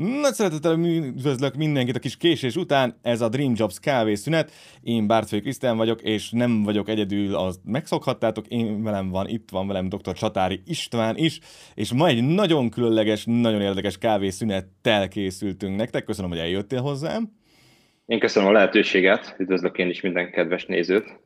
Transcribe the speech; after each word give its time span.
Nagy 0.00 0.34
szeretettel 0.34 0.78
üdvözlök 0.78 1.54
mindenkit 1.54 1.96
a 1.96 1.98
kis 1.98 2.16
késés 2.16 2.56
után, 2.56 2.98
ez 3.02 3.20
a 3.20 3.28
Dream 3.28 3.52
Jobs 3.56 3.78
kávészünet. 3.80 4.52
Én 4.82 5.06
Bártfői 5.06 5.40
Krisztián 5.40 5.76
vagyok, 5.76 6.02
és 6.02 6.30
nem 6.30 6.62
vagyok 6.62 6.88
egyedül, 6.88 7.34
az 7.34 7.60
megszokhattátok, 7.64 8.46
én 8.46 8.82
velem 8.82 9.08
van, 9.10 9.28
itt 9.28 9.50
van 9.50 9.66
velem 9.66 9.88
dr. 9.88 10.12
Csatári 10.12 10.62
István 10.64 11.16
is, 11.16 11.40
és 11.74 11.92
ma 11.92 12.06
egy 12.06 12.22
nagyon 12.22 12.70
különleges, 12.70 13.24
nagyon 13.26 13.60
érdekes 13.60 13.98
kávészünettel 13.98 15.08
készültünk 15.08 15.76
nektek. 15.76 16.04
Köszönöm, 16.04 16.30
hogy 16.30 16.38
eljöttél 16.38 16.80
hozzám. 16.80 17.32
Én 18.06 18.18
köszönöm 18.18 18.48
a 18.48 18.52
lehetőséget, 18.52 19.34
üdvözlök 19.38 19.78
én 19.78 19.88
is 19.88 20.00
minden 20.00 20.30
kedves 20.30 20.66
nézőt. 20.66 21.20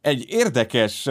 Egy 0.00 0.24
érdekes 0.28 1.08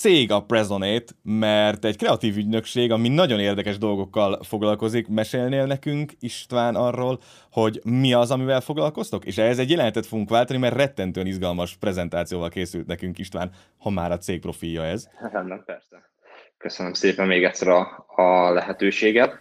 cég 0.00 0.32
a 0.32 0.40
Presonate, 0.40 1.12
mert 1.22 1.84
egy 1.84 1.96
kreatív 1.96 2.36
ügynökség, 2.36 2.90
ami 2.92 3.08
nagyon 3.08 3.40
érdekes 3.40 3.78
dolgokkal 3.78 4.42
foglalkozik. 4.42 5.08
Mesélnél 5.08 5.66
nekünk, 5.66 6.12
István, 6.20 6.74
arról, 6.74 7.18
hogy 7.50 7.80
mi 7.84 8.12
az, 8.12 8.30
amivel 8.30 8.60
foglalkoztok? 8.60 9.24
És 9.24 9.38
ehhez 9.38 9.58
egy 9.58 9.70
jelenetet 9.70 10.06
fogunk 10.06 10.30
váltani, 10.30 10.58
mert 10.58 10.76
rettentően 10.76 11.26
izgalmas 11.26 11.76
prezentációval 11.76 12.48
készült 12.48 12.86
nekünk 12.86 13.18
István, 13.18 13.50
ha 13.78 13.90
már 13.90 14.12
a 14.12 14.18
cég 14.18 14.40
profilja 14.40 14.84
ez. 14.84 15.08
Nem, 15.32 15.62
persze. 15.66 16.10
Köszönöm 16.58 16.92
szépen 16.92 17.26
még 17.26 17.44
egyszer 17.44 17.68
a, 17.68 18.06
a 18.06 18.52
lehetőséget. 18.52 19.40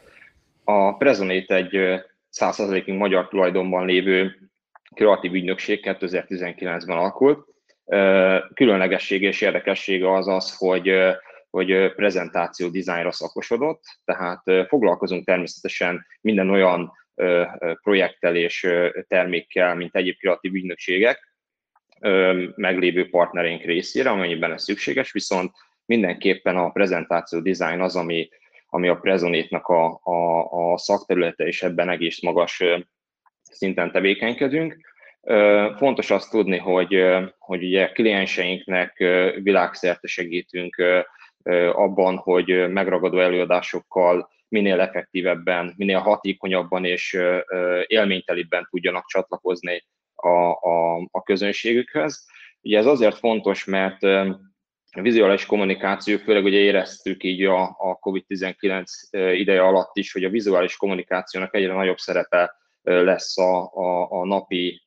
A 0.63 0.97
Presonate 0.97 1.55
egy 1.55 1.75
100%-ig 2.39 2.93
magyar 2.93 3.27
tulajdonban 3.27 3.85
lévő 3.85 4.49
kreatív 4.95 5.33
ügynökség 5.33 5.79
2019-ben 5.83 6.97
alakult, 6.97 7.48
Különlegesség 8.53 9.21
és 9.21 9.41
érdekessége 9.41 10.13
az 10.13 10.27
az, 10.27 10.57
hogy, 10.57 10.93
hogy 11.49 11.93
prezentáció 11.95 12.69
dizájnra 12.69 13.11
szakosodott, 13.11 13.83
tehát 14.05 14.43
foglalkozunk 14.67 15.25
természetesen 15.25 16.05
minden 16.21 16.49
olyan 16.49 16.91
projekttel 17.81 18.35
és 18.35 18.67
termékkel, 19.07 19.75
mint 19.75 19.95
egyéb 19.95 20.17
kreatív 20.17 20.53
ügynökségek, 20.53 21.29
meglévő 22.55 23.09
partnereink 23.09 23.63
részére, 23.63 24.09
amennyiben 24.09 24.51
ez 24.51 24.63
szükséges, 24.63 25.11
viszont 25.11 25.51
mindenképpen 25.85 26.57
a 26.57 26.69
prezentáció 26.69 27.39
dizájn 27.39 27.81
az, 27.81 27.95
ami, 27.95 28.29
ami 28.69 28.87
a 28.87 28.95
Prezonétnak 28.95 29.67
a, 29.67 29.99
a, 30.03 30.71
a 30.71 30.77
szakterülete, 30.77 31.47
és 31.47 31.63
ebben 31.63 31.89
egész 31.89 32.21
magas 32.21 32.63
szinten 33.41 33.91
tevékenykedünk. 33.91 34.77
Fontos 35.77 36.11
azt 36.11 36.29
tudni, 36.29 36.57
hogy, 36.57 37.03
hogy 37.37 37.63
ugye 37.63 37.91
klienseinknek 37.91 38.97
világszerte 39.41 40.07
segítünk 40.07 40.75
abban, 41.71 42.17
hogy 42.17 42.69
megragadó 42.69 43.19
előadásokkal 43.19 44.29
minél 44.47 44.79
effektívebben, 44.79 45.73
minél 45.77 45.99
hatékonyabban 45.99 46.85
és 46.85 47.17
élménytelibben 47.85 48.67
tudjanak 48.69 49.05
csatlakozni 49.05 49.85
a, 50.15 50.29
a, 50.69 50.95
a 51.11 51.23
közönségükhöz. 51.23 52.25
Ugye 52.61 52.77
ez 52.77 52.85
azért 52.85 53.17
fontos, 53.17 53.65
mert 53.65 54.03
a 54.91 55.01
vizuális 55.01 55.45
kommunikáció, 55.45 56.17
főleg 56.17 56.43
ugye 56.43 56.57
éreztük 56.57 57.23
így 57.23 57.43
a, 57.43 57.61
a 57.61 57.99
COVID-19 57.99 58.83
ideje 59.33 59.61
alatt 59.61 59.97
is, 59.97 60.11
hogy 60.11 60.23
a 60.23 60.29
vizuális 60.29 60.77
kommunikációnak 60.77 61.55
egyre 61.55 61.73
nagyobb 61.73 61.97
szerepe 61.97 62.55
lesz 62.83 63.37
a, 63.37 63.71
a, 63.73 64.11
a 64.11 64.25
napi, 64.25 64.83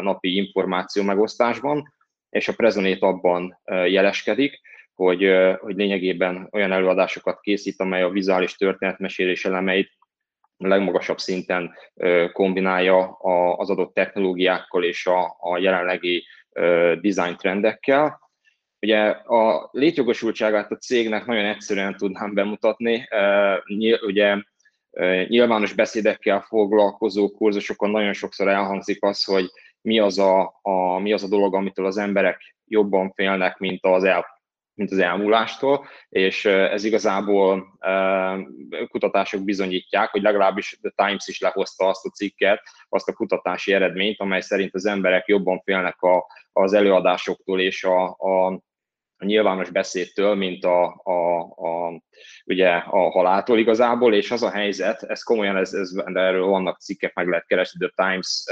napi 0.00 0.36
információ 0.36 1.02
megosztásban, 1.02 1.94
és 2.30 2.48
a 2.48 2.54
Prezonét 2.54 3.02
abban 3.02 3.60
jeleskedik, 3.64 4.60
hogy, 4.94 5.30
hogy 5.60 5.76
lényegében 5.76 6.48
olyan 6.52 6.72
előadásokat 6.72 7.40
készít, 7.40 7.80
amely 7.80 8.02
a 8.02 8.10
vizuális 8.10 8.56
történetmesélés 8.56 9.44
elemeit 9.44 9.90
legmagasabb 10.56 11.18
szinten 11.18 11.74
kombinálja 12.32 13.16
az 13.56 13.70
adott 13.70 13.94
technológiákkal 13.94 14.84
és 14.84 15.06
a, 15.06 15.36
a 15.40 15.58
jelenlegi 15.58 16.26
design 17.00 17.36
trendekkel. 17.36 18.20
Ugye 18.80 19.00
a 19.10 19.68
létjogosultságát 19.72 20.70
a 20.70 20.76
cégnek 20.76 21.26
nagyon 21.26 21.44
egyszerűen 21.44 21.96
tudnám 21.96 22.34
bemutatni. 22.34 23.08
Ugye 24.06 24.36
nyilvános 25.28 25.72
beszédekkel 25.72 26.40
foglalkozó 26.40 27.30
kurzusokon 27.30 27.90
nagyon 27.90 28.12
sokszor 28.12 28.48
elhangzik 28.48 29.04
az, 29.04 29.24
hogy 29.24 29.50
mi 29.80 29.98
az 29.98 30.18
a, 30.18 30.58
a, 30.62 30.98
mi 30.98 31.12
az 31.12 31.22
a 31.22 31.28
dolog, 31.28 31.54
amitől 31.54 31.86
az 31.86 31.96
emberek 31.96 32.56
jobban 32.64 33.12
félnek, 33.12 33.58
mint 33.58 33.84
az, 33.84 34.04
el, 34.04 34.26
mint 34.74 34.90
az 34.90 34.98
elmúlástól, 34.98 35.86
és 36.08 36.44
ez 36.44 36.84
igazából 36.84 37.78
kutatások 38.88 39.44
bizonyítják, 39.44 40.10
hogy 40.10 40.22
legalábbis 40.22 40.78
The 40.82 41.06
Times 41.06 41.26
is 41.26 41.40
lehozta 41.40 41.88
azt 41.88 42.06
a 42.06 42.10
cikket, 42.10 42.60
azt 42.88 43.08
a 43.08 43.12
kutatási 43.12 43.72
eredményt, 43.72 44.20
amely 44.20 44.40
szerint 44.40 44.74
az 44.74 44.86
emberek 44.86 45.26
jobban 45.26 45.60
félnek 45.60 46.02
a, 46.02 46.26
az 46.52 46.72
előadásoktól 46.72 47.60
és 47.60 47.84
a, 47.84 48.04
a 48.04 48.60
a 49.22 49.24
nyilvános 49.24 49.70
beszédtől, 49.70 50.34
mint 50.34 50.64
a, 50.64 51.00
a, 51.04 51.40
a, 51.40 52.02
ugye 52.44 52.68
a 52.70 53.10
haláltól 53.10 53.58
igazából, 53.58 54.14
és 54.14 54.30
az 54.30 54.42
a 54.42 54.50
helyzet, 54.50 55.02
ez 55.02 55.22
komolyan, 55.22 55.56
ez, 55.56 55.72
ez, 55.72 55.90
erről 56.04 56.46
vannak 56.46 56.80
cikkek, 56.80 57.14
meg 57.14 57.28
lehet 57.28 57.46
keresni, 57.46 57.88
The 57.88 58.04
Times, 58.04 58.44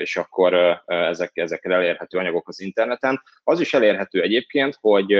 és 0.00 0.16
akkor 0.16 0.82
ezek, 0.86 1.30
ezekkel 1.36 1.72
elérhető 1.72 2.18
anyagok 2.18 2.48
az 2.48 2.60
interneten. 2.60 3.22
Az 3.44 3.60
is 3.60 3.74
elérhető 3.74 4.22
egyébként, 4.22 4.76
hogy 4.80 5.16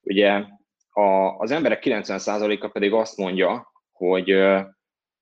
ugye 0.00 0.42
a, 0.90 1.36
az 1.38 1.50
emberek 1.50 1.82
90%-a 1.84 2.68
pedig 2.68 2.92
azt 2.92 3.16
mondja, 3.16 3.72
hogy, 3.92 4.38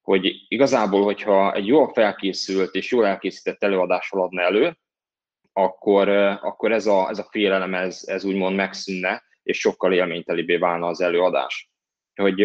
hogy 0.02 0.32
igazából, 0.48 1.02
hogyha 1.02 1.52
egy 1.52 1.66
jól 1.66 1.92
felkészült 1.92 2.74
és 2.74 2.90
jól 2.90 3.06
elkészített 3.06 3.62
előadással 3.62 4.22
adna 4.22 4.42
elő, 4.42 4.76
akkor, 5.56 6.08
akkor 6.42 6.72
ez, 6.72 6.86
a, 6.86 7.08
ez 7.08 7.18
a 7.18 7.28
félelem, 7.30 7.74
ez, 7.74 8.02
ez 8.06 8.24
úgymond 8.24 8.56
megszűnne, 8.56 9.22
és 9.42 9.58
sokkal 9.58 9.92
élménytelibbé 9.92 10.56
válna 10.56 10.86
az 10.86 11.00
előadás. 11.00 11.70
Hogy 12.14 12.40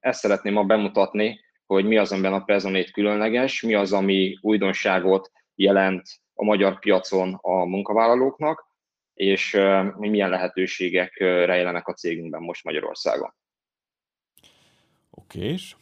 ezt 0.00 0.20
szeretném 0.20 0.52
ma 0.52 0.64
bemutatni, 0.64 1.40
hogy 1.66 1.84
mi 1.84 1.96
az, 1.96 2.12
amiben 2.12 2.32
a 2.32 2.44
Prezonét 2.44 2.90
különleges, 2.90 3.62
mi 3.62 3.74
az, 3.74 3.92
ami 3.92 4.38
újdonságot 4.40 5.30
jelent 5.54 6.02
a 6.34 6.44
magyar 6.44 6.78
piacon 6.78 7.38
a 7.42 7.64
munkavállalóknak, 7.64 8.66
és 9.14 9.52
milyen 9.96 10.30
lehetőségek 10.30 11.18
rejlenek 11.18 11.88
a 11.88 11.92
cégünkben 11.92 12.42
most 12.42 12.64
Magyarországon. 12.64 13.34
Oké, 15.10 15.40
és 15.40 15.74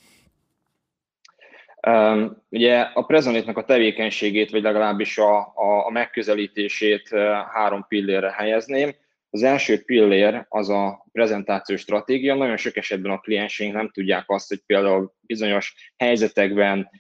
Ugye 2.49 2.81
a 2.81 3.03
Prezonétnak 3.03 3.57
a 3.57 3.65
tevékenységét, 3.65 4.51
vagy 4.51 4.63
legalábbis 4.63 5.19
a, 5.19 5.39
a, 5.39 5.87
a 5.87 5.91
megközelítését 5.91 7.09
három 7.53 7.85
pillérre 7.89 8.31
helyezném. 8.31 8.95
Az 9.31 9.43
első 9.43 9.85
pillér 9.85 10.47
az 10.49 10.69
a 10.69 11.07
prezentációs 11.13 11.81
stratégia. 11.81 12.35
Nagyon 12.35 12.57
sok 12.57 12.77
esetben 12.77 13.13
a 13.13 13.19
klienseink 13.19 13.75
nem 13.75 13.91
tudják 13.91 14.25
azt, 14.27 14.49
hogy 14.49 14.63
például 14.67 15.13
bizonyos 15.21 15.93
helyzetekben 15.97 16.91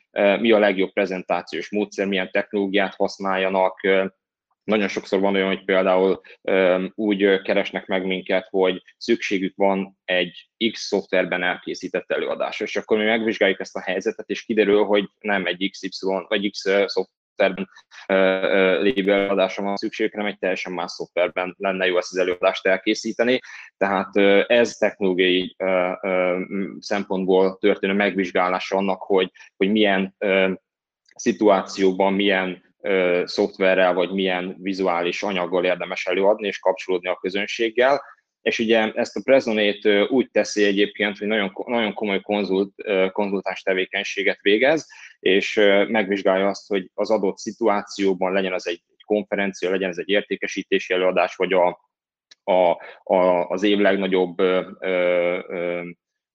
mi 0.41 0.51
a 0.51 0.59
legjobb 0.59 0.93
prezentációs 0.93 1.71
módszer, 1.71 2.07
milyen 2.07 2.31
technológiát 2.31 2.95
használjanak, 2.95 3.81
nagyon 4.69 4.89
sokszor 4.89 5.21
van 5.21 5.35
olyan, 5.35 5.47
hogy 5.47 5.65
például 5.65 6.21
úgy 6.95 7.43
keresnek 7.43 7.87
meg 7.87 8.07
minket, 8.07 8.47
hogy 8.51 8.83
szükségük 8.97 9.57
van 9.57 9.99
egy 10.05 10.49
X 10.73 10.87
szoftverben 10.87 11.43
elkészített 11.43 12.11
előadásra, 12.11 12.65
és 12.65 12.77
akkor 12.77 12.99
mi 12.99 13.05
megvizsgáljuk 13.05 13.61
ezt 13.61 13.77
a 13.77 13.81
helyzetet, 13.81 14.29
és 14.29 14.43
kiderül, 14.45 14.85
hogy 14.85 15.11
nem 15.19 15.47
egy 15.47 15.69
XY 15.71 15.89
vagy 16.29 16.51
X 16.51 16.65
szoftverben 16.87 17.69
lévő 18.83 19.13
előadásra 19.13 19.63
van 19.63 19.77
szükség, 19.77 20.11
hanem 20.11 20.27
egy 20.27 20.39
teljesen 20.39 20.73
más 20.73 20.91
szoftverben 20.91 21.55
lenne 21.59 21.87
jó 21.87 21.97
ezt 21.97 22.13
az 22.13 22.19
előadást 22.19 22.67
elkészíteni. 22.67 23.41
Tehát 23.77 24.17
ez 24.47 24.73
technológiai 24.73 25.57
szempontból 26.79 27.59
történő 27.61 27.93
megvizsgálása 27.93 28.77
annak, 28.77 29.03
hogy, 29.03 29.31
hogy 29.57 29.71
milyen 29.71 30.17
szituációban, 31.15 32.13
milyen 32.13 32.67
szoftverrel, 33.25 33.95
vagy 33.95 34.11
milyen 34.11 34.57
vizuális 34.59 35.23
anyaggal 35.23 35.65
érdemes 35.65 36.07
előadni 36.07 36.47
és 36.47 36.59
kapcsolódni 36.59 37.09
a 37.09 37.19
közönséggel. 37.21 38.03
És 38.43 38.59
ugye 38.59 38.93
ezt 38.93 39.17
a 39.17 39.21
Prezonét 39.25 39.89
úgy 40.09 40.31
teszi 40.31 40.65
egyébként, 40.65 41.19
hogy 41.19 41.27
nagyon, 41.27 41.53
nagyon 41.67 41.95
komoly 41.95 42.21
konzult, 42.21 42.73
konzultáns 43.13 43.63
tevékenységet 43.63 44.39
végez, 44.41 44.87
és 45.21 45.55
megvizsgálja 45.89 46.49
azt, 46.49 46.69
hogy 46.69 46.91
az 46.95 47.11
adott 47.11 47.39
szituációban 47.39 48.33
legyen 48.33 48.53
az 48.53 48.67
egy 48.69 48.83
konferencia, 49.05 49.71
legyen 49.71 49.91
ez 49.91 49.99
egy 49.99 50.09
értékesítési 50.09 50.95
előadás, 50.95 51.37
vagy 51.37 51.53
a, 51.53 51.81
a, 52.45 52.77
a, 53.15 53.49
az 53.49 53.63
év 53.63 53.79
legnagyobb 53.79 54.39
ö, 54.41 54.71
ö, 54.81 55.83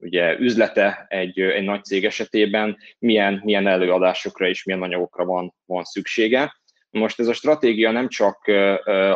ugye 0.04 0.40
üzlete 0.40 1.06
egy, 1.10 1.40
egy 1.40 1.64
nagy 1.64 1.84
cég 1.84 2.06
esetében 2.06 2.78
milyen, 3.00 3.42
milyen 3.44 3.68
előadásokra 3.68 4.48
és 4.48 4.64
milyen 4.64 4.82
anyagokra 4.82 5.26
van, 5.26 5.54
van 5.66 5.84
szüksége. 5.84 6.62
Most 6.90 7.20
ez 7.20 7.28
a 7.28 7.34
stratégia 7.34 7.92
nem 7.92 8.08
csak 8.08 8.48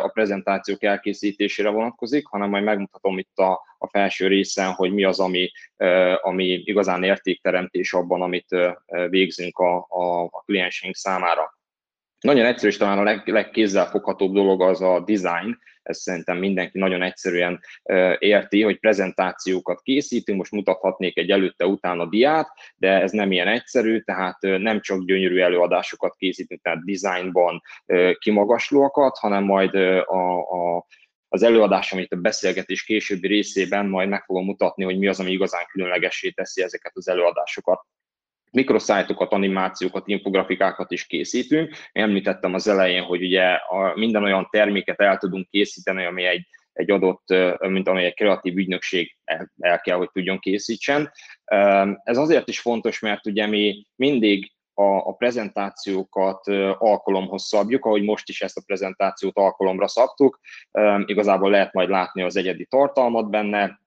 a 0.02 0.08
prezentációk 0.08 0.82
elkészítésére 0.82 1.68
vonatkozik, 1.68 2.26
hanem 2.26 2.48
majd 2.48 2.64
megmutatom 2.64 3.18
itt 3.18 3.38
a, 3.38 3.52
a 3.78 3.88
felső 3.88 4.26
részen, 4.26 4.72
hogy 4.72 4.92
mi 4.92 5.04
az, 5.04 5.20
ami, 5.20 5.50
ami 6.20 6.44
igazán 6.44 7.02
értékteremtés 7.02 7.92
abban, 7.92 8.22
amit 8.22 8.56
végzünk 9.08 9.58
a, 9.58 9.86
a, 9.88 10.22
a 10.22 10.42
klienseink 10.44 10.94
számára. 10.94 11.58
Nagyon 12.20 12.46
egyszerű, 12.46 12.68
és 12.68 12.76
talán 12.76 12.98
a 12.98 13.02
leg, 13.02 13.28
legkézzelfoghatóbb 13.28 14.32
dolog 14.32 14.62
az 14.62 14.82
a 14.82 15.00
design, 15.00 15.58
ezt 15.88 16.00
szerintem 16.00 16.38
mindenki 16.38 16.78
nagyon 16.78 17.02
egyszerűen 17.02 17.60
érti, 18.18 18.62
hogy 18.62 18.78
prezentációkat 18.78 19.80
készítünk, 19.82 20.38
most 20.38 20.52
mutathatnék 20.52 21.18
egy 21.18 21.30
előtte-utána 21.30 22.06
diát, 22.06 22.48
de 22.76 23.00
ez 23.00 23.10
nem 23.10 23.32
ilyen 23.32 23.48
egyszerű, 23.48 24.00
tehát 24.00 24.38
nem 24.40 24.80
csak 24.80 25.04
gyönyörű 25.04 25.40
előadásokat 25.40 26.14
készítünk, 26.16 26.62
tehát 26.62 26.84
designban 26.84 27.62
kimagaslóakat, 28.18 29.18
hanem 29.18 29.44
majd 29.44 29.74
a, 29.74 30.38
a 30.38 30.86
az 31.30 31.42
előadás, 31.42 31.92
amit 31.92 32.12
a 32.12 32.16
beszélgetés 32.16 32.84
későbbi 32.84 33.26
részében 33.26 33.86
majd 33.86 34.08
meg 34.08 34.24
fogom 34.24 34.44
mutatni, 34.44 34.84
hogy 34.84 34.98
mi 34.98 35.06
az, 35.06 35.20
ami 35.20 35.30
igazán 35.30 35.66
különlegessé 35.72 36.30
teszi 36.30 36.62
ezeket 36.62 36.92
az 36.94 37.08
előadásokat 37.08 37.86
mikroszájtokat, 38.50 39.32
animációkat, 39.32 40.08
infografikákat 40.08 40.90
is 40.90 41.06
készítünk. 41.06 41.74
Említettem 41.92 42.54
az 42.54 42.68
elején, 42.68 43.02
hogy 43.02 43.22
ugye 43.22 43.44
a, 43.44 43.92
minden 43.94 44.22
olyan 44.22 44.48
terméket 44.50 45.00
el 45.00 45.16
tudunk 45.16 45.48
készíteni, 45.48 46.04
ami 46.04 46.24
egy, 46.24 46.46
egy 46.72 46.90
adott, 46.90 47.24
mint 47.58 47.88
amely 47.88 48.04
egy 48.04 48.14
kreatív 48.14 48.56
ügynökség 48.56 49.16
el, 49.24 49.52
el 49.58 49.80
kell, 49.80 49.96
hogy 49.96 50.10
tudjon 50.12 50.38
készítsen. 50.38 51.10
Ez 52.02 52.16
azért 52.16 52.48
is 52.48 52.60
fontos, 52.60 53.00
mert 53.00 53.26
ugye 53.26 53.46
mi 53.46 53.86
mindig 53.96 54.52
a, 54.74 55.08
a 55.08 55.12
prezentációkat 55.12 56.48
alkalomhoz 56.78 57.42
szabjuk, 57.42 57.84
ahogy 57.84 58.02
most 58.02 58.28
is 58.28 58.42
ezt 58.42 58.56
a 58.56 58.62
prezentációt 58.66 59.36
alkalomra 59.36 59.88
szabtuk. 59.88 60.40
Igazából 61.04 61.50
lehet 61.50 61.72
majd 61.72 61.88
látni 61.88 62.22
az 62.22 62.36
egyedi 62.36 62.66
tartalmat 62.66 63.30
benne, 63.30 63.80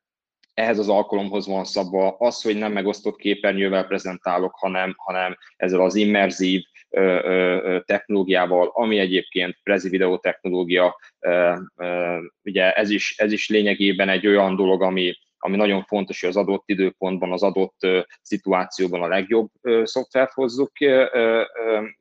ehhez 0.53 0.79
az 0.79 0.89
alkalomhoz 0.89 1.47
van 1.47 1.63
szabva 1.63 2.15
az, 2.19 2.41
hogy 2.41 2.57
nem 2.57 2.71
megosztott 2.71 3.15
képernyővel 3.15 3.87
prezentálok, 3.87 4.55
hanem, 4.55 4.93
hanem 4.97 5.37
ezzel 5.55 5.81
az 5.81 5.95
immerzív 5.95 6.63
ö, 6.89 7.01
ö, 7.01 7.79
technológiával, 7.85 8.71
ami 8.73 8.99
egyébként 8.99 9.59
Prezi 9.63 9.89
videó 9.89 10.17
technológia, 10.17 10.99
ö, 11.19 11.53
ö, 11.75 12.17
ugye 12.43 12.71
ez 12.73 12.89
is, 12.89 13.17
ez 13.17 13.31
is 13.31 13.49
lényegében 13.49 14.09
egy 14.09 14.27
olyan 14.27 14.55
dolog, 14.55 14.81
ami, 14.81 15.13
ami 15.37 15.55
nagyon 15.55 15.83
fontos, 15.83 16.19
hogy 16.19 16.29
az 16.29 16.37
adott 16.37 16.63
időpontban, 16.65 17.31
az 17.31 17.43
adott 17.43 17.77
szituációban 18.21 19.01
a 19.01 19.07
legjobb 19.07 19.49
szoftvert 19.83 20.31
hozzuk 20.33 20.71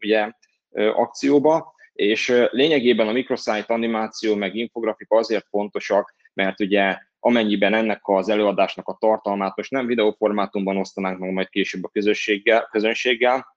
ugye, 0.00 0.31
akcióba, 0.73 1.75
és 1.93 2.47
lényegében 2.50 3.08
a 3.08 3.12
microsite 3.12 3.64
animáció 3.67 4.35
meg 4.35 4.55
infografika 4.55 5.17
azért 5.17 5.47
fontosak, 5.49 6.14
mert 6.35 6.61
ugye 6.61 6.99
amennyiben 7.20 7.75
ennek 7.75 8.00
az 8.02 8.28
előadásnak 8.28 8.88
a 8.88 8.96
tartalmát 9.00 9.56
most 9.56 9.70
nem 9.70 9.87
videóformátumban 9.87 10.76
osztanánk 10.76 11.19
meg 11.19 11.32
majd 11.32 11.49
később 11.49 11.84
a 11.84 11.88
közösséggel, 11.88 12.69
közönséggel, 12.70 13.56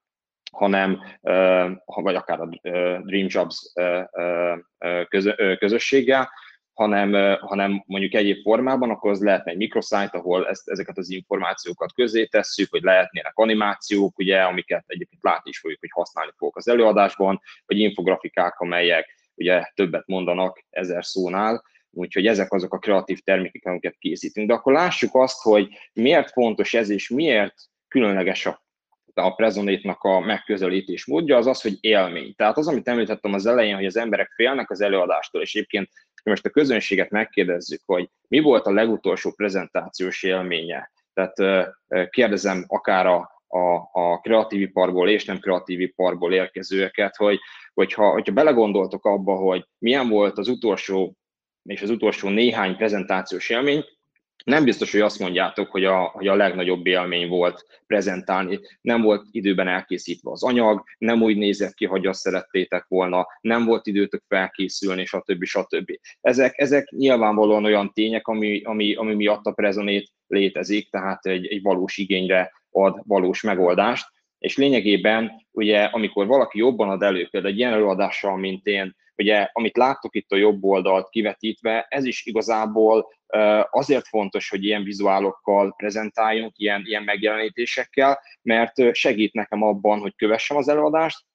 hanem, 0.51 1.01
vagy 1.85 2.15
akár 2.15 2.39
a 2.39 2.49
Dream 3.03 3.27
Jobs 3.27 3.71
közösséggel, 5.57 6.29
hanem, 6.73 7.37
hanem 7.39 7.83
mondjuk 7.85 8.13
egyéb 8.13 8.41
formában, 8.41 8.89
akkor 8.89 9.11
az 9.11 9.21
lehetne 9.21 9.51
egy 9.51 9.57
microsite, 9.57 10.09
ahol 10.11 10.47
ezt, 10.47 10.69
ezeket 10.69 10.97
az 10.97 11.09
információkat 11.09 11.93
közé 11.93 12.25
tesszük, 12.25 12.69
hogy 12.69 12.81
lehetnének 12.81 13.37
animációk, 13.37 14.17
ugye, 14.17 14.41
amiket 14.41 14.83
egyébként 14.87 15.23
látni 15.23 15.49
is 15.49 15.59
fogjuk, 15.59 15.79
hogy 15.79 15.91
használni 15.93 16.31
fogok 16.37 16.57
az 16.57 16.67
előadásban, 16.67 17.41
vagy 17.65 17.79
infografikák, 17.79 18.59
amelyek 18.59 19.15
ugye 19.35 19.71
többet 19.73 20.07
mondanak 20.07 20.65
ezer 20.69 21.05
szónál, 21.05 21.63
Úgyhogy 21.95 22.27
ezek 22.27 22.53
azok 22.53 22.73
a 22.73 22.79
kreatív 22.79 23.19
termékek, 23.19 23.65
amiket 23.65 23.95
készítünk. 23.99 24.47
De 24.47 24.53
akkor 24.53 24.73
lássuk 24.73 25.15
azt, 25.15 25.41
hogy 25.41 25.67
miért 25.93 26.31
fontos 26.31 26.73
ez, 26.73 26.89
és 26.89 27.09
miért 27.09 27.55
különleges 27.87 28.45
a 28.45 28.61
a 29.13 29.35
prezonétnak 29.35 30.03
a 30.03 30.19
megközelítés 30.19 31.05
módja 31.05 31.37
az 31.37 31.47
az, 31.47 31.61
hogy 31.61 31.77
élmény. 31.81 32.35
Tehát 32.35 32.57
az, 32.57 32.67
amit 32.67 32.87
említettem 32.87 33.33
az 33.33 33.45
elején, 33.45 33.75
hogy 33.75 33.85
az 33.85 33.97
emberek 33.97 34.31
félnek 34.35 34.69
az 34.69 34.81
előadástól, 34.81 35.41
és 35.41 35.55
egyébként 35.55 35.89
most 36.23 36.45
a 36.45 36.49
közönséget 36.49 37.09
megkérdezzük, 37.09 37.81
hogy 37.85 38.09
mi 38.27 38.39
volt 38.39 38.65
a 38.65 38.71
legutolsó 38.71 39.31
prezentációs 39.31 40.23
élménye. 40.23 40.91
Tehát 41.13 41.67
kérdezem 42.09 42.63
akár 42.67 43.05
a, 43.05 43.43
a, 43.47 43.89
a 43.91 44.19
kreatív 44.19 44.61
iparból 44.61 45.09
és 45.09 45.25
nem 45.25 45.39
kreatív 45.39 45.79
iparból 45.79 46.33
érkezőeket, 46.33 47.15
hogy 47.15 47.39
hogyha, 47.73 48.11
hogyha 48.11 48.33
belegondoltok 48.33 49.05
abba, 49.05 49.35
hogy 49.35 49.65
milyen 49.77 50.09
volt 50.09 50.37
az 50.37 50.47
utolsó 50.47 51.15
és 51.63 51.81
az 51.81 51.89
utolsó 51.89 52.29
néhány 52.29 52.75
prezentációs 52.75 53.49
élmény, 53.49 53.83
nem 54.43 54.63
biztos, 54.63 54.91
hogy 54.91 55.01
azt 55.01 55.19
mondjátok, 55.19 55.71
hogy 55.71 55.85
a, 55.85 55.97
hogy 55.97 56.27
a 56.27 56.35
legnagyobb 56.35 56.85
élmény 56.85 57.27
volt 57.27 57.65
prezentálni. 57.87 58.59
Nem 58.81 59.01
volt 59.01 59.27
időben 59.31 59.67
elkészítve 59.67 60.31
az 60.31 60.43
anyag, 60.43 60.83
nem 60.97 61.21
úgy 61.21 61.37
nézett 61.37 61.73
ki, 61.73 61.85
hogy 61.85 62.05
azt 62.05 62.19
szerettétek 62.19 62.85
volna, 62.87 63.27
nem 63.41 63.65
volt 63.65 63.87
időtök 63.87 64.23
felkészülni, 64.27 65.05
stb. 65.05 65.43
stb. 65.43 65.91
Ezek, 66.21 66.53
ezek 66.57 66.89
nyilvánvalóan 66.89 67.65
olyan 67.65 67.93
tények, 67.93 68.27
ami, 68.27 68.61
ami, 68.63 68.95
ami 68.95 69.15
miatt 69.15 69.45
a 69.45 69.51
prezonét 69.51 70.11
létezik, 70.27 70.89
tehát 70.89 71.25
egy, 71.25 71.47
egy 71.47 71.61
valós 71.61 71.97
igényre 71.97 72.51
ad 72.71 73.01
valós 73.05 73.41
megoldást. 73.41 74.05
És 74.37 74.57
lényegében, 74.57 75.31
ugye, 75.51 75.83
amikor 75.83 76.27
valaki 76.27 76.57
jobban 76.57 76.89
ad 76.89 77.01
elő, 77.01 77.27
például 77.31 77.53
egy 77.53 77.59
ilyen 77.59 77.73
előadással, 77.73 78.37
mint 78.37 78.65
én, 78.65 78.95
Ugye, 79.17 79.49
amit 79.51 79.77
láttok 79.77 80.15
itt 80.15 80.31
a 80.31 80.35
jobb 80.35 80.63
oldalt 80.63 81.09
kivetítve, 81.09 81.85
ez 81.89 82.05
is 82.05 82.25
igazából 82.25 83.07
azért 83.69 84.07
fontos, 84.07 84.49
hogy 84.49 84.63
ilyen 84.63 84.83
vizuálokkal 84.83 85.73
prezentáljunk, 85.77 86.57
ilyen, 86.57 86.81
ilyen 86.85 87.03
megjelenítésekkel, 87.03 88.19
mert 88.41 88.95
segít 88.95 89.33
nekem 89.33 89.61
abban, 89.61 89.99
hogy 89.99 90.15
kövessem 90.15 90.57
az 90.57 90.67
előadást, 90.67 91.25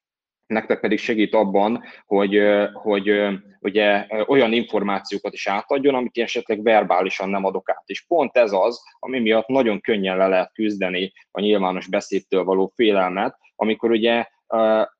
nektek 0.46 0.80
pedig 0.80 0.98
segít 0.98 1.34
abban, 1.34 1.84
hogy, 2.06 2.40
hogy 2.72 3.10
ugye 3.60 4.06
olyan 4.26 4.52
információkat 4.52 5.32
is 5.32 5.46
átadjon, 5.46 5.94
amit 5.94 6.18
esetleg 6.18 6.62
verbálisan 6.62 7.28
nem 7.28 7.44
adok 7.44 7.70
át. 7.70 7.82
És 7.86 8.06
pont 8.06 8.36
ez 8.36 8.52
az, 8.52 8.80
ami 8.98 9.18
miatt 9.18 9.46
nagyon 9.46 9.80
könnyen 9.80 10.16
le 10.16 10.26
lehet 10.26 10.52
küzdeni 10.52 11.12
a 11.30 11.40
nyilvános 11.40 11.86
beszédtől 11.86 12.44
való 12.44 12.72
félelmet, 12.74 13.38
amikor 13.56 13.90
ugye 13.90 14.26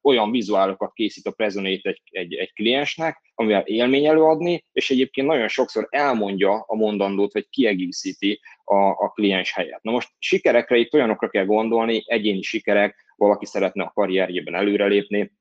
olyan 0.03 0.31
vizuálokat 0.31 0.93
készít 0.93 1.27
a 1.27 1.31
Presonate 1.31 1.89
egy, 1.89 2.01
egy, 2.11 2.35
egy 2.35 2.53
kliensnek, 2.53 3.33
amivel 3.35 3.63
élmény 3.63 4.07
előadni, 4.07 4.65
és 4.73 4.91
egyébként 4.91 5.27
nagyon 5.27 5.49
sokszor 5.49 5.87
elmondja 5.91 6.65
a 6.67 6.75
mondandót, 6.75 7.33
vagy 7.33 7.49
kiegészíti 7.51 8.41
a, 8.65 8.77
a 8.77 9.09
kliens 9.15 9.53
helyet. 9.53 9.83
Na 9.83 9.91
most 9.91 10.09
sikerekre 10.19 10.77
itt 10.77 10.95
olyanokra 10.95 11.29
kell 11.29 11.45
gondolni, 11.45 12.03
egyéni 12.07 12.43
sikerek, 12.43 13.07
valaki 13.17 13.47
szeretne 13.47 13.85
a 13.85 13.93
karrierjében 13.95 14.55
előrelépni, 14.55 15.33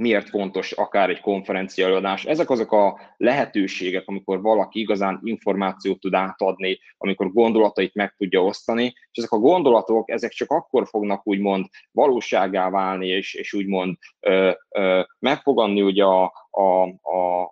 miért 0.00 0.28
fontos 0.28 0.72
akár 0.72 1.10
egy 1.10 1.20
konferencia 1.20 1.86
előadás. 1.86 2.24
Ezek 2.24 2.50
azok 2.50 2.72
a 2.72 3.00
lehetőségek, 3.16 4.02
amikor 4.06 4.40
valaki 4.40 4.80
igazán 4.80 5.20
információt 5.22 6.00
tud 6.00 6.14
átadni, 6.14 6.78
amikor 6.96 7.32
gondolatait 7.32 7.94
meg 7.94 8.14
tudja 8.16 8.44
osztani, 8.44 8.84
és 8.84 9.18
ezek 9.18 9.30
a 9.30 9.38
gondolatok, 9.38 10.10
ezek 10.10 10.30
csak 10.30 10.50
akkor 10.50 10.88
fognak 10.88 11.26
úgymond 11.26 11.66
valóságá 11.92 12.70
válni, 12.70 13.06
és, 13.06 13.34
és 13.34 13.52
úgymond 13.52 13.96
ö, 14.20 14.50
ö, 14.68 15.00
megfogadni 15.18 15.82
ugye 15.82 16.04
a, 16.04 16.32
a, 16.50 16.82
a 16.88 17.50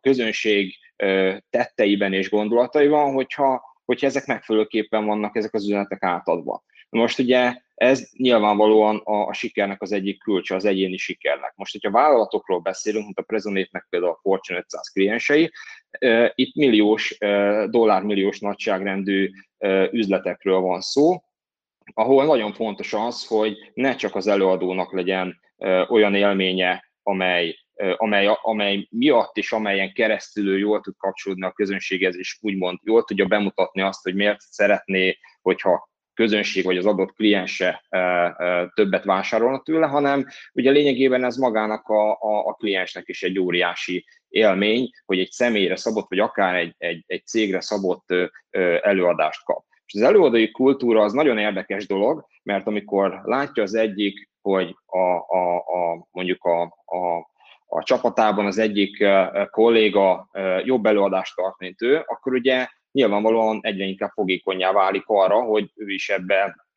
közönség 0.00 0.74
ö, 0.96 1.36
tetteiben 1.50 2.12
és 2.12 2.30
gondolataiban, 2.30 3.12
hogyha, 3.12 3.62
hogyha 3.84 4.06
ezek 4.06 4.26
megfelelőképpen 4.26 5.06
vannak 5.06 5.36
ezek 5.36 5.54
az 5.54 5.64
üzenetek 5.64 6.02
átadva. 6.02 6.62
Most 6.90 7.18
ugye 7.18 7.54
ez 7.80 8.08
nyilvánvalóan 8.16 8.96
a, 8.96 9.26
a 9.26 9.32
sikernek 9.32 9.82
az 9.82 9.92
egyik 9.92 10.22
kulcsa, 10.22 10.54
az 10.54 10.64
egyéni 10.64 10.96
sikernek. 10.96 11.52
Most, 11.56 11.72
hogyha 11.72 11.90
vállalatokról 11.90 12.60
beszélünk, 12.60 13.04
mint 13.04 13.18
a 13.18 13.22
Prezonétnek 13.22 13.86
például 13.88 14.12
a 14.12 14.18
Fortune 14.22 14.58
500 14.58 14.88
kliensei, 14.88 15.50
itt 16.34 16.54
milliós, 16.54 17.18
dollármilliós 17.66 18.38
nagyságrendű 18.38 19.30
üzletekről 19.90 20.60
van 20.60 20.80
szó, 20.80 21.22
ahol 21.94 22.24
nagyon 22.24 22.52
fontos 22.52 22.92
az, 22.92 23.26
hogy 23.26 23.56
ne 23.74 23.94
csak 23.94 24.14
az 24.14 24.26
előadónak 24.26 24.92
legyen 24.92 25.40
olyan 25.88 26.14
élménye, 26.14 26.92
amely 27.02 27.58
amely, 27.96 28.38
amely 28.42 28.86
miatt 28.90 29.36
és 29.36 29.52
amelyen 29.52 29.92
keresztül 29.92 30.48
ő 30.48 30.58
jól 30.58 30.80
tud 30.80 30.94
kapcsolódni 30.96 31.44
a 31.44 31.52
közönséghez, 31.52 32.16
és 32.16 32.38
úgymond 32.40 32.78
jól 32.82 33.04
tudja 33.04 33.26
bemutatni 33.26 33.80
azt, 33.80 34.02
hogy 34.02 34.14
miért 34.14 34.40
szeretné, 34.40 35.18
hogyha 35.42 35.89
közönség 36.20 36.64
vagy 36.64 36.76
az 36.76 36.86
adott 36.86 37.12
kliense 37.14 37.84
többet 38.74 39.04
vásárolna 39.04 39.62
tőle, 39.62 39.86
hanem 39.86 40.26
ugye 40.52 40.70
lényegében 40.70 41.24
ez 41.24 41.36
magának 41.36 41.88
a, 41.88 42.10
a, 42.10 42.46
a 42.46 42.52
kliensnek 42.52 43.08
is 43.08 43.22
egy 43.22 43.38
óriási 43.38 44.06
élmény, 44.28 44.90
hogy 45.06 45.18
egy 45.18 45.30
személyre 45.30 45.76
szabott, 45.76 46.08
vagy 46.08 46.18
akár 46.18 46.54
egy, 46.54 46.74
egy, 46.78 47.04
egy 47.06 47.26
cégre 47.26 47.60
szabott 47.60 48.04
előadást 48.82 49.44
kap. 49.44 49.64
És 49.86 49.94
az 49.94 50.02
előadói 50.02 50.50
kultúra 50.50 51.02
az 51.02 51.12
nagyon 51.12 51.38
érdekes 51.38 51.86
dolog, 51.86 52.26
mert 52.42 52.66
amikor 52.66 53.20
látja 53.24 53.62
az 53.62 53.74
egyik, 53.74 54.28
hogy 54.40 54.76
a, 54.86 54.98
a, 55.36 55.56
a 55.56 56.08
mondjuk 56.10 56.44
a, 56.44 56.62
a 56.86 57.28
a 57.72 57.82
csapatában 57.82 58.46
az 58.46 58.58
egyik 58.58 59.04
kolléga 59.50 60.30
jobb 60.64 60.86
előadást 60.86 61.36
tart, 61.36 61.58
mint 61.58 61.82
ő, 61.82 62.02
akkor 62.06 62.32
ugye 62.32 62.68
nyilvánvalóan 62.92 63.58
egyre 63.62 63.84
inkább 63.84 64.10
fogékonyá 64.10 64.72
válik 64.72 65.04
arra, 65.06 65.42
hogy 65.42 65.70
ő 65.74 65.88
is 65.88 66.08
ebbe 66.08 66.68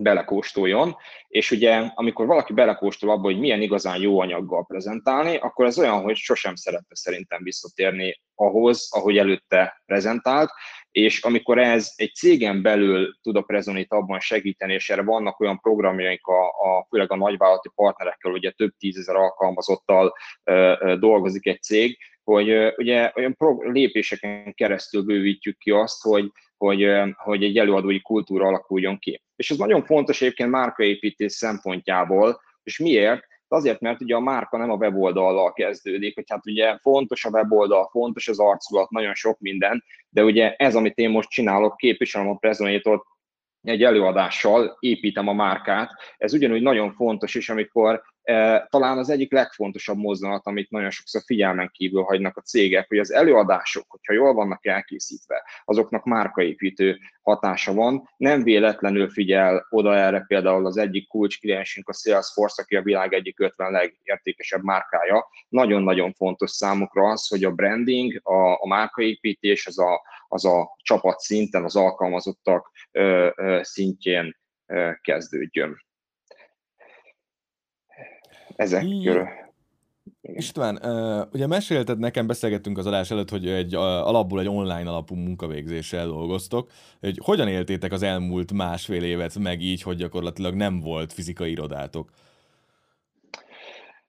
belekóstoljon, 0.00 0.96
és 1.28 1.50
ugye 1.50 1.90
amikor 1.94 2.26
valaki 2.26 2.52
belekóstol 2.52 3.10
abba, 3.10 3.22
hogy 3.22 3.38
milyen 3.38 3.62
igazán 3.62 4.00
jó 4.00 4.20
anyaggal 4.20 4.66
prezentálni, 4.66 5.36
akkor 5.36 5.66
ez 5.66 5.78
olyan, 5.78 6.00
hogy 6.02 6.16
sosem 6.16 6.54
szeretne 6.54 6.96
szerintem 6.96 7.42
visszatérni 7.42 8.20
ahhoz, 8.34 8.88
ahogy 8.90 9.18
előtte 9.18 9.82
prezentált, 9.86 10.50
és 10.90 11.22
amikor 11.22 11.58
ez 11.58 11.92
egy 11.96 12.14
cégen 12.14 12.62
belül 12.62 13.18
tud 13.22 13.36
a 13.36 13.42
Prezonit 13.42 13.92
abban 13.92 14.20
segíteni, 14.20 14.72
és 14.72 14.90
erre 14.90 15.02
vannak 15.02 15.40
olyan 15.40 15.60
programjaink, 15.60 16.26
a, 16.26 16.46
a, 16.46 16.86
főleg 16.90 17.12
a 17.12 17.16
nagyvállalati 17.16 17.70
partnerekkel, 17.74 18.32
ugye 18.32 18.50
több 18.50 18.72
tízezer 18.78 19.16
alkalmazottal 19.16 20.12
ö, 20.44 20.74
ö, 20.80 20.96
dolgozik 20.96 21.46
egy 21.46 21.62
cég, 21.62 21.98
hogy 22.28 22.74
ugye 22.76 23.12
olyan 23.14 23.36
lépéseken 23.58 24.54
keresztül 24.54 25.02
bővítjük 25.02 25.58
ki 25.58 25.70
azt, 25.70 26.02
hogy, 26.02 26.32
hogy, 26.56 26.86
hogy 27.16 27.44
egy 27.44 27.58
előadói 27.58 28.00
kultúra 28.00 28.46
alakuljon 28.46 28.98
ki. 28.98 29.22
És 29.36 29.50
ez 29.50 29.56
nagyon 29.56 29.84
fontos 29.84 30.22
egyébként 30.22 30.50
márkaépítés 30.50 31.32
szempontjából, 31.32 32.40
és 32.62 32.78
miért? 32.78 33.26
Azért, 33.48 33.80
mert 33.80 34.00
ugye 34.00 34.14
a 34.14 34.20
márka 34.20 34.56
nem 34.56 34.70
a 34.70 34.76
weboldallal 34.76 35.52
kezdődik, 35.52 36.14
hogy 36.14 36.24
hát 36.28 36.46
ugye 36.46 36.78
fontos 36.78 37.24
a 37.24 37.30
weboldal, 37.30 37.88
fontos 37.90 38.28
az 38.28 38.38
arculat, 38.38 38.90
nagyon 38.90 39.14
sok 39.14 39.38
minden, 39.38 39.84
de 40.08 40.24
ugye 40.24 40.54
ez, 40.56 40.74
amit 40.74 40.98
én 40.98 41.10
most 41.10 41.28
csinálok, 41.28 41.76
képviselem 41.76 42.28
a 42.28 42.36
Prezonétot 42.36 43.04
egy 43.62 43.82
előadással, 43.82 44.76
építem 44.80 45.28
a 45.28 45.32
márkát, 45.32 45.90
ez 46.16 46.32
ugyanúgy 46.32 46.62
nagyon 46.62 46.92
fontos, 46.92 47.34
és 47.34 47.48
amikor 47.48 48.02
talán 48.68 48.98
az 48.98 49.08
egyik 49.08 49.32
legfontosabb 49.32 49.96
mozzanat, 49.96 50.46
amit 50.46 50.70
nagyon 50.70 50.90
sokszor 50.90 51.22
figyelmen 51.24 51.70
kívül 51.72 52.02
hagynak 52.02 52.36
a 52.36 52.40
cégek, 52.40 52.88
hogy 52.88 52.98
az 52.98 53.12
előadások, 53.12 53.84
hogyha 53.88 54.12
jól 54.12 54.34
vannak 54.34 54.66
elkészítve, 54.66 55.44
azoknak 55.64 56.04
márkaépítő 56.04 56.98
hatása 57.22 57.74
van. 57.74 58.08
Nem 58.16 58.42
véletlenül 58.42 59.10
figyel 59.10 59.66
oda 59.70 59.94
erre 59.94 60.24
például 60.26 60.66
az 60.66 60.76
egyik 60.76 61.08
kulcskliensünk, 61.08 61.88
a 61.88 61.92
Salesforce, 61.92 62.62
aki 62.62 62.76
a 62.76 62.82
világ 62.82 63.12
egyik 63.12 63.40
50 63.40 63.70
legértékesebb 63.70 64.62
márkája. 64.62 65.26
Nagyon-nagyon 65.48 66.12
fontos 66.12 66.50
számukra 66.50 67.10
az, 67.10 67.28
hogy 67.28 67.44
a 67.44 67.50
branding, 67.50 68.20
a, 68.22 68.52
a 68.52 68.66
márkaépítés, 68.66 69.66
az 69.66 69.78
a, 69.78 70.00
az 70.28 70.44
a 70.44 70.76
csapat 70.82 71.18
szinten, 71.18 71.64
az 71.64 71.76
alkalmazottak 71.76 72.70
ö, 72.92 73.28
ö, 73.36 73.60
szintjén 73.62 74.36
ö, 74.66 74.90
kezdődjön 75.00 75.86
ezek 78.58 78.82
körül. 78.82 79.28
István, 80.22 80.78
ugye 81.32 81.46
mesélted 81.46 81.98
nekem, 81.98 82.26
beszélgettünk 82.26 82.78
az 82.78 82.86
adás 82.86 83.10
előtt, 83.10 83.30
hogy 83.30 83.48
egy 83.48 83.74
alapból 83.74 84.40
egy 84.40 84.48
online 84.48 84.90
alapú 84.90 85.14
munkavégzéssel 85.14 86.06
dolgoztok, 86.06 86.70
hogy 87.00 87.18
hogyan 87.24 87.48
éltétek 87.48 87.92
az 87.92 88.02
elmúlt 88.02 88.52
másfél 88.52 89.02
évet 89.02 89.38
meg 89.38 89.60
így, 89.60 89.82
hogy 89.82 89.96
gyakorlatilag 89.96 90.54
nem 90.54 90.80
volt 90.80 91.12
fizikai 91.12 91.50
irodátok? 91.50 92.10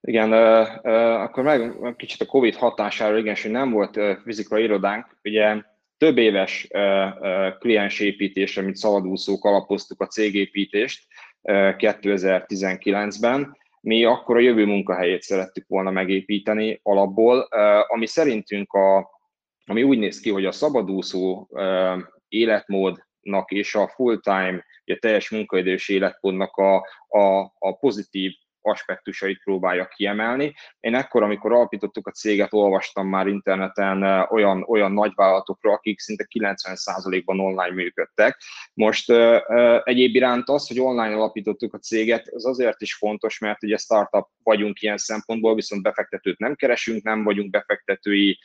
Igen, 0.02 0.34
akkor 1.22 1.44
meg 1.44 1.96
kicsit 1.98 2.22
a 2.22 2.26
Covid 2.26 2.56
hatásáról, 2.56 3.18
igen, 3.18 3.36
hogy 3.42 3.52
nem 3.52 3.72
volt 3.72 4.00
fizikai 4.24 4.64
irodánk. 4.64 5.18
Ugye 5.24 5.56
több 5.98 6.18
éves 6.18 6.68
kliensépítésre, 7.60 8.62
mint 8.62 8.76
szabadúszók 8.76 9.46
alapoztuk 9.46 10.02
a 10.02 10.08
cégépítést 10.08 11.04
2019-ben, 11.44 13.58
mi 13.82 14.04
akkor 14.04 14.36
a 14.36 14.40
jövő 14.40 14.66
munkahelyét 14.66 15.22
szerettük 15.22 15.68
volna 15.68 15.92
megépíteni 15.92 16.80
alapból, 16.84 17.40
ami 17.88 18.06
szerintünk 18.06 18.74
a, 18.74 19.10
ami 19.66 19.84
úgy 19.84 19.98
néz 19.98 20.20
ki, 20.20 20.30
hogy 20.30 20.46
a 20.46 20.52
szabadúszó 20.52 21.48
életmódnak 22.28 23.52
és 23.52 23.76
a 23.76 23.88
full-time, 23.88 24.66
a 24.86 24.98
teljes 25.00 25.30
munkaidős 25.30 25.90
életmódnak 25.90 26.56
a, 26.56 26.76
a, 27.08 27.40
a 27.60 27.78
pozitív 27.80 28.32
aspektusait 28.70 29.44
próbálja 29.44 29.86
kiemelni. 29.86 30.54
Én 30.80 30.96
ekkor, 30.96 31.24
amikor 31.24 31.52
alapítottuk 31.52 32.08
a 32.08 32.12
céget, 32.12 32.54
olvastam 32.54 33.08
már 33.08 33.28
interneten 33.28 34.28
olyan, 34.30 34.64
olyan 34.68 34.92
nagyvállalatokról, 34.92 35.74
akik 35.74 36.00
szinte 36.00 36.28
90%-ban 36.40 37.40
online 37.40 37.74
működtek. 37.74 38.42
Most 38.74 39.12
egyéb 39.84 40.16
iránt 40.16 40.50
az, 40.50 40.68
hogy 40.68 40.80
online 40.80 41.16
alapítottuk 41.16 41.74
a 41.74 41.78
céget, 41.78 42.28
az 42.28 42.46
azért 42.46 42.82
is 42.82 42.96
fontos, 42.96 43.40
mert 43.40 43.64
ugye 43.64 43.78
startup 43.78 44.28
vagyunk 44.44 44.82
ilyen 44.82 44.98
szempontból, 44.98 45.56
viszont 45.56 45.82
befektetőt 45.84 46.38
nem 46.40 46.56
keresünk, 46.56 47.04
nem 47.04 47.24
vagyunk 47.24 47.50
befektetői 47.50 48.40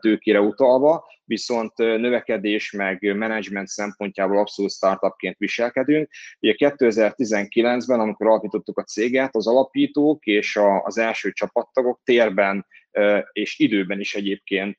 tőkére 0.00 0.40
utalva, 0.40 1.04
viszont 1.30 1.76
növekedés 1.76 2.72
meg 2.72 3.16
menedzsment 3.16 3.66
szempontjából 3.66 4.38
abszolút 4.38 4.72
startupként 4.72 5.36
viselkedünk. 5.38 6.10
Ugye 6.40 6.54
2019-ben, 6.58 8.00
amikor 8.00 8.26
alapítottuk 8.26 8.78
a 8.78 8.84
céget, 8.84 9.36
az 9.36 9.46
alapítók 9.46 10.24
és 10.24 10.58
az 10.82 10.98
első 10.98 11.32
csapattagok 11.32 12.00
térben 12.04 12.66
és 13.32 13.58
időben 13.58 14.00
is 14.00 14.14
egyébként 14.14 14.76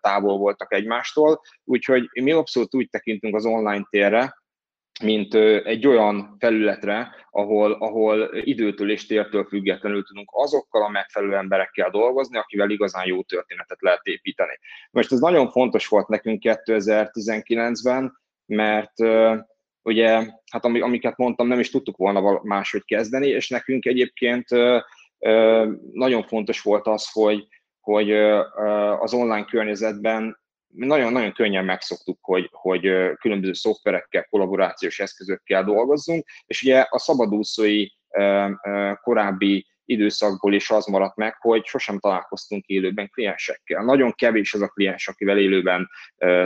távol 0.00 0.38
voltak 0.38 0.72
egymástól, 0.72 1.40
úgyhogy 1.64 2.08
mi 2.22 2.32
abszolút 2.32 2.74
úgy 2.74 2.88
tekintünk 2.88 3.34
az 3.34 3.44
online 3.44 3.86
térre, 3.90 4.38
mint 5.02 5.34
egy 5.64 5.86
olyan 5.86 6.36
felületre, 6.38 7.14
ahol, 7.30 7.72
ahol 7.72 8.30
időtől 8.32 8.90
és 8.90 9.06
tértől 9.06 9.44
függetlenül 9.44 10.04
tudunk 10.04 10.28
azokkal 10.32 10.82
a 10.82 10.88
megfelelő 10.88 11.36
emberekkel 11.36 11.90
dolgozni, 11.90 12.38
akivel 12.38 12.70
igazán 12.70 13.06
jó 13.06 13.22
történetet 13.22 13.80
lehet 13.80 14.00
építeni. 14.02 14.58
Most 14.90 15.12
ez 15.12 15.20
nagyon 15.20 15.50
fontos 15.50 15.86
volt 15.86 16.08
nekünk 16.08 16.42
2019-ben, 16.46 18.18
mert 18.46 18.92
ugye, 19.82 20.26
hát 20.50 20.64
amiket 20.64 21.16
mondtam, 21.16 21.46
nem 21.46 21.60
is 21.60 21.70
tudtuk 21.70 21.96
volna 21.96 22.40
máshogy 22.42 22.84
kezdeni, 22.84 23.26
és 23.26 23.48
nekünk 23.48 23.84
egyébként 23.84 24.48
nagyon 25.92 26.22
fontos 26.22 26.60
volt 26.62 26.86
az, 26.86 27.10
hogy, 27.12 27.46
hogy 27.80 28.12
az 29.00 29.14
online 29.14 29.44
környezetben 29.44 30.39
nagyon-nagyon 30.72 31.32
könnyen 31.32 31.64
megszoktuk, 31.64 32.18
hogy, 32.20 32.48
hogy 32.52 32.80
különböző 33.20 33.52
szoftverekkel, 33.52 34.26
kollaborációs 34.30 35.00
eszközökkel 35.00 35.64
dolgozzunk, 35.64 36.24
és 36.46 36.62
ugye 36.62 36.86
a 36.88 36.98
szabadúszói 36.98 37.86
korábbi 39.02 39.66
időszakból 39.84 40.54
is 40.54 40.70
az 40.70 40.86
maradt 40.86 41.16
meg, 41.16 41.36
hogy 41.38 41.64
sosem 41.64 41.98
találkoztunk 41.98 42.66
élőben 42.66 43.08
kliensekkel. 43.08 43.84
Nagyon 43.84 44.12
kevés 44.12 44.54
az 44.54 44.60
a 44.62 44.68
kliens, 44.68 45.08
akivel 45.08 45.38
élőben 45.38 45.88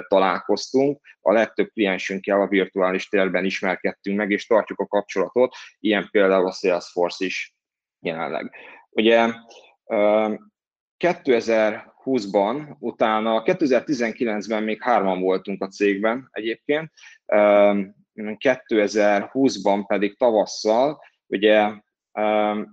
találkoztunk. 0.08 1.00
A 1.20 1.32
legtöbb 1.32 1.68
kliensünkkel 1.72 2.40
a 2.40 2.48
virtuális 2.48 3.08
térben 3.08 3.44
ismerkedtünk 3.44 4.16
meg, 4.16 4.30
és 4.30 4.46
tartjuk 4.46 4.78
a 4.78 4.86
kapcsolatot. 4.86 5.54
Ilyen 5.78 6.08
például 6.10 6.46
a 6.46 6.52
Salesforce 6.52 7.24
is 7.24 7.54
jelenleg. 8.00 8.54
Ugye 8.90 9.28
2020-ban, 10.98 12.76
utána 12.78 13.42
2019-ben 13.44 14.62
még 14.62 14.82
hárman 14.82 15.20
voltunk 15.20 15.62
a 15.62 15.68
cégben 15.68 16.28
egyébként, 16.30 16.90
2020-ban 18.14 19.84
pedig 19.86 20.16
tavasszal, 20.16 21.00
ugye 21.26 21.70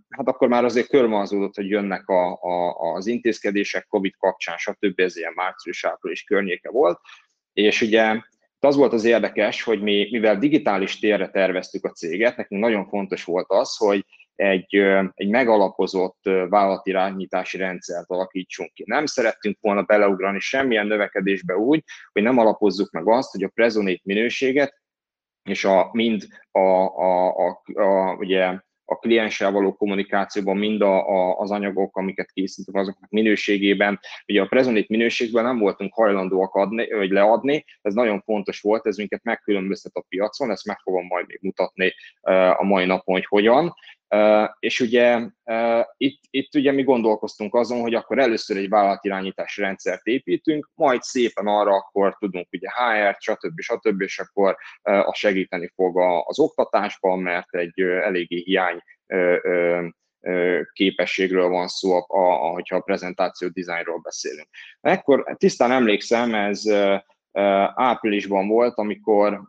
hát 0.09 0.27
akkor 0.27 0.47
már 0.47 0.65
azért 0.65 0.87
körmazódott, 0.87 1.55
hogy 1.55 1.69
jönnek 1.69 2.07
a, 2.07 2.31
a, 2.41 2.93
az 2.93 3.07
intézkedések 3.07 3.87
Covid 3.87 4.15
kapcsán, 4.17 4.57
stb. 4.57 4.99
ez 4.99 5.17
ilyen 5.17 5.33
március-április 5.35 6.23
környéke 6.23 6.69
volt, 6.69 6.99
és 7.53 7.81
ugye 7.81 8.21
az 8.59 8.75
volt 8.75 8.93
az 8.93 9.03
érdekes, 9.03 9.63
hogy 9.63 9.81
mi, 9.81 10.07
mivel 10.11 10.37
digitális 10.37 10.99
térre 10.99 11.29
terveztük 11.29 11.85
a 11.85 11.91
céget, 11.91 12.37
nekünk 12.37 12.61
nagyon 12.61 12.87
fontos 12.87 13.23
volt 13.23 13.49
az, 13.49 13.77
hogy 13.77 14.05
egy, 14.41 14.75
egy 15.13 15.29
megalapozott 15.29 16.19
vállalatirányítási 16.23 17.57
rendszert 17.57 18.09
alakítsunk 18.09 18.73
ki. 18.73 18.83
Nem 18.87 19.05
szerettünk 19.05 19.57
volna 19.61 19.81
beleugrani 19.81 20.39
semmilyen 20.39 20.87
növekedésbe 20.87 21.55
úgy, 21.57 21.83
hogy 22.11 22.23
nem 22.23 22.37
alapozzuk 22.37 22.91
meg 22.91 23.07
azt, 23.07 23.31
hogy 23.31 23.43
a 23.43 23.51
prezonét 23.53 24.01
minőséget 24.03 24.81
és 25.43 25.65
a, 25.65 25.89
mind 25.91 26.27
a, 26.51 26.59
a, 26.59 27.35
a, 27.47 27.61
a, 27.73 28.15
ugye 28.15 28.59
a 28.85 28.95
klienssel 28.95 29.51
való 29.51 29.73
kommunikációban, 29.73 30.57
mind 30.57 30.81
a, 30.81 31.09
a, 31.09 31.39
az 31.39 31.51
anyagok, 31.51 31.97
amiket 31.97 32.31
készítünk, 32.31 32.77
azoknak 32.77 33.09
minőségében. 33.09 33.99
Ugye 34.27 34.41
a 34.41 34.45
prezonét 34.45 34.89
minőségben 34.89 35.43
nem 35.43 35.59
voltunk 35.59 35.93
hajlandóak 35.93 36.53
adni, 36.53 36.87
vagy 36.89 37.09
leadni, 37.09 37.65
ez 37.81 37.93
nagyon 37.93 38.21
fontos 38.21 38.61
volt, 38.61 38.85
ez 38.85 38.97
minket 38.97 39.23
megkülönböztet 39.23 39.95
a 39.95 40.05
piacon, 40.09 40.51
ezt 40.51 40.65
meg 40.65 40.79
fogom 40.79 41.05
majd 41.05 41.27
még 41.27 41.39
mutatni 41.41 41.93
a 42.57 42.63
mai 42.63 42.85
napon, 42.85 43.15
hogy 43.15 43.25
hogyan. 43.25 43.73
És 44.59 44.79
ugye 44.79 45.19
itt, 45.97 46.19
itt 46.29 46.55
ugye 46.55 46.71
mi 46.71 46.83
gondolkoztunk 46.83 47.55
azon, 47.55 47.81
hogy 47.81 47.93
akkor 47.93 48.19
először 48.19 48.57
egy 48.57 48.69
vállalatirányítási 48.69 49.61
rendszert 49.61 50.05
építünk, 50.05 50.69
majd 50.75 51.01
szépen 51.01 51.47
arra 51.47 51.75
akkor 51.75 52.17
tudunk 52.19 52.47
ugye 52.51 52.67
HR, 52.69 53.15
stb. 53.19 53.59
stb. 53.59 54.01
és 54.01 54.19
akkor 54.19 54.55
a 54.83 55.13
segíteni 55.13 55.71
fog 55.75 55.99
az 56.25 56.39
oktatásban, 56.39 57.19
mert 57.19 57.55
egy 57.55 57.79
eléggé 57.81 58.37
hiány 58.37 58.81
képességről 60.73 61.47
van 61.47 61.67
szó, 61.67 61.93
a, 61.93 62.05
a, 62.07 62.51
hogyha 62.51 62.75
a 62.75 62.81
prezentáció 62.81 63.47
dizájnról 63.47 63.99
beszélünk. 63.99 64.47
Ekkor 64.81 65.35
tisztán 65.37 65.71
emlékszem, 65.71 66.35
ez 66.35 66.61
áprilisban 67.75 68.47
volt, 68.47 68.77
amikor 68.77 69.41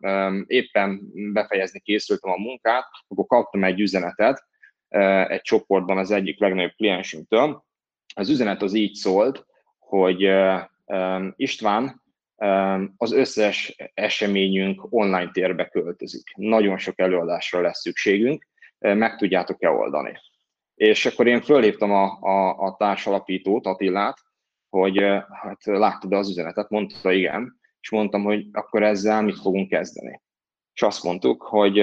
éppen 0.46 1.00
befejezni 1.32 1.80
készültem 1.80 2.30
a 2.30 2.38
munkát, 2.38 2.84
akkor 3.08 3.26
kaptam 3.26 3.64
egy 3.64 3.80
üzenetet 3.80 4.50
egy 5.28 5.40
csoportban 5.40 5.98
az 5.98 6.10
egyik 6.10 6.40
legnagyobb 6.40 6.74
kliensünktől. 6.76 7.64
Az 8.14 8.28
üzenet 8.28 8.62
az 8.62 8.74
így 8.74 8.94
szólt, 8.94 9.46
hogy 9.78 10.28
István, 11.36 12.02
az 12.96 13.12
összes 13.12 13.76
eseményünk 13.94 14.86
online 14.90 15.30
térbe 15.30 15.68
költözik. 15.68 16.32
Nagyon 16.36 16.78
sok 16.78 16.98
előadásra 16.98 17.60
lesz 17.60 17.80
szükségünk, 17.80 18.46
meg 18.78 19.16
tudjátok-e 19.16 19.70
oldani. 19.70 20.12
És 20.74 21.06
akkor 21.06 21.26
én 21.26 21.40
fölhívtam 21.40 21.90
a, 21.92 22.18
a, 22.20 22.58
a 22.58 22.76
társalapítót, 22.76 23.66
Attillát, 23.66 24.18
hogy 24.68 24.98
hát 25.42 25.64
láttad 25.64 26.12
az 26.12 26.28
üzenetet, 26.30 26.70
mondta 26.70 27.12
igen, 27.12 27.60
és 27.80 27.90
mondtam, 27.90 28.22
hogy 28.22 28.46
akkor 28.52 28.82
ezzel 28.82 29.22
mit 29.22 29.40
fogunk 29.40 29.68
kezdeni. 29.68 30.20
És 30.74 30.82
azt 30.82 31.02
mondtuk, 31.02 31.42
hogy 31.42 31.78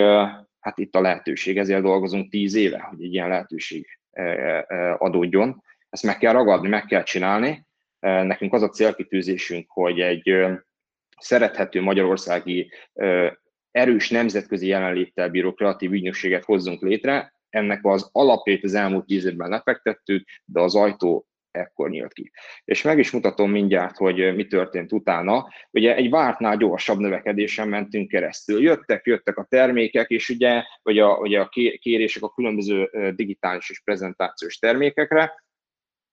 hát 0.60 0.78
itt 0.78 0.96
a 0.96 1.02
lehetőség, 1.02 1.58
ezért 1.58 1.82
dolgozunk 1.82 2.30
tíz 2.30 2.56
éve, 2.56 2.80
hogy 2.80 3.04
egy 3.04 3.14
ilyen 3.14 3.28
lehetőség 3.28 4.00
adódjon. 4.98 5.64
Ezt 5.90 6.04
meg 6.04 6.18
kell 6.18 6.34
ragadni, 6.34 6.68
meg 6.68 6.86
kell 6.86 7.04
csinálni. 7.04 7.66
Nekünk 8.00 8.54
az 8.54 8.62
a 8.62 8.70
célkitűzésünk, 8.70 9.72
hogy 9.72 10.00
egy 10.00 10.46
szerethető 11.20 11.82
magyarországi 11.82 12.72
erős 13.72 14.10
nemzetközi 14.10 14.68
jelenléttel 14.68 15.30
bíró 15.30 15.54
kreatív 15.54 15.92
ügynökséget 15.92 16.44
hozzunk 16.44 16.82
létre. 16.82 17.34
Ennek 17.50 17.86
az 17.86 18.10
alapjait 18.12 18.64
az 18.64 18.74
elmúlt 18.74 19.06
tíz 19.06 19.26
évben 19.26 19.50
lefektettük, 19.50 20.28
de 20.46 20.60
az 20.60 20.76
ajtó 20.76 21.28
ekkor 21.52 21.90
nyílt 21.90 22.14
ki. 22.14 22.32
És 22.66 22.82
meg 22.82 23.00
is 23.00 23.12
mutatom 23.12 23.52
mindjárt, 23.52 23.98
hogy 23.98 24.36
mi 24.36 24.48
történt 24.48 24.92
utána. 24.92 25.48
Ugye 25.72 25.96
egy 25.96 26.10
vártnál 26.10 26.58
gyorsabb 26.58 27.00
növekedésen 27.00 27.68
mentünk 27.68 28.08
keresztül. 28.08 28.62
Jöttek, 28.62 29.06
jöttek 29.06 29.38
a 29.38 29.48
termékek, 29.50 30.10
és 30.10 30.30
ugye, 30.30 30.64
vagy 30.82 31.00
a, 31.00 31.18
ugye 31.18 31.40
a 31.40 31.50
kérések 31.80 32.24
a 32.24 32.34
különböző 32.34 32.90
digitális 33.16 33.70
és 33.70 33.82
prezentációs 33.84 34.58
termékekre, 34.58 35.48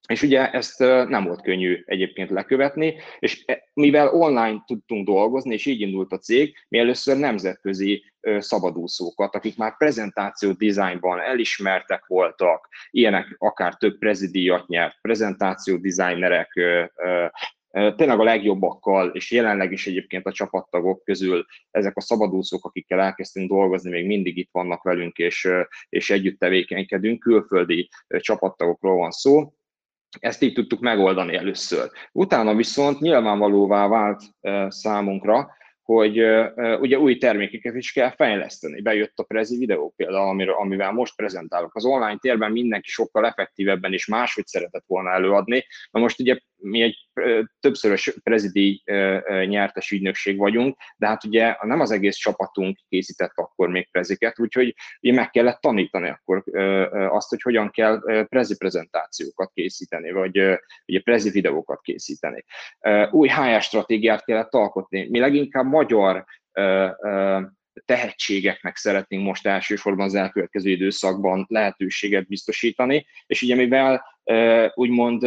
és 0.07 0.23
ugye 0.23 0.51
ezt 0.51 0.79
nem 1.09 1.25
volt 1.25 1.43
könnyű 1.43 1.83
egyébként 1.87 2.31
lekövetni, 2.31 2.95
és 3.19 3.43
e, 3.47 3.71
mivel 3.73 4.15
online 4.15 4.63
tudtunk 4.67 5.07
dolgozni, 5.07 5.55
és 5.55 5.67
így 5.67 5.81
indult 5.81 6.13
a 6.13 6.19
cég, 6.19 6.57
mi 6.69 6.79
először 6.79 7.17
nemzetközi 7.17 8.05
szabadúszókat, 8.39 9.35
akik 9.35 9.57
már 9.57 9.77
prezentáció 9.77 10.53
dizájnban 10.53 11.21
elismertek 11.21 12.07
voltak, 12.07 12.69
ilyenek 12.91 13.35
akár 13.39 13.75
több 13.75 13.99
prezidíjat 13.99 14.67
nyert, 14.67 14.99
prezentáció 15.01 15.77
designerek, 15.77 16.53
tényleg 17.71 18.21
a 18.21 18.25
legjobbakkal, 18.25 19.09
és 19.09 19.31
jelenleg 19.31 19.73
is 19.73 19.87
egyébként 19.87 20.27
a 20.27 20.33
csapattagok 20.33 21.05
közül 21.05 21.47
ezek 21.71 21.97
a 21.97 22.01
szabadúszók, 22.01 22.65
akikkel 22.65 23.01
elkezdtünk 23.01 23.49
dolgozni, 23.49 23.91
még 23.91 24.07
mindig 24.07 24.37
itt 24.37 24.49
vannak 24.53 24.83
velünk, 24.83 25.17
és, 25.17 25.49
és 25.89 26.11
együtt 26.11 26.39
tevékenykedünk, 26.39 27.21
külföldi 27.21 27.89
csapattagokról 28.21 28.97
van 28.97 29.11
szó, 29.11 29.53
ezt 30.21 30.43
így 30.43 30.53
tudtuk 30.53 30.81
megoldani 30.81 31.37
először. 31.37 31.91
Utána 32.13 32.55
viszont 32.55 33.01
nyilvánvalóvá 33.01 33.89
vált 33.89 34.23
számunkra, 34.69 35.55
hogy 35.83 36.21
ugye 36.81 36.99
új 36.99 37.19
termékeket 37.19 37.75
is 37.75 37.93
kell 37.93 38.11
fejleszteni. 38.11 38.83
Bejött 38.83 39.19
a 39.19 39.23
Prezi 39.23 39.59
videó 39.59 39.93
például, 39.97 40.29
amiről, 40.29 40.55
amivel 40.55 40.93
most 40.93 41.17
prezentálok. 41.17 41.75
Az 41.75 41.85
online 41.85 42.17
térben 42.21 42.53
mindenki 42.53 42.89
sokkal 42.89 43.27
effektívebben 43.27 43.93
és 43.93 44.07
máshogy 44.07 44.47
szeretett 44.47 44.85
volna 44.87 45.11
előadni. 45.11 45.67
Na 45.91 46.01
most 46.01 46.21
ugye 46.21 46.39
mi 46.67 46.83
egy 46.83 47.09
többszörös 47.61 48.15
prezidi 48.23 48.83
nyertes 49.47 49.91
ügynökség 49.91 50.37
vagyunk, 50.37 50.77
de 50.97 51.07
hát 51.07 51.25
ugye 51.25 51.57
nem 51.61 51.81
az 51.81 51.91
egész 51.91 52.17
csapatunk 52.17 52.79
készített 52.89 53.33
akkor 53.35 53.69
még 53.69 53.91
preziket, 53.91 54.41
úgyhogy 54.41 54.75
meg 55.01 55.31
kellett 55.31 55.61
tanítani 55.61 56.09
akkor 56.09 56.45
azt, 57.11 57.29
hogy 57.29 57.43
hogyan 57.43 57.71
kell 57.71 58.25
prezi 58.29 58.57
prezentációkat 58.57 59.51
készíteni, 59.55 60.11
vagy 60.11 60.37
ugye 60.87 61.01
prezi 61.01 61.31
videókat 61.31 61.81
készíteni. 61.81 62.45
Új 63.11 63.29
HR 63.29 63.63
stratégiát 63.63 64.25
kellett 64.25 64.55
alkotni. 64.55 65.09
Mi 65.09 65.19
leginkább 65.19 65.67
magyar 65.67 66.25
tehetségeknek 67.85 68.77
szeretnénk 68.77 69.25
most 69.25 69.47
elsősorban 69.47 70.07
az 70.07 70.15
elkövetkező 70.15 70.71
időszakban 70.71 71.45
lehetőséget 71.49 72.27
biztosítani, 72.27 73.07
és 73.27 73.43
ugye 73.43 73.55
mivel 73.55 74.05
úgymond 74.75 75.27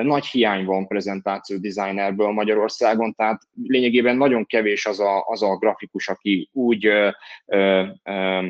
nagy 0.00 0.26
hiány 0.26 0.64
van 0.64 0.86
prezentáció 0.86 1.56
designerből 1.56 2.30
Magyarországon, 2.30 3.14
tehát 3.14 3.42
lényegében 3.62 4.16
nagyon 4.16 4.46
kevés 4.46 4.86
az 4.86 5.00
a, 5.00 5.24
az 5.26 5.42
a 5.42 5.56
grafikus, 5.56 6.08
aki 6.08 6.48
úgy 6.52 6.86
ö, 6.86 7.10
ö, 7.46 7.84
ö, 8.04 8.46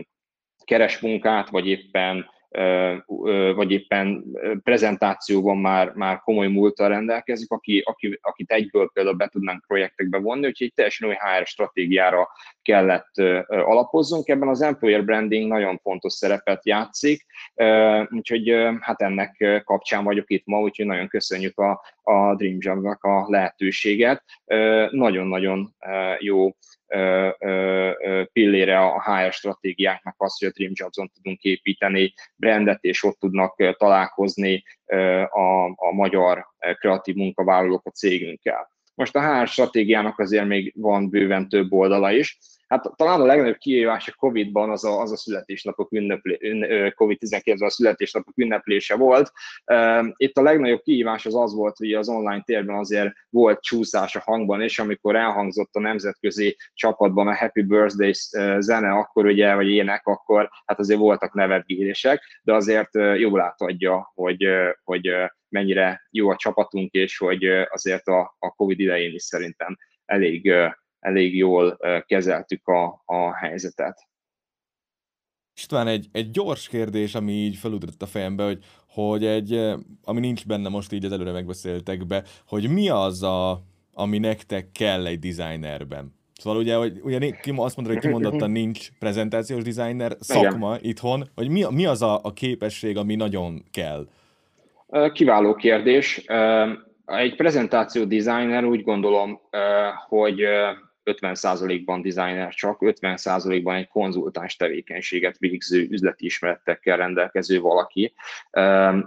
keres 0.65 0.99
munkát, 0.99 1.49
vagy 1.49 1.67
éppen 1.67 2.27
vagy 3.55 3.71
éppen 3.71 4.25
prezentációban 4.63 5.57
már, 5.57 5.93
már 5.95 6.21
komoly 6.21 6.49
múltal 6.49 6.89
rendelkezik, 6.89 7.51
aki, 7.51 7.83
aki, 7.85 8.19
akit 8.21 8.51
egyből 8.51 8.91
például 8.93 9.17
be 9.17 9.29
tudnánk 9.29 9.65
projektekbe 9.67 10.19
vonni, 10.19 10.47
úgyhogy 10.47 10.73
teljesen 10.75 11.09
új 11.09 11.15
HR 11.15 11.47
stratégiára 11.47 12.29
kellett 12.63 13.17
alapozzunk. 13.49 14.29
Ebben 14.29 14.49
az 14.49 14.63
employer 14.63 15.05
branding 15.05 15.49
nagyon 15.49 15.79
fontos 15.79 16.13
szerepet 16.13 16.67
játszik, 16.67 17.27
úgyhogy 18.11 18.55
hát 18.81 19.01
ennek 19.01 19.63
kapcsán 19.65 20.05
vagyok 20.05 20.31
itt 20.31 20.47
ma, 20.47 20.61
úgyhogy 20.61 20.87
nagyon 20.87 21.09
köszönjük 21.09 21.59
a, 21.59 21.81
a 22.03 22.35
Dream 22.35 22.57
Job-nak 22.59 23.05
a 23.05 23.25
lehetőséget. 23.29 24.25
Nagyon-nagyon 24.91 25.75
jó 26.19 26.51
pillére 28.33 28.79
a 28.79 29.03
HR 29.03 29.33
stratégiáknak 29.33 30.15
az, 30.19 30.39
hogy 30.39 30.49
a 30.49 30.53
Dream 30.53 30.73
Jobs-on 30.75 31.11
tudunk 31.15 31.43
építeni 31.43 32.15
brandet, 32.37 32.83
és 32.83 33.03
ott 33.03 33.19
tudnak 33.19 33.77
találkozni 33.77 34.65
a, 35.31 35.65
a 35.65 35.93
magyar 35.93 36.47
kreatív 36.79 37.15
munkavállalók 37.15 37.87
a 37.87 37.91
cégünkkel. 37.91 38.71
Most 38.95 39.17
a 39.17 39.41
HR 39.41 39.47
stratégiának 39.47 40.19
azért 40.19 40.47
még 40.47 40.73
van 40.77 41.11
bőven 41.11 41.49
több 41.49 41.73
oldala 41.73 42.13
is, 42.13 42.39
Hát 42.73 42.97
talán 42.97 43.21
a 43.21 43.25
legnagyobb 43.25 43.57
kihívás 43.57 44.09
a 44.09 44.15
Covid-ban 44.17 44.71
az 44.71 44.85
a, 44.85 45.01
az 45.01 45.13
a 45.13 45.17
születésnapok 45.17 45.93
ünneplé, 45.93 46.39
COVID-19 46.97 47.65
a 47.65 47.71
születésnapok 47.71 48.39
ünneplése 48.39 48.97
volt. 48.97 49.33
Itt 50.17 50.37
a 50.37 50.43
legnagyobb 50.43 50.81
kihívás 50.81 51.27
az 51.27 51.35
az 51.35 51.55
volt, 51.55 51.77
hogy 51.77 51.93
az 51.93 52.09
online 52.09 52.43
térben 52.43 52.77
azért 52.77 53.13
volt 53.31 53.63
csúszás 53.63 54.17
a 54.17 54.21
hangban, 54.21 54.63
és 54.63 54.79
amikor 54.79 55.17
elhangzott 55.17 55.75
a 55.75 55.81
nemzetközi 55.81 56.57
csapatban 56.75 57.29
a 57.29 57.37
Happy 57.37 57.63
Birthday 57.63 58.13
zene, 58.59 58.91
akkor 58.91 59.27
ugye, 59.27 59.55
vagy 59.55 59.69
ének, 59.69 60.07
akkor 60.07 60.49
hát 60.65 60.79
azért 60.79 61.01
voltak 61.01 61.35
nevetgélések, 61.35 62.23
de 62.43 62.55
azért 62.55 62.91
jól 63.17 63.41
átadja, 63.41 64.13
hogy, 64.15 64.47
hogy 64.83 65.11
mennyire 65.49 66.07
jó 66.11 66.31
a 66.31 66.37
csapatunk, 66.37 66.93
és 66.93 67.19
hogy 67.19 67.45
azért 67.69 68.07
a, 68.07 68.37
a 68.39 68.51
Covid 68.51 68.81
idején 68.81 69.15
is 69.15 69.23
szerintem 69.23 69.77
elég 70.05 70.53
elég 71.03 71.37
jól 71.37 71.79
kezeltük 72.07 72.67
a, 72.69 73.03
a 73.05 73.37
helyzetet. 73.37 74.09
István, 75.57 75.87
egy, 75.87 76.07
egy 76.13 76.31
gyors 76.31 76.69
kérdés, 76.69 77.15
ami 77.15 77.33
így 77.33 77.57
felugrott 77.57 78.03
a 78.03 78.07
fejembe, 78.07 78.45
hogy, 78.45 78.65
hogy 78.89 79.25
egy, 79.25 79.53
ami 80.05 80.21
nincs 80.21 80.47
benne 80.47 80.69
most 80.69 80.93
így 80.93 81.05
az 81.05 81.13
előre 81.13 81.33
megbeszéltek 81.33 82.07
be, 82.07 82.23
hogy 82.47 82.71
mi 82.71 82.89
az, 82.89 83.23
a, 83.23 83.63
ami 83.93 84.19
nektek 84.19 84.73
kell 84.73 85.07
egy 85.07 85.19
designerben? 85.19 86.15
Szóval 86.35 86.59
ugye, 86.61 86.77
hogy 86.77 87.01
ugye 87.03 87.33
azt 87.57 87.77
mondod, 87.77 87.95
hogy 87.95 88.03
kimondottan 88.03 88.51
nincs 88.61 88.89
prezentációs 88.99 89.63
designer 89.63 90.17
szakma 90.21 90.75
Igen. 90.75 90.91
itthon, 90.91 91.29
hogy 91.35 91.49
mi, 91.49 91.65
mi 91.71 91.87
az 91.87 92.03
a, 92.03 92.21
a 92.23 92.33
képesség, 92.33 92.97
ami 92.97 93.15
nagyon 93.15 93.65
kell? 93.71 94.07
Kiváló 95.13 95.55
kérdés. 95.55 96.25
Egy 97.07 97.37
prezentáció 97.37 98.05
designer 98.05 98.65
úgy 98.65 98.83
gondolom, 98.83 99.41
hogy 100.09 100.41
50%-ban 101.05 102.03
designer 102.03 102.55
csak, 102.55 102.79
50%-ban 102.81 103.75
egy 103.75 103.89
konzultáns 103.89 104.57
tevékenységet 104.57 105.39
végző 105.39 105.87
üzleti 105.91 106.25
ismeretekkel 106.25 106.97
rendelkező 106.97 107.61
valaki. 107.61 108.15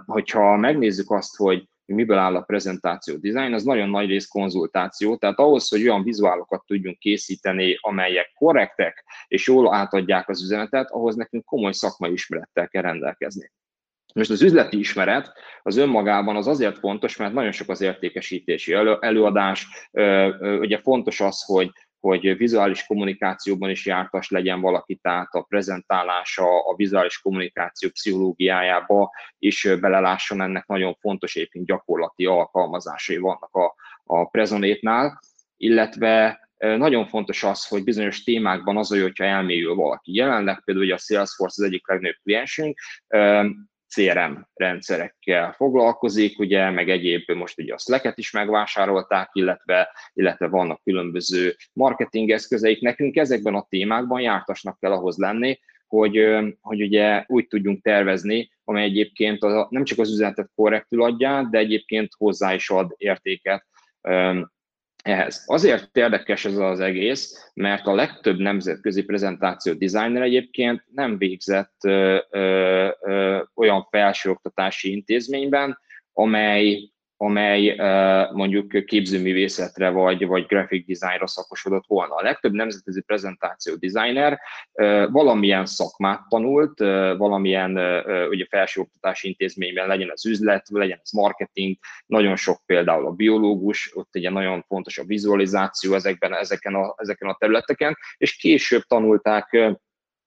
Hogyha 0.06 0.56
megnézzük 0.56 1.10
azt, 1.10 1.36
hogy 1.36 1.68
miből 1.84 2.18
áll 2.18 2.36
a 2.36 2.40
prezentáció 2.40 3.16
design, 3.16 3.52
az 3.52 3.64
nagyon 3.64 3.88
nagy 3.88 4.08
rész 4.08 4.26
konzultáció, 4.26 5.16
tehát 5.16 5.38
ahhoz, 5.38 5.68
hogy 5.68 5.82
olyan 5.82 6.02
vizuálokat 6.02 6.64
tudjunk 6.66 6.98
készíteni, 6.98 7.78
amelyek 7.80 8.32
korrektek 8.34 9.04
és 9.28 9.46
jól 9.46 9.74
átadják 9.74 10.28
az 10.28 10.42
üzenetet, 10.42 10.90
ahhoz 10.90 11.16
nekünk 11.16 11.44
komoly 11.44 11.72
szakmai 11.72 12.12
ismerettel 12.12 12.68
kell 12.68 12.82
rendelkezni. 12.82 13.52
Most 14.14 14.30
az 14.30 14.42
üzleti 14.42 14.78
ismeret 14.78 15.32
az 15.62 15.76
önmagában 15.76 16.36
az 16.36 16.46
azért 16.46 16.78
fontos, 16.78 17.16
mert 17.16 17.32
nagyon 17.32 17.52
sok 17.52 17.68
az 17.68 17.80
értékesítési 17.80 18.72
elő, 18.72 18.96
előadás, 19.00 19.88
ugye 20.60 20.78
fontos 20.78 21.20
az, 21.20 21.42
hogy 21.44 21.70
hogy 22.06 22.36
vizuális 22.36 22.86
kommunikációban 22.86 23.70
is 23.70 23.86
jártas 23.86 24.30
legyen 24.30 24.60
valaki, 24.60 24.94
tehát 24.94 25.34
a 25.34 25.42
prezentálása, 25.42 26.44
a 26.44 26.74
vizuális 26.76 27.18
kommunikáció 27.18 27.88
pszichológiájába 27.88 29.10
is 29.38 29.68
belelásson, 29.80 30.40
ennek 30.40 30.66
nagyon 30.66 30.94
fontos 31.00 31.36
egyébként 31.36 31.66
gyakorlati 31.66 32.24
alkalmazásai 32.26 33.16
vannak 33.16 33.54
a, 33.54 33.74
a 34.04 34.24
Prezonétnál, 34.24 35.20
illetve 35.56 36.40
nagyon 36.58 37.06
fontos 37.06 37.44
az, 37.44 37.66
hogy 37.66 37.84
bizonyos 37.84 38.22
témákban 38.22 38.76
az, 38.76 38.88
hogyha 38.88 39.24
elmélyül 39.24 39.74
valaki. 39.74 40.14
Jelenleg 40.14 40.62
például 40.64 40.92
a 40.92 40.96
Salesforce 40.96 41.62
az 41.62 41.68
egyik 41.68 41.88
legnagyobb 41.88 42.16
kliensünk, 42.22 42.78
CRM 43.88 44.32
rendszerekkel 44.54 45.52
foglalkozik, 45.52 46.38
ugye, 46.38 46.70
meg 46.70 46.90
egyéb, 46.90 47.30
most 47.30 47.58
ugye 47.58 47.74
a 47.74 47.78
Slack-et 47.78 48.18
is 48.18 48.30
megvásárolták, 48.30 49.30
illetve, 49.32 49.88
illetve 50.12 50.48
vannak 50.48 50.82
különböző 50.82 51.56
marketing 51.72 52.30
eszközeik. 52.30 52.80
Nekünk 52.80 53.16
ezekben 53.16 53.54
a 53.54 53.66
témákban 53.68 54.20
jártasnak 54.20 54.78
kell 54.80 54.92
ahhoz 54.92 55.16
lenni, 55.16 55.58
hogy, 55.86 56.26
hogy 56.60 56.82
ugye 56.82 57.24
úgy 57.26 57.46
tudjunk 57.46 57.82
tervezni, 57.82 58.50
amely 58.64 58.84
egyébként 58.84 59.42
az, 59.42 59.66
nem 59.70 59.84
csak 59.84 59.98
az 59.98 60.12
üzenetet 60.12 60.50
korrektül 60.54 61.02
adja, 61.02 61.48
de 61.50 61.58
egyébként 61.58 62.12
hozzá 62.18 62.54
is 62.54 62.70
ad 62.70 62.94
értéket 62.96 63.66
ehhez. 65.06 65.42
Azért 65.46 65.96
érdekes 65.96 66.44
ez 66.44 66.56
az 66.56 66.80
egész, 66.80 67.50
mert 67.54 67.86
a 67.86 67.94
legtöbb 67.94 68.38
nemzetközi 68.38 69.02
prezentáció 69.02 69.72
designer 69.72 70.22
egyébként 70.22 70.84
nem 70.92 71.18
végzett 71.18 71.76
ö, 71.84 72.18
ö, 72.30 72.88
ö, 73.00 73.42
olyan 73.54 73.86
felsőoktatási 73.90 74.92
intézményben, 74.92 75.78
amely 76.12 76.90
amely 77.16 77.76
mondjuk 78.32 78.84
képzőművészetre 78.84 79.90
vagy, 79.90 80.26
vagy 80.26 80.46
graphic 80.46 80.86
designra 80.86 81.26
szakosodott 81.26 81.84
volna. 81.86 82.14
A 82.14 82.22
legtöbb 82.22 82.52
nemzetközi 82.52 83.02
prezentáció 83.02 83.74
designer 83.74 84.40
valamilyen 85.10 85.66
szakmát 85.66 86.28
tanult, 86.28 86.78
valamilyen 87.18 87.70
ugye 88.28 88.46
felsőoktatási 88.48 89.28
intézményben 89.28 89.86
legyen 89.86 90.10
az 90.10 90.26
üzlet, 90.26 90.68
legyen 90.70 90.98
az 91.02 91.10
marketing, 91.10 91.76
nagyon 92.06 92.36
sok 92.36 92.60
például 92.66 93.06
a 93.06 93.10
biológus, 93.10 93.90
ott 93.94 94.16
ugye 94.16 94.30
nagyon 94.30 94.64
fontos 94.68 94.98
a 94.98 95.04
vizualizáció 95.04 95.94
ezekben, 95.94 96.34
ezeken, 96.34 96.74
a, 96.74 96.94
ezeken 96.96 97.28
a 97.28 97.36
területeken, 97.38 97.96
és 98.16 98.36
később 98.36 98.82
tanulták 98.82 99.74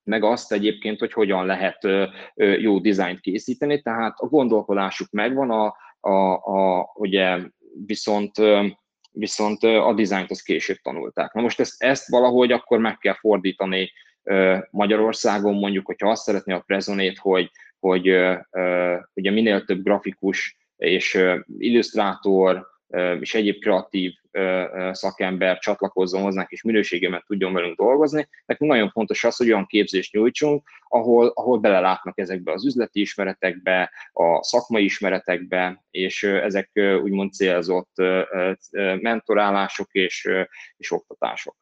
meg 0.04 0.24
azt 0.24 0.52
egyébként, 0.52 1.00
hogy 1.00 1.14
hogyan 1.14 1.46
lehet 1.46 1.88
jó 2.36 2.80
dizájnt 2.80 3.20
készíteni, 3.20 3.82
tehát 3.82 4.14
a 4.18 4.28
gondolkodásuk 4.28 5.10
megvan, 5.12 5.52
a, 5.52 5.76
a, 6.00 6.34
a, 6.34 6.92
ugye 6.96 7.38
viszont 7.86 8.32
viszont 9.12 9.64
a 9.64 9.94
dizájnt 9.94 10.32
azt 10.32 10.44
később 10.44 10.78
tanulták. 10.78 11.34
Na 11.34 11.42
most 11.42 11.60
ezt, 11.60 11.84
ezt 11.84 12.10
valahogy 12.10 12.52
akkor 12.52 12.80
meg 12.80 12.98
kell 12.98 13.14
fordítani 13.14 13.92
Magyarországon, 14.72 15.54
mondjuk, 15.54 15.86
hogyha 15.86 16.10
azt 16.10 16.24
szeretné 16.24 16.54
a 16.54 16.64
Prezonét, 16.66 17.18
hogy, 17.18 17.52
hogy 17.80 18.08
ugye 19.14 19.32
minél 19.32 19.66
több 19.66 19.84
grafikus 19.84 20.58
és 20.78 21.24
illusztrátor 21.58 22.68
és 23.20 23.36
egyéb 23.36 23.60
kreatív 23.60 24.14
szakember 24.92 25.58
csatlakozzon 25.58 26.22
hozzánk, 26.22 26.50
és 26.50 26.64
minőségében 26.64 27.24
tudjon 27.28 27.54
velünk 27.54 27.78
dolgozni. 27.78 28.28
Nekünk 28.46 28.72
nagyon 28.72 28.90
fontos 28.90 29.24
az, 29.24 29.36
hogy 29.36 29.48
olyan 29.48 29.66
képzést 29.66 30.14
nyújtsunk, 30.14 30.70
ahol, 30.88 31.28
ahol 31.28 31.60
belelátnak 31.60 32.20
ezekbe 32.20 32.52
az 32.52 32.66
üzleti 32.66 33.00
ismeretekbe, 33.00 33.92
a 34.12 34.44
szakmai 34.44 34.84
ismeretekbe, 34.84 35.84
és 35.92 36.24
ezek 36.24 36.70
úgymond 37.02 37.32
célzott 37.32 37.92
mentorálások 39.00 39.88
és, 39.92 40.30
és 40.78 40.92
oktatások. 40.92 41.56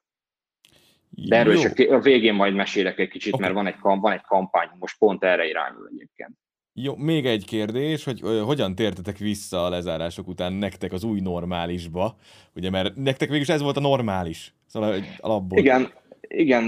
De 1.09 1.37
erről 1.37 1.53
Jó. 1.53 1.61
csak 1.61 1.91
a 1.91 1.99
végén 1.99 2.33
majd 2.33 2.53
mesélek 2.53 2.99
egy 2.99 3.09
kicsit, 3.09 3.33
okay. 3.33 3.45
mert 3.45 3.55
van 3.55 3.67
egy, 3.67 3.75
van 3.81 4.11
egy 4.11 4.21
kampány, 4.21 4.69
most 4.79 4.97
pont 4.97 5.23
erre 5.23 5.47
irányul 5.47 5.89
egyébként. 5.93 6.37
Jó, 6.79 6.95
még 6.95 7.25
egy 7.25 7.45
kérdés, 7.45 8.03
hogy 8.03 8.19
ö, 8.23 8.41
hogyan 8.45 8.75
tértetek 8.75 9.17
vissza 9.17 9.65
a 9.65 9.69
lezárások 9.69 10.27
után 10.27 10.53
nektek 10.53 10.93
az 10.93 11.03
új 11.03 11.19
normálisba? 11.19 12.15
Ugye, 12.55 12.69
mert 12.69 12.95
nektek 12.95 13.29
végül 13.29 13.53
ez 13.53 13.61
volt 13.61 13.77
a 13.77 13.79
normális, 13.79 14.53
szóval 14.65 14.95
alapból. 15.19 15.59
Igen, 15.59 15.91
igen, 16.21 16.63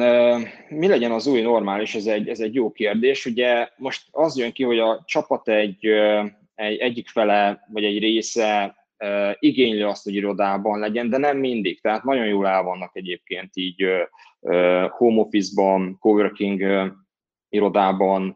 mi 0.69 0.87
legyen 0.87 1.11
az 1.11 1.27
új 1.27 1.41
normális, 1.41 1.95
ez 1.95 2.05
egy, 2.05 2.27
ez 2.29 2.39
egy 2.39 2.53
jó 2.53 2.71
kérdés. 2.71 3.25
Ugye 3.25 3.69
most 3.77 4.07
az 4.11 4.37
jön 4.37 4.51
ki, 4.51 4.63
hogy 4.63 4.79
a 4.79 5.03
csapat 5.05 5.47
egy, 5.47 5.85
egy 6.55 6.77
egyik 6.77 7.07
fele, 7.07 7.67
vagy 7.73 7.83
egy 7.83 7.99
része 7.99 8.75
igényli 9.39 9.81
azt, 9.81 10.03
hogy 10.03 10.15
irodában 10.15 10.79
legyen, 10.79 11.09
de 11.09 11.17
nem 11.17 11.37
mindig. 11.37 11.81
Tehát 11.81 12.03
nagyon 12.03 12.25
jól 12.25 12.47
el 12.47 12.63
vannak 12.63 12.95
egyébként 12.95 13.49
így 13.53 13.85
home 14.89 15.19
office-ban, 15.21 15.97
coworking 15.99 16.61
irodában, 17.49 18.35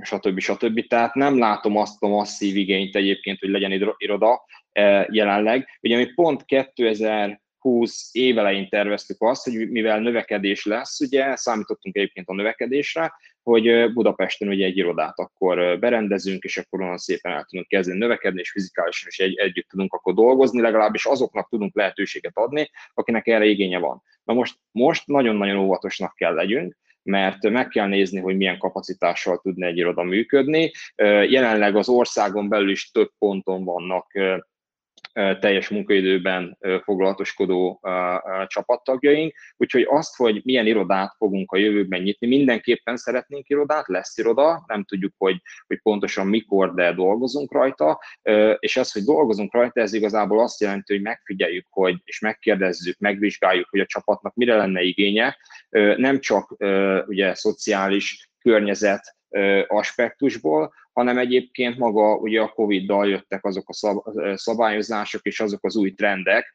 stb. 0.00 0.38
stb. 0.38 0.86
Tehát 0.86 1.14
nem 1.14 1.38
látom 1.38 1.76
azt 1.76 2.02
a 2.02 2.08
masszív 2.08 2.56
igényt 2.56 2.96
egyébként, 2.96 3.38
hogy 3.38 3.48
legyen 3.48 3.94
iroda 3.96 4.44
jelenleg. 5.08 5.68
Ugye 5.80 5.96
mi 5.96 6.06
pont 6.14 6.44
2020 6.44 8.08
évelején 8.12 8.68
terveztük 8.68 9.22
azt, 9.22 9.44
hogy 9.44 9.70
mivel 9.70 10.00
növekedés 10.00 10.64
lesz, 10.64 11.00
ugye 11.00 11.36
számítottunk 11.36 11.96
egyébként 11.96 12.28
a 12.28 12.34
növekedésre, 12.34 13.12
hogy 13.42 13.92
Budapesten 13.92 14.48
ugye 14.48 14.64
egy 14.64 14.76
irodát 14.76 15.18
akkor 15.18 15.78
berendezünk, 15.78 16.42
és 16.42 16.56
akkor 16.56 16.80
onnan 16.80 16.96
szépen 16.96 17.32
el 17.32 17.44
tudunk 17.44 17.68
kezdeni 17.68 17.98
növekedni, 17.98 18.40
és 18.40 18.50
fizikálisan 18.50 19.08
is 19.08 19.18
egy, 19.18 19.34
együtt 19.34 19.68
tudunk 19.68 19.92
akkor 19.92 20.14
dolgozni, 20.14 20.60
legalábbis 20.60 21.04
azoknak 21.04 21.48
tudunk 21.48 21.74
lehetőséget 21.74 22.36
adni, 22.36 22.70
akinek 22.94 23.26
erre 23.26 23.44
igénye 23.44 23.78
van. 23.78 24.02
Na 24.24 24.34
most, 24.34 24.58
most 24.70 25.06
nagyon-nagyon 25.06 25.56
óvatosnak 25.56 26.14
kell 26.14 26.34
legyünk, 26.34 26.76
mert 27.04 27.50
meg 27.50 27.68
kell 27.68 27.86
nézni, 27.86 28.20
hogy 28.20 28.36
milyen 28.36 28.58
kapacitással 28.58 29.38
tudna 29.38 29.66
egy 29.66 29.76
iroda 29.76 30.02
működni. 30.02 30.70
Jelenleg 31.28 31.76
az 31.76 31.88
országon 31.88 32.48
belül 32.48 32.70
is 32.70 32.90
több 32.90 33.10
ponton 33.18 33.64
vannak 33.64 34.12
teljes 35.14 35.68
munkaidőben 35.68 36.58
foglalatoskodó 36.82 37.80
csapattagjaink, 38.46 39.34
úgyhogy 39.56 39.86
azt, 39.88 40.16
hogy 40.16 40.40
milyen 40.44 40.66
irodát 40.66 41.14
fogunk 41.16 41.52
a 41.52 41.56
jövőben 41.56 42.02
nyitni, 42.02 42.26
mindenképpen 42.26 42.96
szeretnénk 42.96 43.48
irodát, 43.48 43.88
lesz 43.88 44.18
iroda, 44.18 44.64
nem 44.66 44.84
tudjuk, 44.84 45.12
hogy, 45.18 45.40
hogy 45.66 45.80
pontosan 45.82 46.26
mikor, 46.26 46.74
de 46.74 46.92
dolgozunk 46.92 47.52
rajta, 47.52 48.00
és 48.58 48.76
az, 48.76 48.92
hogy 48.92 49.02
dolgozunk 49.02 49.52
rajta, 49.52 49.80
ez 49.80 49.92
igazából 49.92 50.40
azt 50.40 50.60
jelenti, 50.60 50.92
hogy 50.92 51.02
megfigyeljük, 51.02 51.66
hogy, 51.70 52.00
és 52.04 52.20
megkérdezzük, 52.20 52.98
megvizsgáljuk, 52.98 53.68
hogy 53.70 53.80
a 53.80 53.86
csapatnak 53.86 54.34
mire 54.34 54.56
lenne 54.56 54.82
igénye, 54.82 55.36
nem 55.96 56.20
csak 56.20 56.56
ugye 57.06 57.34
szociális 57.34 58.30
környezet 58.38 59.16
aspektusból, 59.66 60.72
hanem 60.92 61.18
egyébként 61.18 61.78
maga 61.78 62.16
ugye 62.16 62.40
a 62.40 62.48
Covid-dal 62.48 63.08
jöttek 63.08 63.44
azok 63.44 63.68
a 63.68 64.02
szabályozások 64.36 65.22
és 65.22 65.40
azok 65.40 65.64
az 65.64 65.76
új 65.76 65.94
trendek, 65.94 66.54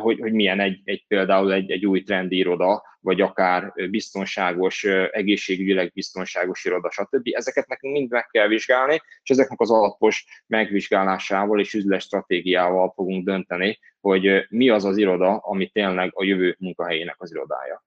hogy, 0.00 0.18
hogy 0.20 0.32
milyen 0.32 0.60
egy, 0.60 0.80
egy 0.84 1.04
például 1.08 1.52
egy, 1.52 1.70
egy 1.70 1.86
új 1.86 2.04
iroda, 2.28 2.82
vagy 3.00 3.20
akár 3.20 3.72
biztonságos, 3.90 4.84
egészségügyileg 5.10 5.92
biztonságos 5.92 6.64
iroda, 6.64 6.90
stb. 6.90 7.28
Ezeket 7.30 7.66
nekünk 7.66 7.92
mind 7.92 8.10
meg 8.10 8.26
kell 8.26 8.48
vizsgálni, 8.48 9.00
és 9.22 9.30
ezeknek 9.30 9.60
az 9.60 9.70
alapos 9.70 10.42
megvizsgálásával 10.46 11.60
és 11.60 11.74
üzlet 11.74 12.00
stratégiával 12.00 12.92
fogunk 12.94 13.24
dönteni, 13.24 13.78
hogy 14.00 14.46
mi 14.48 14.68
az 14.68 14.84
az 14.84 14.96
iroda, 14.96 15.36
ami 15.36 15.68
tényleg 15.68 16.10
a 16.14 16.24
jövő 16.24 16.56
munkahelyének 16.58 17.16
az 17.18 17.30
irodája. 17.30 17.84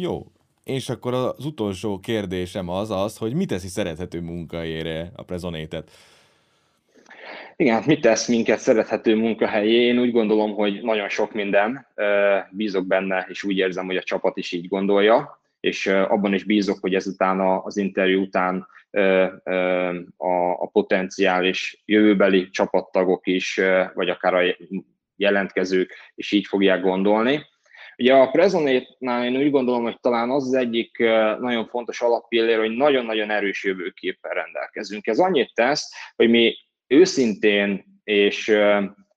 Jó, 0.00 0.22
és 0.64 0.88
akkor 0.88 1.14
az 1.14 1.44
utolsó 1.44 1.98
kérdésem 1.98 2.68
az 2.68 2.90
az, 2.90 3.16
hogy 3.16 3.34
mit 3.34 3.48
teszi 3.48 3.68
szerethető 3.68 4.20
munkahelyére 4.20 5.10
a 5.16 5.22
Prezonétet? 5.22 5.90
Igen, 7.56 7.74
hát 7.74 7.86
mit 7.86 8.00
tesz 8.00 8.28
minket 8.28 8.58
szerethető 8.58 9.16
munkahelyé? 9.16 9.86
Én 9.86 9.98
úgy 9.98 10.12
gondolom, 10.12 10.54
hogy 10.54 10.82
nagyon 10.82 11.08
sok 11.08 11.32
minden. 11.32 11.86
Bízok 12.50 12.86
benne, 12.86 13.26
és 13.28 13.42
úgy 13.42 13.56
érzem, 13.56 13.86
hogy 13.86 13.96
a 13.96 14.02
csapat 14.02 14.36
is 14.36 14.52
így 14.52 14.68
gondolja, 14.68 15.40
és 15.60 15.86
abban 15.86 16.34
is 16.34 16.44
bízok, 16.44 16.78
hogy 16.80 16.94
ezután 16.94 17.40
az 17.40 17.76
interjú 17.76 18.20
után 18.20 18.66
a 20.56 20.70
potenciális 20.72 21.82
jövőbeli 21.84 22.50
csapattagok 22.50 23.26
is, 23.26 23.60
vagy 23.94 24.08
akár 24.08 24.34
a 24.34 24.56
jelentkezők 25.16 25.94
is 26.14 26.32
így 26.32 26.46
fogják 26.46 26.80
gondolni. 26.80 27.46
Ugye 27.98 28.14
a 28.14 28.30
Prezonétnál 28.30 29.24
én 29.24 29.36
úgy 29.36 29.50
gondolom, 29.50 29.82
hogy 29.82 30.00
talán 30.00 30.30
az 30.30 30.46
az 30.46 30.54
egyik 30.54 30.98
nagyon 31.40 31.66
fontos 31.66 32.00
alappillér, 32.00 32.58
hogy 32.58 32.70
nagyon-nagyon 32.70 33.30
erős 33.30 33.64
jövőképpel 33.64 34.32
rendelkezünk. 34.32 35.06
Ez 35.06 35.18
annyit 35.18 35.54
tesz, 35.54 35.92
hogy 36.16 36.30
mi 36.30 36.56
őszintén 36.86 37.84
és, 38.04 38.56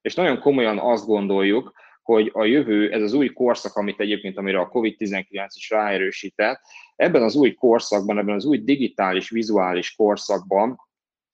és 0.00 0.14
nagyon 0.14 0.38
komolyan 0.38 0.78
azt 0.78 1.06
gondoljuk, 1.06 1.72
hogy 2.02 2.30
a 2.32 2.44
jövő, 2.44 2.92
ez 2.92 3.02
az 3.02 3.12
új 3.12 3.28
korszak, 3.28 3.76
amit 3.76 4.00
egyébként, 4.00 4.38
amire 4.38 4.58
a 4.58 4.68
COVID-19 4.68 5.46
is 5.54 5.70
ráerősített, 5.70 6.60
ebben 6.96 7.22
az 7.22 7.36
új 7.36 7.54
korszakban, 7.54 8.18
ebben 8.18 8.34
az 8.34 8.44
új 8.44 8.58
digitális, 8.58 9.30
vizuális 9.30 9.94
korszakban 9.94 10.78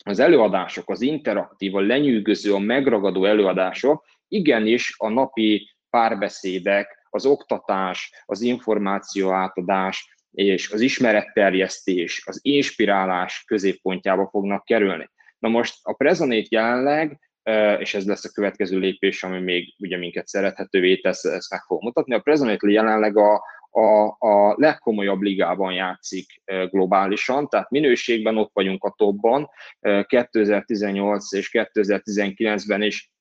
az 0.05 0.19
előadások, 0.19 0.91
az 0.91 1.01
interaktív, 1.01 1.75
a 1.75 1.81
lenyűgöző, 1.81 2.55
a 2.55 2.59
megragadó 2.59 3.25
előadások 3.25 4.05
igenis 4.29 4.95
a 4.99 5.09
napi 5.09 5.71
párbeszédek, 5.91 7.02
az 7.15 7.27
oktatás, 7.27 8.23
az 8.25 8.41
információ 8.41 9.31
átadás 9.31 10.17
és 10.31 10.71
az 10.71 10.81
ismeretterjesztés, 10.81 12.23
az 12.27 12.39
inspirálás 12.43 13.45
középpontjába 13.47 14.29
fognak 14.31 14.65
kerülni. 14.65 15.11
Na 15.39 15.49
most 15.49 15.79
a 15.83 15.93
Prezonét 15.93 16.53
jelenleg 16.53 17.21
és 17.79 17.95
ez 17.95 18.07
lesz 18.07 18.25
a 18.25 18.33
következő 18.33 18.79
lépés, 18.79 19.23
ami 19.23 19.41
még 19.41 19.75
ugye 19.79 19.99
minket 19.99 20.27
szerethetővé 20.27 20.97
tesz, 20.97 21.25
ezt 21.25 21.51
meg 21.51 21.61
fog 21.61 21.83
mutatni. 21.83 22.15
A 22.15 22.21
Prezonate 22.21 22.71
jelenleg 22.71 23.17
a, 23.17 23.43
a, 23.71 24.05
a 24.19 24.55
legkomolyabb 24.57 25.21
ligában 25.21 25.73
játszik 25.73 26.43
globálisan, 26.71 27.49
tehát 27.49 27.71
minőségben 27.71 28.37
ott 28.37 28.51
vagyunk 28.53 28.85
a 28.85 28.95
topban, 28.97 29.49
2018 30.07 31.33
és 31.33 31.51
2019-ben 31.53 32.83
is 32.83 33.13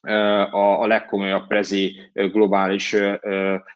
a, 0.00 0.82
a 0.82 0.86
legkomolyabb 0.86 1.46
prezi 1.46 2.10
globális 2.12 2.96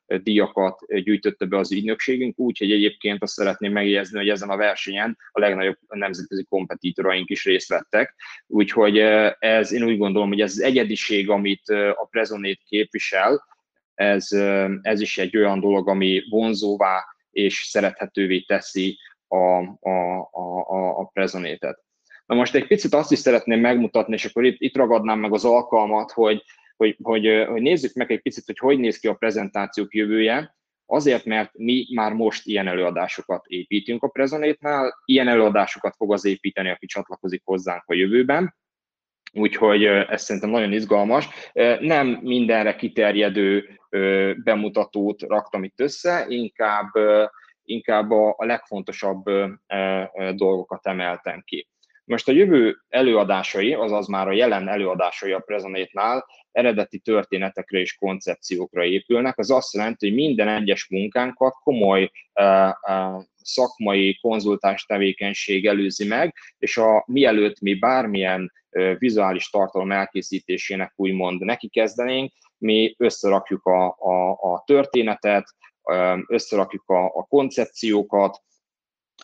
díjakat 0.06 0.80
gyűjtötte 1.02 1.44
be 1.44 1.58
az 1.58 1.72
ügynökségünk, 1.72 2.38
úgyhogy 2.38 2.72
egyébként 2.72 3.22
azt 3.22 3.32
szeretném 3.32 3.72
megjegyezni, 3.72 4.18
hogy 4.18 4.28
ezen 4.28 4.50
a 4.50 4.56
versenyen 4.56 5.18
a 5.30 5.40
legnagyobb 5.40 5.76
nemzetközi 5.88 6.44
kompetitoraink 6.44 7.30
is 7.30 7.44
részt 7.44 7.68
vettek, 7.68 8.14
úgyhogy 8.46 8.98
ez, 9.38 9.72
én 9.72 9.84
úgy 9.84 9.98
gondolom, 9.98 10.28
hogy 10.28 10.40
ez 10.40 10.50
az 10.50 10.60
egyediség, 10.60 11.30
amit 11.30 11.68
a 11.94 12.06
Prezonét 12.10 12.60
képvisel, 12.66 13.44
ez, 13.94 14.32
ez 14.80 15.00
is 15.00 15.18
egy 15.18 15.36
olyan 15.36 15.60
dolog, 15.60 15.88
ami 15.88 16.22
vonzóvá 16.30 17.04
és 17.30 17.54
szerethetővé 17.54 18.40
teszi 18.40 18.98
a, 19.28 19.36
a, 19.80 20.18
a, 20.30 20.98
a 20.98 21.10
Prezonétet. 21.12 21.83
Na 22.26 22.34
most 22.34 22.54
egy 22.54 22.66
picit 22.66 22.94
azt 22.94 23.12
is 23.12 23.18
szeretném 23.18 23.60
megmutatni, 23.60 24.14
és 24.14 24.24
akkor 24.24 24.44
itt, 24.44 24.60
itt 24.60 24.76
ragadnám 24.76 25.18
meg 25.18 25.32
az 25.32 25.44
alkalmat, 25.44 26.10
hogy, 26.10 26.42
hogy, 26.76 26.96
hogy, 27.02 27.44
hogy 27.48 27.62
nézzük 27.62 27.94
meg 27.94 28.10
egy 28.10 28.22
picit, 28.22 28.46
hogy 28.46 28.58
hogy 28.58 28.78
néz 28.78 28.98
ki 28.98 29.08
a 29.08 29.14
prezentációk 29.14 29.94
jövője. 29.94 30.56
Azért, 30.86 31.24
mert 31.24 31.50
mi 31.52 31.86
már 31.94 32.12
most 32.12 32.46
ilyen 32.46 32.68
előadásokat 32.68 33.46
építünk 33.46 34.02
a 34.02 34.08
Prezonétnál, 34.08 35.02
ilyen 35.04 35.28
előadásokat 35.28 35.94
fog 35.96 36.12
az 36.12 36.24
építeni, 36.24 36.70
aki 36.70 36.86
csatlakozik 36.86 37.42
hozzánk 37.44 37.82
a 37.86 37.94
jövőben. 37.94 38.54
Úgyhogy 39.32 39.84
ez 39.84 40.22
szerintem 40.22 40.50
nagyon 40.50 40.72
izgalmas. 40.72 41.28
Nem 41.80 42.06
mindenre 42.06 42.74
kiterjedő 42.74 43.80
bemutatót 44.44 45.22
raktam 45.22 45.64
itt 45.64 45.80
össze, 45.80 46.24
inkább, 46.28 46.90
inkább 47.62 48.10
a 48.10 48.44
legfontosabb 48.44 49.24
dolgokat 50.34 50.86
emeltem 50.86 51.42
ki. 51.44 51.68
Most 52.04 52.28
a 52.28 52.32
jövő 52.32 52.76
előadásai, 52.88 53.74
azaz 53.74 54.06
már 54.06 54.28
a 54.28 54.32
jelen 54.32 54.68
előadásai 54.68 55.32
a 55.32 55.38
Prezonétnál 55.38 56.26
eredeti 56.52 56.98
történetekre 56.98 57.78
és 57.78 57.96
koncepciókra 57.96 58.84
épülnek. 58.84 59.38
Az 59.38 59.50
azt 59.50 59.74
jelenti, 59.74 60.06
hogy 60.06 60.16
minden 60.16 60.48
egyes 60.48 60.88
munkánkat 60.88 61.54
komoly 61.62 62.10
uh, 62.40 62.68
uh, 62.88 63.22
szakmai 63.36 64.18
konzultás 64.20 64.84
tevékenység 64.84 65.66
előzi 65.66 66.06
meg, 66.06 66.34
és 66.58 66.76
a 66.76 67.04
mielőtt 67.06 67.60
mi 67.60 67.74
bármilyen 67.74 68.52
uh, 68.70 68.98
vizuális 68.98 69.50
tartalom 69.50 69.92
elkészítésének 69.92 70.92
úgymond 70.96 71.40
neki 71.40 71.68
kezdenénk, 71.68 72.32
mi 72.58 72.94
összerakjuk 72.98 73.64
a, 73.64 73.86
a, 73.86 74.30
a 74.30 74.62
történetet, 74.66 75.44
összerakjuk 76.26 76.88
a, 76.88 77.04
a 77.04 77.26
koncepciókat, 77.28 78.42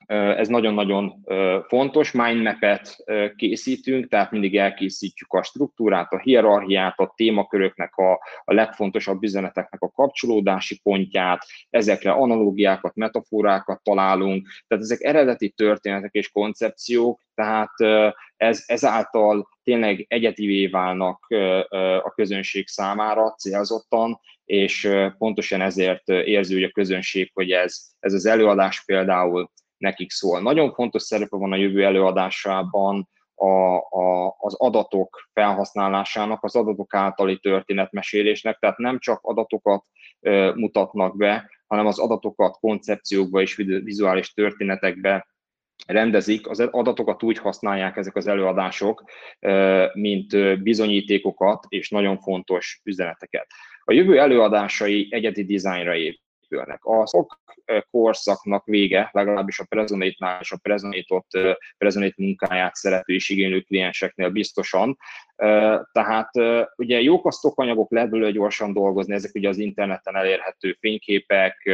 ez 0.06 0.48
nagyon-nagyon 0.48 1.24
fontos, 1.68 2.12
mindmap-et 2.12 2.96
készítünk, 3.36 4.08
tehát 4.08 4.30
mindig 4.30 4.56
elkészítjük 4.56 5.32
a 5.32 5.42
struktúrát, 5.42 6.12
a 6.12 6.18
hierarchiát, 6.18 6.98
a 6.98 7.12
témaköröknek, 7.16 7.94
a, 7.96 8.12
a 8.44 8.54
legfontosabb 8.54 9.22
üzeneteknek 9.22 9.82
a 9.82 9.90
kapcsolódási 9.90 10.80
pontját, 10.82 11.46
ezekre 11.70 12.10
analógiákat, 12.10 12.94
metaforákat 12.94 13.82
találunk, 13.82 14.48
tehát 14.66 14.84
ezek 14.84 15.02
eredeti 15.02 15.50
történetek 15.50 16.12
és 16.12 16.30
koncepciók, 16.30 17.20
tehát 17.34 17.72
ez, 18.36 18.64
ezáltal 18.66 19.48
tényleg 19.62 20.04
egyedivé 20.08 20.66
válnak 20.66 21.26
a 22.02 22.10
közönség 22.10 22.68
számára 22.68 23.34
célzottan, 23.38 24.20
és 24.44 24.88
pontosan 25.18 25.60
ezért 25.60 26.08
érzi 26.08 26.64
a 26.64 26.70
közönség, 26.70 27.30
hogy 27.34 27.50
ez, 27.50 27.80
ez 27.98 28.12
az 28.12 28.26
előadás 28.26 28.84
például 28.84 29.50
nekik 29.80 30.10
szól. 30.10 30.40
Nagyon 30.40 30.72
fontos 30.72 31.02
szerepe 31.02 31.36
van 31.36 31.52
a 31.52 31.56
jövő 31.56 31.84
előadásában 31.84 33.08
a, 33.34 33.76
a, 33.76 34.36
az 34.38 34.54
adatok 34.54 35.28
felhasználásának, 35.32 36.44
az 36.44 36.56
adatok 36.56 36.94
általi 36.94 37.38
történetmesélésnek, 37.38 38.58
tehát 38.58 38.78
nem 38.78 38.98
csak 38.98 39.18
adatokat 39.22 39.84
e, 40.20 40.54
mutatnak 40.54 41.16
be, 41.16 41.50
hanem 41.66 41.86
az 41.86 41.98
adatokat 41.98 42.58
koncepciókba 42.58 43.40
és 43.40 43.54
vizuális 43.84 44.32
történetekbe 44.32 45.26
rendezik, 45.86 46.48
az 46.48 46.60
adatokat 46.60 47.22
úgy 47.22 47.38
használják 47.38 47.96
ezek 47.96 48.16
az 48.16 48.26
előadások, 48.26 49.04
mint 49.92 50.62
bizonyítékokat 50.62 51.64
és 51.68 51.90
nagyon 51.90 52.18
fontos 52.18 52.80
üzeneteket. 52.84 53.46
A 53.84 53.92
jövő 53.92 54.18
előadásai 54.18 55.08
egyedi 55.10 55.44
dizájnra 55.44 55.94
épülnek. 56.50 56.84
A 56.84 57.06
szok 57.06 57.40
korszaknak 57.90 58.64
vége, 58.64 59.08
legalábbis 59.12 59.58
a 59.58 59.64
Prezonate-nál 59.68 60.40
és 60.40 60.52
a 60.52 60.56
Prezonate-ot, 60.62 61.26
Prezonate 61.78 62.14
munkáját 62.16 62.74
szerető 62.74 63.14
és 63.14 63.28
igénylő 63.28 63.60
klienseknél 63.60 64.30
biztosan. 64.30 64.96
Tehát 65.92 66.30
ugye 66.76 67.00
jók 67.00 67.26
a 67.26 67.52
anyagok, 67.54 67.90
lehet 67.90 68.10
belőle 68.10 68.30
gyorsan 68.30 68.72
dolgozni, 68.72 69.14
ezek 69.14 69.34
ugye 69.34 69.48
az 69.48 69.58
interneten 69.58 70.16
elérhető 70.16 70.76
fényképek, 70.80 71.70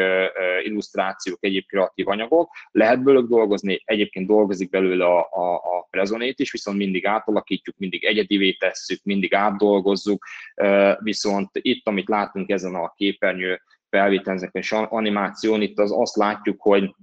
illusztrációk, 0.63 1.39
egyéb 1.41 1.67
kreatív 1.67 2.09
anyagok. 2.09 2.51
Lehet 2.71 3.03
belőle 3.03 3.27
dolgozni, 3.29 3.83
egyébként 3.85 4.27
dolgozik 4.27 4.71
belőle 4.71 5.05
a, 5.05 5.19
a, 5.19 5.55
a 5.55 5.87
Prezonate 5.91 6.35
is, 6.37 6.53
viszont 6.53 6.79
mindig 6.79 7.07
átalakítjuk, 7.07 7.77
mindig 7.79 8.05
egyedivé 8.05 8.53
tesszük, 8.53 9.01
mindig 9.03 9.35
átdolgozzuk, 9.35 10.25
viszont 10.99 11.51
itt, 11.53 11.87
amit 11.87 12.09
látunk 12.09 12.51
ezen 12.51 12.75
a 12.75 12.93
képernyő 12.97 13.61
felvételezek 13.91 14.51
és 14.53 14.73
animáción, 14.73 15.63
itt 15.63 15.79
az 15.79 15.93
azt 15.93 16.17
látjuk, 16.17 16.63
hogy 16.63 16.95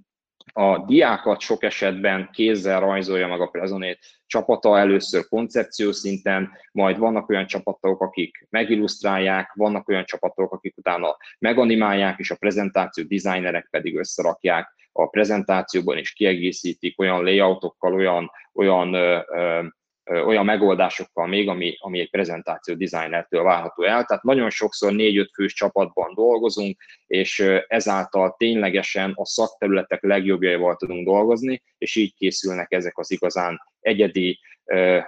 a 0.53 0.85
diákat 0.85 1.39
sok 1.39 1.63
esetben 1.63 2.29
kézzel 2.31 2.79
rajzolja 2.79 3.27
meg 3.27 3.41
a 3.41 3.47
Prezonét 3.47 3.99
csapata 4.25 4.77
először 4.79 5.27
koncepció 5.27 5.91
szinten, 5.91 6.51
majd 6.71 6.97
vannak 6.97 7.29
olyan 7.29 7.45
csapatok, 7.45 8.01
akik 8.01 8.47
megillusztrálják, 8.49 9.53
vannak 9.53 9.87
olyan 9.87 10.05
csapatok, 10.05 10.51
akik 10.51 10.77
utána 10.77 11.17
meganimálják, 11.39 12.19
és 12.19 12.31
a 12.31 12.35
prezentáció 12.35 13.03
designerek 13.03 13.67
pedig 13.69 13.97
összerakják 13.97 14.73
a 14.91 15.07
prezentációban, 15.07 15.97
és 15.97 16.13
kiegészítik 16.13 16.99
olyan 16.99 17.23
layoutokkal, 17.23 17.93
olyan, 17.93 18.31
olyan 18.53 18.93
ö, 18.93 19.19
ö, 19.27 19.65
olyan 20.09 20.45
megoldásokkal 20.45 21.27
még, 21.27 21.49
ami, 21.49 21.75
ami 21.79 21.99
egy 21.99 22.09
prezentáció 22.09 22.75
designertől 22.75 23.43
várható 23.43 23.83
el. 23.83 24.03
Tehát 24.03 24.23
nagyon 24.23 24.49
sokszor 24.49 24.93
négy-öt 24.93 25.31
fős 25.33 25.53
csapatban 25.53 26.13
dolgozunk, 26.13 26.77
és 27.07 27.39
ezáltal 27.67 28.35
ténylegesen 28.37 29.11
a 29.15 29.25
szakterületek 29.25 30.03
legjobbjaival 30.03 30.75
tudunk 30.75 31.05
dolgozni, 31.05 31.63
és 31.77 31.95
így 31.95 32.13
készülnek 32.15 32.71
ezek 32.71 32.97
az 32.97 33.11
igazán 33.11 33.61
egyedi, 33.79 34.39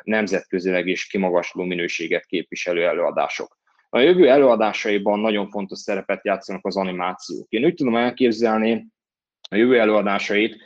nemzetközileg 0.03 0.87
is 0.87 1.07
kimagasló 1.07 1.63
minőséget 1.63 2.25
képviselő 2.25 2.85
előadások. 2.85 3.57
A 3.89 3.99
jövő 3.99 4.29
előadásaiban 4.29 5.19
nagyon 5.19 5.49
fontos 5.49 5.79
szerepet 5.79 6.25
játszanak 6.25 6.65
az 6.65 6.77
animációk. 6.77 7.49
Én 7.49 7.65
úgy 7.65 7.73
tudom 7.73 7.95
elképzelni 7.95 8.87
a 9.49 9.55
jövő 9.55 9.79
előadásait, 9.79 10.57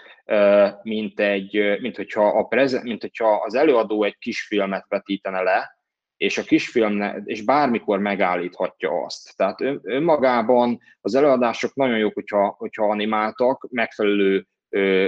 mint, 0.81 1.19
egy, 1.19 1.77
mint, 1.81 1.95
hogyha 1.95 2.27
a 2.27 2.43
prezen, 2.43 2.81
mint 2.83 3.01
hogyha 3.01 3.41
az 3.45 3.55
előadó 3.55 4.03
egy 4.03 4.17
kisfilmet 4.17 4.85
vetítene 4.87 5.41
le, 5.41 5.77
és 6.17 6.37
a 6.37 6.43
kisfilm, 6.43 7.23
és 7.25 7.41
bármikor 7.41 7.99
megállíthatja 7.99 9.03
azt. 9.05 9.35
Tehát 9.35 9.61
önmagában 9.81 10.79
az 11.01 11.15
előadások 11.15 11.75
nagyon 11.75 11.97
jók, 11.97 12.13
hogyha, 12.13 12.55
hogyha 12.57 12.89
animáltak, 12.89 13.67
megfelelő 13.71 14.47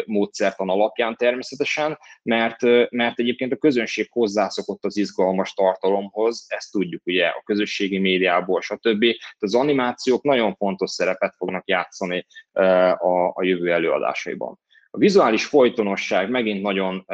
módszertan 0.05 0.69
alapján 0.69 1.15
természetesen, 1.15 1.97
mert, 2.23 2.62
mert 2.89 3.19
egyébként 3.19 3.51
a 3.51 3.57
közönség 3.57 4.07
hozzászokott 4.12 4.86
az 4.86 4.97
izgalmas 4.97 5.53
tartalomhoz, 5.53 6.45
ezt 6.47 6.71
tudjuk 6.71 7.01
ugye 7.05 7.27
a 7.27 7.41
közösségi 7.45 7.99
médiából, 7.99 8.62
stb. 8.62 9.05
Az 9.39 9.55
animációk 9.55 10.23
nagyon 10.23 10.55
fontos 10.55 10.89
szerepet 10.89 11.36
fognak 11.38 11.67
játszani 11.67 12.25
a, 12.51 13.31
a 13.34 13.43
jövő 13.43 13.71
előadásaiban. 13.71 14.60
A 14.93 14.97
vizuális 14.97 15.45
folytonosság 15.45 16.30
megint 16.30 16.62
nagyon 16.62 17.06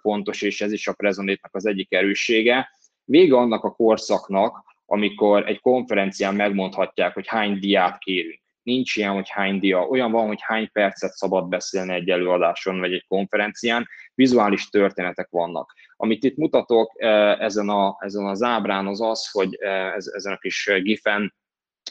fontos, 0.00 0.42
és 0.42 0.60
ez 0.60 0.72
is 0.72 0.86
a 0.86 0.92
prezonétnak 0.92 1.54
az 1.54 1.66
egyik 1.66 1.92
erőssége. 1.92 2.70
Vége 3.04 3.36
annak 3.36 3.64
a 3.64 3.70
korszaknak, 3.70 4.64
amikor 4.86 5.48
egy 5.48 5.60
konferencián 5.60 6.34
megmondhatják, 6.34 7.14
hogy 7.14 7.26
hány 7.26 7.58
diát 7.58 7.98
kérünk. 7.98 8.40
Nincs 8.62 8.96
ilyen, 8.96 9.12
hogy 9.12 9.28
hány 9.28 9.58
dia. 9.58 9.86
Olyan 9.86 10.10
van, 10.10 10.26
hogy 10.26 10.38
hány 10.40 10.70
percet 10.72 11.12
szabad 11.12 11.48
beszélni 11.48 11.94
egy 11.94 12.10
előadáson 12.10 12.78
vagy 12.78 12.92
egy 12.92 13.06
konferencián. 13.08 13.88
Vizuális 14.14 14.68
történetek 14.68 15.28
vannak. 15.30 15.72
Amit 15.96 16.24
itt 16.24 16.36
mutatok 16.36 16.92
ezen, 17.38 17.68
a, 17.68 17.96
ezen 17.98 18.26
az 18.26 18.42
ábrán 18.42 18.86
az 18.86 19.00
az, 19.00 19.30
hogy 19.30 19.54
ezen 19.94 20.32
a 20.32 20.38
kis 20.38 20.70
gifen 20.82 21.34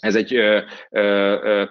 ez 0.01 0.15
egy 0.15 0.39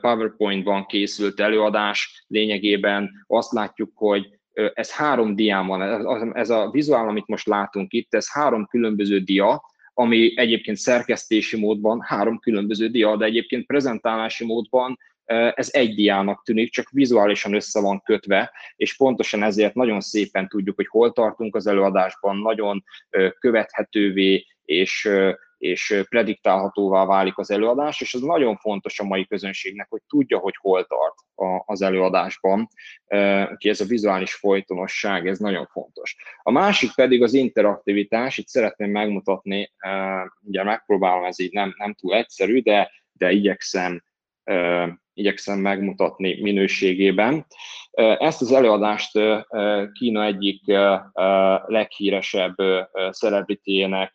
PowerPoint-ban 0.00 0.86
készült 0.86 1.40
előadás, 1.40 2.24
lényegében 2.26 3.10
azt 3.26 3.52
látjuk, 3.52 3.90
hogy 3.94 4.28
ez 4.74 4.92
három 4.92 5.34
dián 5.36 5.66
van, 5.66 6.36
ez 6.36 6.50
a 6.50 6.70
vizuál, 6.70 7.08
amit 7.08 7.26
most 7.26 7.46
látunk 7.46 7.92
itt, 7.92 8.14
ez 8.14 8.32
három 8.32 8.66
különböző 8.66 9.18
dia, 9.18 9.62
ami 9.94 10.32
egyébként 10.36 10.76
szerkesztési 10.76 11.58
módban 11.58 12.00
három 12.00 12.38
különböző 12.38 12.88
dia, 12.88 13.16
de 13.16 13.24
egyébként 13.24 13.66
prezentálási 13.66 14.44
módban 14.44 14.98
ez 15.54 15.68
egy 15.72 15.94
diának 15.94 16.42
tűnik, 16.44 16.70
csak 16.72 16.90
vizuálisan 16.90 17.54
össze 17.54 17.80
van 17.80 18.02
kötve, 18.02 18.52
és 18.76 18.96
pontosan 18.96 19.42
ezért 19.42 19.74
nagyon 19.74 20.00
szépen 20.00 20.48
tudjuk, 20.48 20.76
hogy 20.76 20.86
hol 20.86 21.12
tartunk 21.12 21.56
az 21.56 21.66
előadásban, 21.66 22.36
nagyon 22.36 22.84
követhetővé 23.38 24.46
és 24.64 25.08
és 25.64 26.02
prediktálhatóvá 26.08 27.04
válik 27.04 27.38
az 27.38 27.50
előadás, 27.50 28.00
és 28.00 28.14
ez 28.14 28.20
nagyon 28.20 28.56
fontos 28.56 29.00
a 29.00 29.04
mai 29.04 29.26
közönségnek, 29.26 29.86
hogy 29.90 30.00
tudja, 30.08 30.38
hogy 30.38 30.54
hol 30.60 30.84
tart 30.84 31.14
az 31.66 31.82
előadásban. 31.82 32.68
Úgyhogy 33.50 33.70
ez 33.70 33.80
a 33.80 33.84
vizuális 33.84 34.34
folytonosság, 34.34 35.26
ez 35.26 35.38
nagyon 35.38 35.66
fontos. 35.66 36.16
A 36.42 36.50
másik 36.50 36.94
pedig 36.94 37.22
az 37.22 37.34
interaktivitás, 37.34 38.38
itt 38.38 38.48
szeretném 38.48 38.90
megmutatni, 38.90 39.72
ugye 40.42 40.64
megpróbálom, 40.64 41.24
ez 41.24 41.40
így 41.40 41.52
nem, 41.52 41.74
nem 41.76 41.94
túl 41.94 42.14
egyszerű, 42.14 42.60
de, 42.60 42.90
de 43.12 43.30
igyekszem 43.30 44.02
igyekszem 45.12 45.58
megmutatni 45.58 46.40
minőségében. 46.40 47.46
Ezt 48.18 48.40
az 48.40 48.52
előadást 48.52 49.18
Kína 49.92 50.24
egyik 50.24 50.62
leghíresebb 51.66 52.54
celebrityjének 53.10 54.14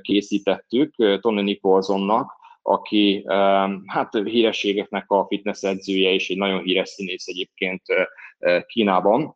készítettük 0.00 1.20
Tony 1.20 1.42
Nicholsonnak, 1.42 2.36
aki 2.62 3.24
hát 3.86 4.14
hírességeknek 4.24 5.10
a 5.10 5.26
fitness 5.26 5.62
edzője, 5.62 6.10
és 6.10 6.30
egy 6.30 6.36
nagyon 6.36 6.62
híres 6.62 6.88
színész 6.88 7.26
egyébként 7.26 7.82
Kínában. 8.66 9.34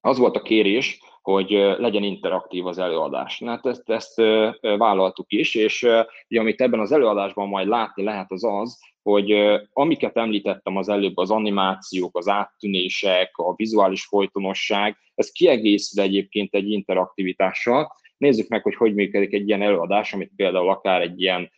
Az 0.00 0.18
volt 0.18 0.36
a 0.36 0.42
kérés, 0.42 0.98
hogy 1.22 1.50
legyen 1.78 2.02
interaktív 2.02 2.66
az 2.66 2.78
előadás. 2.78 3.42
Hát 3.44 3.66
ezt, 3.66 3.90
ezt 3.90 4.14
vállaltuk 4.60 5.32
is, 5.32 5.54
és 5.54 5.82
ugye, 6.28 6.40
amit 6.40 6.60
ebben 6.60 6.80
az 6.80 6.92
előadásban 6.92 7.48
majd 7.48 7.68
látni 7.68 8.02
lehet 8.02 8.32
az 8.32 8.44
az, 8.44 8.78
hogy 9.02 9.34
amiket 9.72 10.16
említettem 10.16 10.76
az 10.76 10.88
előbb, 10.88 11.16
az 11.16 11.30
animációk, 11.30 12.16
az 12.16 12.28
áttűnések, 12.28 13.30
a 13.36 13.54
vizuális 13.54 14.04
folytonosság, 14.06 14.96
ez 15.14 15.30
kiegészül 15.30 16.02
egyébként 16.02 16.54
egy 16.54 16.70
interaktivitással, 16.70 17.92
Nézzük 18.16 18.48
meg, 18.48 18.62
hogy 18.62 18.74
hogy 18.74 18.94
működik 18.94 19.32
egy 19.32 19.48
ilyen 19.48 19.62
előadás, 19.62 20.12
amit 20.12 20.32
például 20.36 20.68
akár 20.68 21.00
egy 21.00 21.20
ilyen 21.20 21.50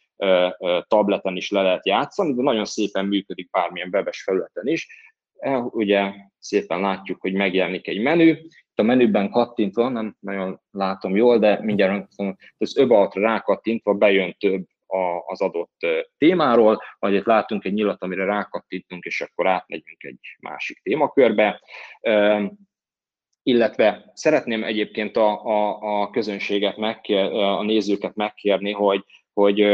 tableten 0.89 1.37
is 1.37 1.51
le 1.51 1.63
lehet 1.63 1.87
játszani, 1.87 2.35
de 2.35 2.43
nagyon 2.43 2.65
szépen 2.65 3.07
működik 3.07 3.51
bármilyen 3.51 3.91
webes 3.93 4.23
felületen 4.23 4.67
is. 4.67 5.13
E, 5.39 5.59
ugye 5.59 6.13
szépen 6.39 6.81
látjuk, 6.81 7.21
hogy 7.21 7.33
megjelenik 7.33 7.89
egy 7.89 8.01
menü, 8.01 8.29
itt 8.29 8.79
a 8.79 8.83
menüben 8.83 9.31
kattintva, 9.31 9.89
nem 9.89 10.17
nagyon 10.21 10.61
látom 10.71 11.17
jól, 11.17 11.39
de 11.39 11.63
mindjárt 11.63 12.07
az 12.59 12.79
öbaltra 12.79 13.21
rákattintva 13.21 13.95
bejön 13.95 14.37
több 14.39 14.67
az 15.27 15.41
adott 15.41 15.87
témáról, 16.19 16.83
vagy 16.99 17.15
itt 17.15 17.25
látunk 17.25 17.65
egy 17.65 17.73
nyilat, 17.73 18.03
amire 18.03 18.25
rákattintunk, 18.25 19.05
és 19.05 19.21
akkor 19.21 19.47
átmegyünk 19.47 20.03
egy 20.03 20.37
másik 20.41 20.81
témakörbe 20.83 21.61
illetve 23.43 24.11
szeretném 24.15 24.65
egyébként 24.65 25.17
a, 25.17 25.45
a, 25.45 25.79
a 26.01 26.11
közönséget, 26.11 26.77
megkér, 26.77 27.25
a 27.33 27.63
nézőket 27.63 28.15
megkérni, 28.15 28.73
hogy, 28.73 29.05
hogy 29.33 29.67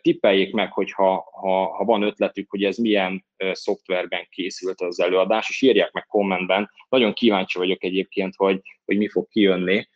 tippeljék 0.00 0.52
meg, 0.52 0.72
hogy 0.72 0.92
ha, 0.92 1.30
ha, 1.32 1.76
ha 1.76 1.84
van 1.84 2.02
ötletük, 2.02 2.50
hogy 2.50 2.64
ez 2.64 2.76
milyen 2.76 3.24
szoftverben 3.52 4.26
készült 4.30 4.80
az 4.80 5.00
előadás, 5.00 5.48
és 5.48 5.62
írják 5.62 5.92
meg 5.92 6.06
kommentben. 6.06 6.70
Nagyon 6.88 7.12
kíváncsi 7.12 7.58
vagyok 7.58 7.84
egyébként, 7.84 8.34
hogy, 8.36 8.60
hogy 8.84 8.96
mi 8.96 9.08
fog 9.08 9.28
kijönni, 9.28 9.88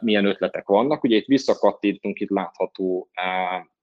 milyen 0.00 0.24
ötletek 0.24 0.66
vannak. 0.66 1.04
Ugye 1.04 1.16
itt 1.16 1.26
visszakattintunk, 1.26 2.20
itt 2.20 2.30
látható 2.30 3.08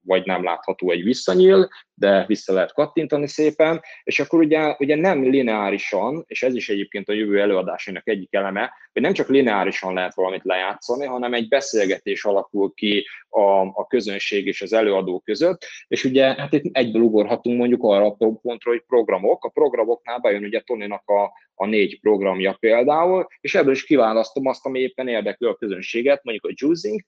vagy 0.10 0.26
nem 0.26 0.44
látható 0.44 0.92
egy 0.92 1.04
visszanyíl, 1.04 1.70
de 1.94 2.26
vissza 2.28 2.54
lehet 2.54 2.74
kattintani 2.74 3.28
szépen, 3.28 3.82
és 4.04 4.20
akkor 4.20 4.40
ugye, 4.40 4.76
ugye 4.80 4.96
nem 4.96 5.24
lineárisan, 5.24 6.24
és 6.28 6.44
ez 6.44 6.56
is 6.56 6.70
egyébként 6.70 7.10
a 7.10 7.14
jövő 7.14 7.40
előadásának 7.40 8.08
egyik 8.08 8.34
eleme, 8.34 8.72
hogy 8.94 9.02
nem 9.02 9.14
csak 9.14 9.28
lineárisan 9.28 9.94
lehet 9.94 10.14
valamit 10.14 10.44
lejátszani, 10.44 11.06
hanem 11.06 11.34
egy 11.34 11.48
beszélgetés 11.48 12.26
alakul 12.26 12.74
ki 12.74 13.06
a, 13.30 13.42
a 13.62 13.88
közönség 13.88 14.46
és 14.46 14.62
az 14.62 14.74
előadó 14.74 15.20
között, 15.20 15.66
és 15.88 16.04
ugye 16.04 16.34
hát 16.34 16.54
itt 16.54 16.76
egyből 16.76 17.02
ugorhatunk 17.02 17.58
mondjuk 17.58 17.84
arra 17.84 18.06
a 18.06 18.36
pontra, 18.42 18.72
hogy 18.72 18.84
programok, 18.88 19.46
a 19.46 19.50
programoknál 19.50 20.20
bejön 20.20 20.44
ugye 20.44 20.60
Toninak 20.60 21.10
a, 21.10 21.32
a 21.56 21.66
négy 21.66 22.00
programja 22.00 22.58
például, 22.60 23.28
és 23.42 23.56
ebből 23.56 23.74
is 23.74 23.84
kiválasztom 23.84 24.48
azt, 24.48 24.66
ami 24.66 24.80
éppen 24.80 25.08
érdekli 25.08 25.48
a 25.48 25.56
közönséget, 25.56 26.24
mondjuk 26.24 26.46
a 26.46 26.56
juicing, 26.56 27.02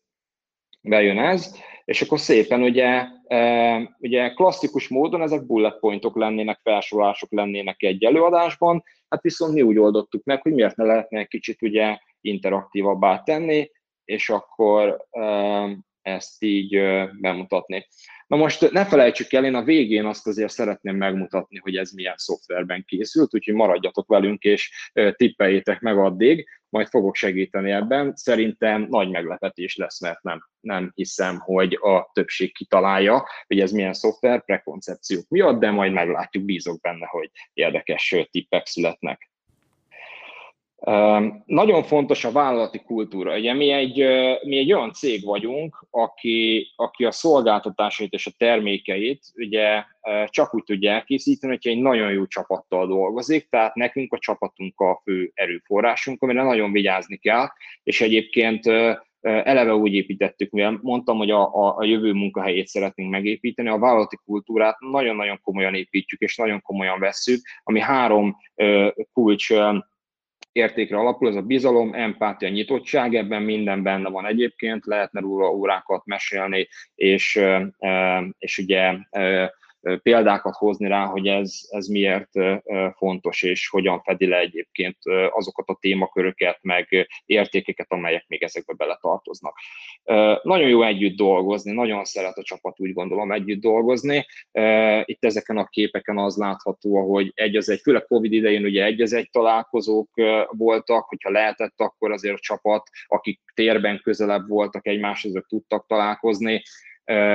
bejön 0.82 1.20
ez, 1.20 1.56
és 1.86 2.02
akkor 2.02 2.20
szépen 2.20 2.62
ugye, 2.62 3.08
e, 3.28 3.96
ugye 4.00 4.30
klasszikus 4.30 4.88
módon 4.88 5.22
ezek 5.22 5.46
bullet 5.46 5.80
pointok 5.80 6.16
lennének, 6.16 6.60
felsorolások 6.64 7.32
lennének 7.32 7.84
egy 7.84 8.04
előadásban, 8.04 8.84
hát 9.10 9.22
viszont 9.22 9.54
mi 9.54 9.62
úgy 9.62 9.78
oldottuk 9.78 10.24
meg, 10.24 10.42
hogy 10.42 10.54
miért 10.54 10.76
ne 10.76 10.84
lehetne 10.84 11.20
egy 11.20 11.28
kicsit 11.28 11.62
ugye 11.62 11.98
interaktívabbá 12.22 13.24
tenni, 13.24 13.72
és 14.06 14.30
akkor 14.30 15.06
e, 15.10 15.24
ezt 16.02 16.44
így 16.44 16.76
e, 16.76 17.10
bemutatni. 17.20 17.88
Na 18.32 18.38
most 18.38 18.72
ne 18.72 18.86
felejtsük 18.86 19.34
el, 19.34 19.46
én 19.46 19.56
a 19.56 19.64
végén 19.64 20.06
azt 20.06 20.28
azért 20.28 20.52
szeretném 20.52 20.96
megmutatni, 20.96 21.58
hogy 21.58 21.76
ez 21.76 21.92
milyen 21.92 22.18
szoftverben 22.18 22.84
készült, 22.88 23.34
úgyhogy 23.34 23.54
maradjatok 23.54 24.08
velünk 24.08 24.44
és 24.44 24.92
tippeljétek 25.16 25.80
meg 25.80 25.98
addig, 25.98 26.48
majd 26.70 26.88
fogok 26.88 27.16
segíteni 27.16 27.72
ebben. 27.72 28.14
Szerintem 28.16 28.88
nagy 28.90 29.10
meglepetés 29.10 29.76
lesz, 29.76 30.02
mert 30.02 30.22
nem, 30.22 30.40
nem 30.60 30.92
hiszem, 30.96 31.40
hogy 31.40 31.74
a 31.82 32.10
többség 32.14 32.54
kitalálja, 32.54 33.28
hogy 33.48 33.60
ez 33.60 33.72
milyen 33.72 33.94
szoftver, 33.94 34.46
prekoncepciók 34.46 35.28
miatt, 35.28 35.60
de 35.60 35.72
majd 35.72 35.92
meglátjuk, 35.92 36.44
bízok 36.44 36.82
benne, 36.82 37.06
hogy 37.06 37.30
érdekes 37.54 38.16
tippek 38.32 38.66
születnek. 38.66 39.31
Nagyon 41.46 41.84
fontos 41.84 42.26
a 42.26 42.32
vállalati 42.32 42.80
kultúra. 42.80 43.38
Ugye 43.38 43.54
mi 43.54 43.70
egy, 43.70 43.98
mi 44.44 44.58
egy 44.58 44.74
olyan 44.74 44.92
cég 44.92 45.26
vagyunk, 45.26 45.88
aki, 45.90 46.68
aki 46.76 47.06
a 47.06 47.12
szolgáltatásait 47.12 48.14
és 48.14 48.28
a 48.28 48.32
termékeit 48.38 49.24
ugye 49.36 49.84
csak 50.26 50.56
úgy 50.56 50.64
tudja 50.64 50.92
elkészíteni, 50.92 51.54
hogyha 51.54 51.70
egy 51.70 51.82
nagyon 51.82 52.12
jó 52.12 52.28
csapattal 52.28 52.88
dolgozik, 52.88 53.50
tehát 53.50 53.76
nekünk 53.76 54.14
a 54.14 54.18
csapatunk 54.18 54.80
a 54.80 55.02
fő 55.04 55.32
erőforrásunk, 55.34 56.22
amire 56.22 56.44
nagyon 56.44 56.72
vigyázni 56.72 57.18
kell, 57.18 57.48
és 57.84 58.02
egyébként 58.02 58.66
eleve 59.22 59.76
úgy 59.76 59.94
építettük, 59.94 60.52
mivel 60.52 60.80
mondtam, 60.82 61.18
hogy 61.18 61.32
a, 61.32 61.56
a, 61.56 61.78
a 61.78 61.84
jövő 61.84 62.14
munkahelyét 62.14 62.68
szeretnénk 62.68 63.12
megépíteni, 63.12 63.70
a 63.70 63.80
vállalati 63.80 64.18
kultúrát 64.26 64.80
nagyon-nagyon 64.80 65.40
komolyan 65.42 65.76
építjük, 65.76 66.22
és 66.22 66.38
nagyon 66.38 66.62
komolyan 66.62 67.00
vesszük, 67.00 67.42
ami 67.64 67.80
három 67.80 68.38
kulcs 69.14 69.50
értékre 70.52 70.98
alapul, 70.98 71.28
ez 71.28 71.36
a 71.36 71.42
bizalom, 71.42 71.94
empátia, 71.94 72.50
nyitottság, 72.50 73.16
ebben 73.16 73.42
minden 73.42 73.84
benne 73.84 74.10
van 74.10 74.26
egyébként, 74.26 74.86
lehetne 74.86 75.20
róla 75.20 75.52
órákat 75.52 76.06
mesélni, 76.06 76.68
és, 76.96 77.42
és 78.38 78.58
ugye 78.58 78.94
példákat 80.04 80.56
hozni 80.56 80.88
rá, 80.88 81.06
hogy 81.06 81.28
ez, 81.28 81.60
ez 81.70 81.88
miért 81.88 82.30
fontos, 82.96 83.44
és 83.44 83.70
hogyan 83.70 84.02
fedi 84.02 84.28
le 84.28 84.38
egyébként 84.38 84.98
azokat 85.30 85.68
a 85.68 85.78
témaköröket, 85.80 86.58
meg 86.62 87.08
értékeket, 87.26 87.92
amelyek 87.92 88.26
még 88.28 88.44
ezekbe 88.44 88.74
beletartoznak. 88.74 89.58
Nagyon 90.44 90.70
jó 90.70 90.84
együtt 90.84 91.16
dolgozni, 91.16 91.72
nagyon 91.72 92.06
szeret 92.06 92.38
a 92.38 92.44
csapat 92.44 92.80
úgy 92.80 92.94
gondolom 92.94 93.32
együtt 93.32 93.62
dolgozni. 93.62 94.26
Itt 95.06 95.26
ezeken 95.26 95.58
a 95.58 95.68
képeken 95.68 96.18
az 96.18 96.38
látható, 96.38 97.12
hogy 97.12 97.32
egy 97.36 97.56
az 97.56 97.70
egy, 97.70 97.80
főleg 97.80 98.06
Covid 98.06 98.34
idején 98.34 98.64
ugye 98.64 98.84
egy 98.84 99.02
az 99.02 99.14
egy 99.14 99.30
találkozók 99.32 100.10
voltak, 100.50 101.08
hogyha 101.08 101.32
lehetett, 101.32 101.74
akkor 101.76 102.12
azért 102.12 102.36
a 102.36 102.40
csapat, 102.42 102.90
akik 103.08 103.40
térben 103.54 104.00
közelebb 104.04 104.48
voltak 104.48 104.88
egymáshoz, 104.88 105.32
azok 105.32 105.48
tudtak 105.48 105.88
találkozni 105.88 106.62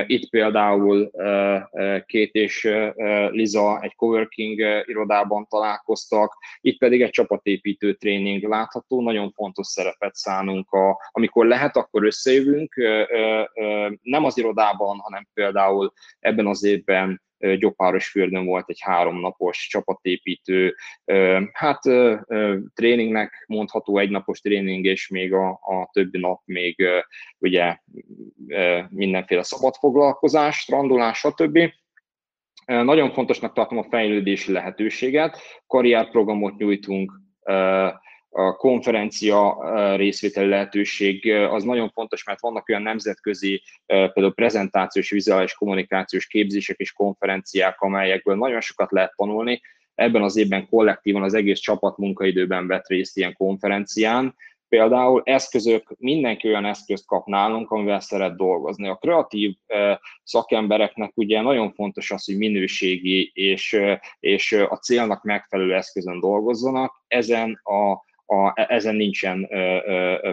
itt 0.06 0.30
például 0.30 1.10
Két 2.06 2.34
és 2.34 2.68
Liza 3.30 3.80
egy 3.82 3.94
coworking 3.94 4.58
irodában 4.86 5.46
találkoztak, 5.48 6.36
itt 6.60 6.78
pedig 6.78 7.02
egy 7.02 7.10
csapatépítő 7.10 7.94
tréning 7.94 8.48
látható, 8.48 9.02
nagyon 9.02 9.30
fontos 9.30 9.66
szerepet 9.66 10.14
szánunk, 10.14 10.70
a, 10.70 10.98
amikor 11.10 11.46
lehet, 11.46 11.76
akkor 11.76 12.04
összejövünk, 12.04 12.74
nem 14.02 14.24
az 14.24 14.38
irodában, 14.38 14.98
hanem 14.98 15.28
például 15.34 15.92
ebben 16.18 16.46
az 16.46 16.64
évben 16.64 17.24
Gyopárosfürdőn 17.38 18.44
volt 18.44 18.68
egy 18.68 18.80
háromnapos 18.80 19.66
csapatépítő, 19.66 20.74
hát 21.52 21.80
tréningnek 22.74 23.44
mondható 23.46 23.98
egynapos 23.98 24.40
tréning, 24.40 24.84
és 24.84 25.08
még 25.08 25.32
a, 25.32 25.48
a 25.48 25.88
többi 25.92 26.18
nap 26.18 26.40
még 26.44 26.86
ugye 27.38 27.78
mindenféle 28.88 29.42
szabad 29.42 29.74
foglalkozás, 29.74 30.56
strandolás, 30.56 31.18
stb. 31.18 31.58
Nagyon 32.66 33.12
fontosnak 33.12 33.52
tartom 33.52 33.78
a 33.78 33.86
fejlődési 33.90 34.52
lehetőséget, 34.52 35.38
karrierprogramot 35.66 36.56
nyújtunk, 36.56 37.12
a 38.36 38.56
konferencia 38.56 39.56
részvételi 39.96 40.48
lehetőség 40.48 41.32
az 41.32 41.64
nagyon 41.64 41.90
fontos, 41.90 42.24
mert 42.24 42.40
vannak 42.40 42.68
olyan 42.68 42.82
nemzetközi 42.82 43.62
például 43.86 44.34
prezentációs, 44.34 45.10
vizuális 45.10 45.54
kommunikációs 45.54 46.26
képzések 46.26 46.78
és 46.78 46.92
konferenciák, 46.92 47.80
amelyekből 47.80 48.36
nagyon 48.36 48.60
sokat 48.60 48.92
lehet 48.92 49.12
tanulni. 49.16 49.60
Ebben 49.94 50.22
az 50.22 50.36
évben 50.36 50.68
kollektívan 50.68 51.22
az 51.22 51.34
egész 51.34 51.58
csapat 51.58 51.96
munkaidőben 51.96 52.66
vett 52.66 52.86
részt 52.86 53.16
ilyen 53.16 53.32
konferencián, 53.32 54.34
Például 54.68 55.22
eszközök, 55.24 55.94
mindenki 55.98 56.48
olyan 56.48 56.64
eszközt 56.64 57.06
kap 57.06 57.26
nálunk, 57.26 57.70
amivel 57.70 58.00
szeret 58.00 58.36
dolgozni. 58.36 58.88
A 58.88 58.94
kreatív 58.94 59.56
szakembereknek 60.22 61.12
ugye 61.14 61.40
nagyon 61.40 61.72
fontos 61.72 62.10
az, 62.10 62.24
hogy 62.24 62.36
minőségi 62.36 63.30
és, 63.34 63.80
és 64.20 64.52
a 64.52 64.76
célnak 64.76 65.22
megfelelő 65.22 65.74
eszközön 65.74 66.20
dolgozzanak. 66.20 67.02
Ezen 67.06 67.60
a 67.62 68.04
a, 68.26 68.52
ezen 68.72 68.94
nincsen 68.94 69.48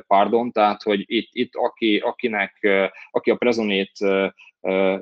pardon, 0.07 0.51
tehát 0.51 0.81
hogy 0.81 1.03
itt, 1.05 1.29
itt 1.31 1.55
aki, 1.55 1.97
akinek, 1.97 2.67
aki 3.11 3.31
a 3.31 3.35
Prezonét 3.35 3.91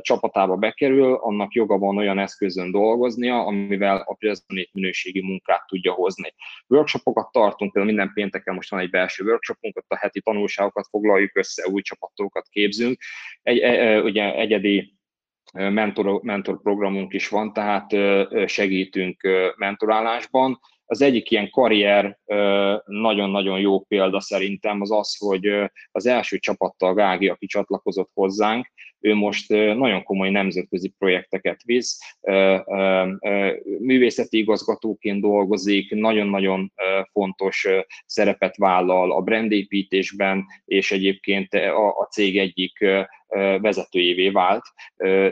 csapatába 0.02 0.56
bekerül, 0.56 1.14
annak 1.14 1.54
joga 1.54 1.78
van 1.78 1.98
olyan 1.98 2.20
eszközön 2.20 2.72
dolgoznia, 2.72 3.46
amivel 3.46 4.04
a 4.06 4.14
Prezonét 4.14 4.70
minőségi 4.74 5.22
munkát 5.22 5.66
tudja 5.68 5.92
hozni. 5.92 6.34
Workshopokat 6.68 7.32
tartunk, 7.32 7.72
például 7.72 7.96
minden 7.96 8.14
pénteken 8.14 8.56
most 8.56 8.70
van 8.70 8.80
egy 8.80 8.90
belső 8.90 9.24
workshopunk, 9.24 9.78
ott 9.78 9.92
a 9.92 9.98
heti 9.98 10.22
tanulságokat 10.22 10.88
foglaljuk 10.90 11.36
össze, 11.36 11.68
új 11.68 11.82
csapatokat 11.82 12.48
képzünk. 12.50 12.98
Egy, 13.42 13.60
e, 13.60 14.02
ugye 14.02 14.36
egyedi 14.36 15.00
mentor, 15.54 16.22
mentor 16.22 16.62
programunk 16.62 17.14
is 17.14 17.28
van, 17.28 17.54
tehát 17.54 17.96
segítünk 18.50 19.22
mentorálásban 19.56 20.60
az 20.92 21.02
egyik 21.02 21.32
ilyen 21.32 21.50
karrier 21.50 22.20
nagyon-nagyon 22.86 23.60
jó 23.60 23.80
példa 23.80 24.20
szerintem 24.20 24.82
az 24.82 24.92
az, 24.92 25.18
hogy 25.18 25.72
az 25.92 26.06
első 26.06 26.38
csapattal 26.38 26.94
Gági, 26.94 27.28
aki 27.28 27.46
csatlakozott 27.46 28.10
hozzánk, 28.14 28.72
ő 29.00 29.14
most 29.14 29.50
nagyon 29.50 30.04
komoly 30.04 30.30
nemzetközi 30.30 30.94
projekteket 30.98 31.62
visz, 31.64 32.00
művészeti 33.80 34.38
igazgatóként 34.38 35.22
dolgozik, 35.22 35.96
nagyon-nagyon 35.96 36.74
fontos 37.12 37.68
szerepet 38.06 38.58
vállal 38.58 39.12
a 39.12 39.22
brandépítésben, 39.22 40.46
és 40.66 40.92
egyébként 40.92 41.54
a 42.00 42.08
cég 42.12 42.38
egyik 42.38 42.86
vezetőjévé 43.62 44.30
vált, 44.30 44.64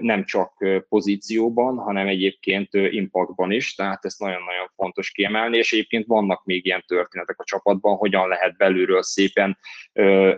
nem 0.01 0.26
csak 0.26 0.66
pozícióban, 0.89 1.78
hanem 1.78 2.07
egyébként 2.07 2.74
impactban 2.74 3.51
is, 3.51 3.76
tehát 3.76 4.05
ezt 4.05 4.20
nagyon-nagyon 4.20 4.59
fontos 4.80 5.11
kiemelni, 5.11 5.57
és 5.57 5.73
egyébként 5.73 6.05
vannak 6.05 6.45
még 6.45 6.65
ilyen 6.65 6.84
történetek 6.88 7.39
a 7.39 7.43
csapatban, 7.43 7.95
hogyan 7.95 8.27
lehet 8.27 8.57
belülről 8.57 9.03
szépen 9.03 9.57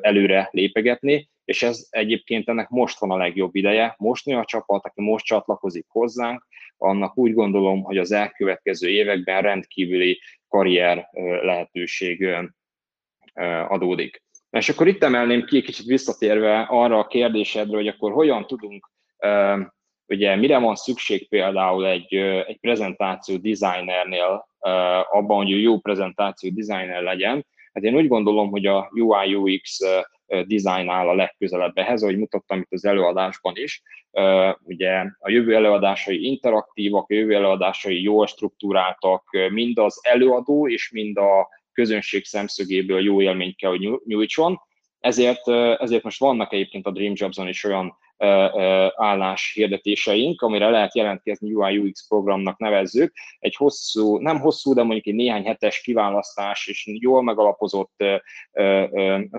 előre 0.01 0.49
lépegetni, 0.51 1.29
és 1.45 1.63
ez 1.63 1.87
egyébként 1.89 2.49
ennek 2.49 2.69
most 2.69 2.99
van 2.99 3.11
a 3.11 3.17
legjobb 3.17 3.55
ideje. 3.55 3.95
Most 3.97 4.25
nő 4.25 4.35
a 4.35 4.45
csapat, 4.45 4.85
aki 4.85 5.01
most 5.01 5.25
csatlakozik 5.25 5.85
hozzánk, 5.89 6.47
annak 6.77 7.17
úgy 7.17 7.33
gondolom, 7.33 7.83
hogy 7.83 7.97
az 7.97 8.11
elkövetkező 8.11 8.89
években 8.89 9.41
rendkívüli 9.41 10.21
karrier 10.47 11.09
lehetőség 11.41 12.27
adódik. 13.67 14.23
És 14.49 14.69
akkor 14.69 14.87
itt 14.87 15.03
emelném 15.03 15.45
ki, 15.45 15.61
kicsit 15.61 15.85
visszatérve 15.85 16.61
arra 16.61 16.99
a 16.99 17.07
kérdésedre, 17.07 17.75
hogy 17.75 17.87
akkor 17.87 18.11
hogyan 18.11 18.47
tudunk, 18.47 18.91
ugye 20.12 20.36
mire 20.36 20.57
van 20.57 20.76
szükség 20.76 21.30
például 21.30 21.88
egy, 21.88 22.16
egy 22.47 22.59
prezentáció 22.59 23.38
designernél, 23.38 24.47
abban, 25.12 25.38
hogy 25.38 25.62
jó 25.62 25.80
prezentáció 25.80 26.49
designer 26.53 27.01
legyen. 27.01 27.45
Hát 27.74 27.84
én 27.84 27.95
úgy 27.95 28.07
gondolom, 28.07 28.49
hogy 28.49 28.66
a 28.66 28.89
UI 28.93 29.36
UX 29.36 29.80
design 30.47 30.89
áll 30.89 31.07
a 31.07 31.16
legközelebb 31.16 31.78
ehhez, 31.78 32.03
ahogy 32.03 32.18
mutattam 32.18 32.59
itt 32.59 32.72
az 32.72 32.86
előadásban 32.86 33.53
is. 33.55 33.82
Ugye 34.64 35.05
a 35.20 35.30
jövő 35.30 35.55
előadásai 35.55 36.26
interaktívak, 36.26 37.09
a 37.09 37.14
jövő 37.14 37.36
előadásai 37.36 38.01
jól 38.01 38.28
struktúráltak, 38.28 39.24
mind 39.49 39.78
az 39.78 39.99
előadó 40.01 40.68
és 40.68 40.91
mind 40.91 41.18
a 41.18 41.49
közönség 41.74 42.26
szemszögéből 42.26 43.03
jó 43.03 43.22
élményt 43.22 43.55
kell, 43.55 43.70
hogy 43.70 43.99
nyújtson. 44.05 44.59
Ezért, 44.99 45.47
ezért 45.80 46.03
most 46.03 46.20
vannak 46.20 46.53
egyébként 46.53 46.86
a 46.86 46.91
Dream 46.91 47.14
Jobs-on 47.16 47.47
is 47.47 47.64
olyan 47.64 47.97
állás 48.95 49.51
hirdetéseink, 49.53 50.41
amire 50.41 50.69
lehet 50.69 50.95
jelentkezni 50.95 51.53
UI 51.53 51.78
UX 51.78 52.07
programnak 52.07 52.57
nevezzük. 52.57 53.13
Egy 53.39 53.55
hosszú, 53.55 54.17
nem 54.17 54.39
hosszú, 54.39 54.74
de 54.74 54.84
mondjuk 54.84 55.07
egy 55.07 55.15
néhány 55.15 55.45
hetes 55.45 55.82
kiválasztás 55.82 56.67
és 56.67 56.89
jól 56.99 57.24
megalapozott 57.24 58.03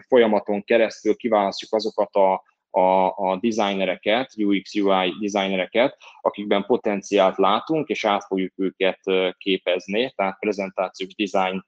folyamaton 0.08 0.64
keresztül 0.64 1.16
kiválasztjuk 1.16 1.72
azokat 1.72 2.14
a, 2.14 2.42
a, 2.70 3.06
a 3.06 3.38
designereket, 3.40 4.32
UX, 4.36 4.74
UI 4.74 5.14
designereket, 5.20 5.96
akikben 6.20 6.64
potenciált 6.64 7.36
látunk, 7.36 7.88
és 7.88 8.04
át 8.04 8.24
fogjuk 8.24 8.52
őket 8.56 9.00
képezni, 9.36 10.12
tehát 10.16 10.38
prezentációs 10.38 11.14
design 11.14 11.64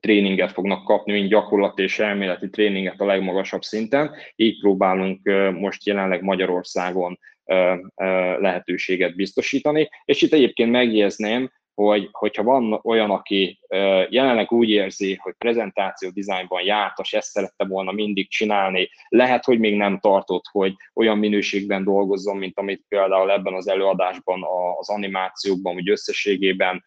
tréninget 0.00 0.52
fognak 0.52 0.84
kapni, 0.84 1.12
mint 1.12 1.28
gyakorlat 1.28 1.78
és 1.78 1.98
elméleti 1.98 2.50
tréninget 2.50 3.00
a 3.00 3.06
legmagasabb 3.06 3.62
szinten. 3.62 4.10
Így 4.36 4.60
próbálunk 4.60 5.20
most 5.58 5.86
jelenleg 5.86 6.22
Magyarországon 6.22 7.18
lehetőséget 8.38 9.14
biztosítani. 9.14 9.88
És 10.04 10.22
itt 10.22 10.32
egyébként 10.32 10.70
megjegyezném, 10.70 11.50
hogy, 11.74 12.08
hogyha 12.12 12.42
van 12.42 12.80
olyan, 12.82 13.10
aki 13.10 13.60
jelenleg 14.08 14.52
úgy 14.52 14.70
érzi, 14.70 15.14
hogy 15.14 15.34
prezentáció 15.38 16.10
dizájnban 16.10 16.62
jártas, 16.62 17.12
ezt 17.12 17.30
szerette 17.30 17.64
volna 17.64 17.92
mindig 17.92 18.28
csinálni, 18.28 18.88
lehet, 19.08 19.44
hogy 19.44 19.58
még 19.58 19.76
nem 19.76 19.98
tartott, 19.98 20.44
hogy 20.50 20.74
olyan 20.94 21.18
minőségben 21.18 21.84
dolgozzon, 21.84 22.36
mint 22.36 22.58
amit 22.58 22.84
például 22.88 23.30
ebben 23.30 23.54
az 23.54 23.68
előadásban, 23.68 24.44
az 24.78 24.90
animációkban, 24.90 25.74
vagy 25.74 25.90
összességében 25.90 26.84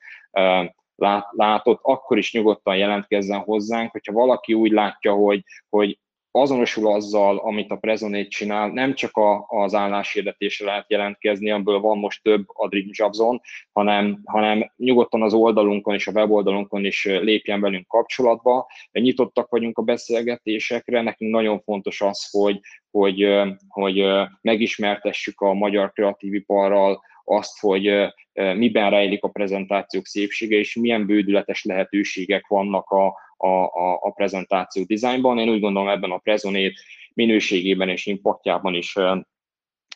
lát, 1.04 1.28
látott, 1.32 1.80
akkor 1.82 2.18
is 2.18 2.34
nyugodtan 2.34 2.78
jelentkezzen 2.78 3.40
hozzánk, 3.40 3.92
hogyha 3.92 4.14
valaki 4.14 4.54
úgy 4.54 4.72
látja, 4.72 5.14
hogy, 5.14 5.44
hogy 5.70 5.98
azonosul 6.36 6.92
azzal, 6.92 7.38
amit 7.38 7.72
a 7.72 7.76
Prezonét 7.76 8.30
csinál, 8.30 8.70
nem 8.70 8.94
csak 8.94 9.18
a, 9.18 9.46
az 9.48 9.74
álláshirdetésre 9.74 10.66
lehet 10.66 10.90
jelentkezni, 10.90 11.52
amiből 11.52 11.80
van 11.80 11.98
most 11.98 12.24
több 12.24 12.46
a 12.48 12.68
Dream 12.68 12.88
Jobs-on, 12.90 13.42
hanem, 13.72 14.22
hanem 14.26 14.72
nyugodtan 14.78 15.22
az 15.22 15.34
oldalunkon 15.34 15.94
és 15.94 16.08
a 16.08 16.12
weboldalunkon 16.12 16.86
is 16.86 17.06
lépjen 17.06 17.62
velünk 17.62 17.88
kapcsolatba. 17.88 18.68
Nyitottak 18.92 19.50
vagyunk 19.50 19.78
a 19.78 19.82
beszélgetésekre, 19.82 21.02
nekünk 21.02 21.32
nagyon 21.32 21.60
fontos 21.60 22.02
az, 22.02 22.30
hogy, 22.32 22.60
hogy, 22.92 23.42
hogy 23.68 24.04
megismertessük 24.42 25.42
a 25.42 25.54
magyar 25.54 25.92
kreatív 25.92 26.34
iparral 26.34 27.02
azt, 27.24 27.60
hogy 27.60 28.14
miben 28.34 28.90
rejlik 28.90 29.24
a 29.24 29.28
prezentációk 29.28 30.06
szépsége, 30.06 30.58
és 30.58 30.76
milyen 30.76 31.06
bődületes 31.06 31.64
lehetőségek 31.64 32.48
vannak 32.48 32.90
a, 32.90 33.06
a, 33.38 33.48
a, 33.48 34.00
a 34.02 34.12
prezentáció 34.12 34.84
dizájnban. 34.84 35.40
Én 35.40 35.50
úgy 35.50 35.60
gondolom 35.60 35.90
ebben 35.90 36.12
a 36.12 36.18
prezonét 36.18 36.80
minőségében 37.14 37.90
és 37.90 38.06
impaktjában 38.06 38.74
is 38.74 38.96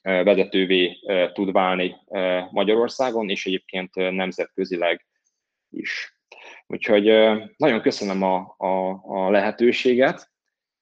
vezetővé 0.01 0.97
tud 1.33 1.51
válni 1.51 1.95
Magyarországon, 2.51 3.29
és 3.29 3.45
egyébként 3.45 3.95
nemzetközileg 3.95 5.05
is. 5.69 6.17
Úgyhogy 6.67 7.03
nagyon 7.57 7.81
köszönöm 7.81 8.23
a, 8.23 8.55
a, 8.57 9.01
a 9.03 9.29
lehetőséget. 9.29 10.31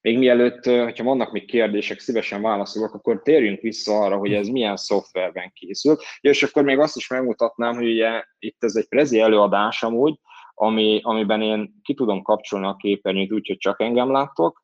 Még 0.06 0.18
mielőtt, 0.18 0.66
hogyha 0.66 1.04
vannak 1.04 1.32
még 1.32 1.46
kérdések, 1.46 2.00
szívesen 2.00 2.42
válaszolok, 2.42 2.94
akkor 2.94 3.22
térjünk 3.22 3.62
vissza 3.62 4.00
arra, 4.00 4.18
hogy 4.18 4.34
ez 4.34 4.48
milyen 4.48 4.76
szoftverben 4.76 5.52
készült. 5.54 6.04
És 6.22 6.44
akkor 6.44 6.64
még 6.64 6.80
azt 6.80 6.96
is 6.96 7.08
megmutatnám, 7.08 7.76
hogy 7.76 7.90
ugye 7.90 8.24
itt 8.40 8.64
ez 8.64 8.76
egy 8.76 8.88
prezi 8.88 9.20
előadás 9.20 9.84
amúgy, 9.84 10.20
ami, 10.54 11.00
amiben 11.04 11.42
én 11.42 11.80
ki 11.84 11.94
tudom 11.94 12.22
kapcsolni 12.22 12.66
a 12.66 12.76
képernyőt 12.76 13.32
úgy, 13.32 13.48
hogy 13.48 13.58
csak 13.58 13.82
engem 13.82 14.12
láttok, 14.12 14.64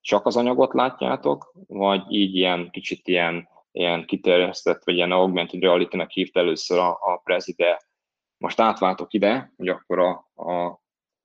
csak 0.00 0.26
az 0.26 0.36
anyagot 0.36 0.72
látjátok, 0.72 1.52
vagy 1.66 2.02
így 2.08 2.36
ilyen 2.36 2.70
kicsit 2.70 3.08
ilyen, 3.08 3.48
ilyen 3.70 4.06
kiterjesztett, 4.06 4.84
vagy 4.84 4.94
ilyen 4.94 5.12
augmented 5.12 5.62
reality-nek 5.62 6.10
hívta 6.10 6.40
először 6.40 6.78
a, 6.78 6.90
a 6.90 7.20
prezi, 7.24 7.54
de 7.56 7.82
most 8.36 8.60
átváltok 8.60 9.12
ide, 9.12 9.52
hogy 9.56 9.68
akkor 9.68 9.98
a, 9.98 10.10
a 10.42 10.81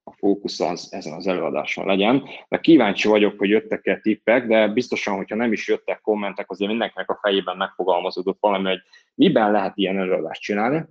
a 0.07 0.15
fókusz 0.17 0.59
az 0.59 0.87
ezen 0.93 1.13
az 1.13 1.27
előadáson 1.27 1.85
legyen. 1.85 2.23
De 2.47 2.59
kíváncsi 2.59 3.07
vagyok, 3.07 3.39
hogy 3.39 3.49
jöttek-e 3.49 3.99
tippek, 3.99 4.47
de 4.47 4.67
biztosan, 4.67 5.15
hogyha 5.15 5.35
nem 5.35 5.51
is 5.51 5.67
jöttek 5.67 6.01
kommentek, 6.01 6.51
azért 6.51 6.69
mindenkinek 6.69 7.09
a 7.09 7.19
fejében 7.21 7.57
megfogalmazódott 7.57 8.37
valami, 8.39 8.67
hogy 8.67 8.81
miben 9.15 9.51
lehet 9.51 9.77
ilyen 9.77 9.97
előadást 9.97 10.41
csinálni. 10.41 10.85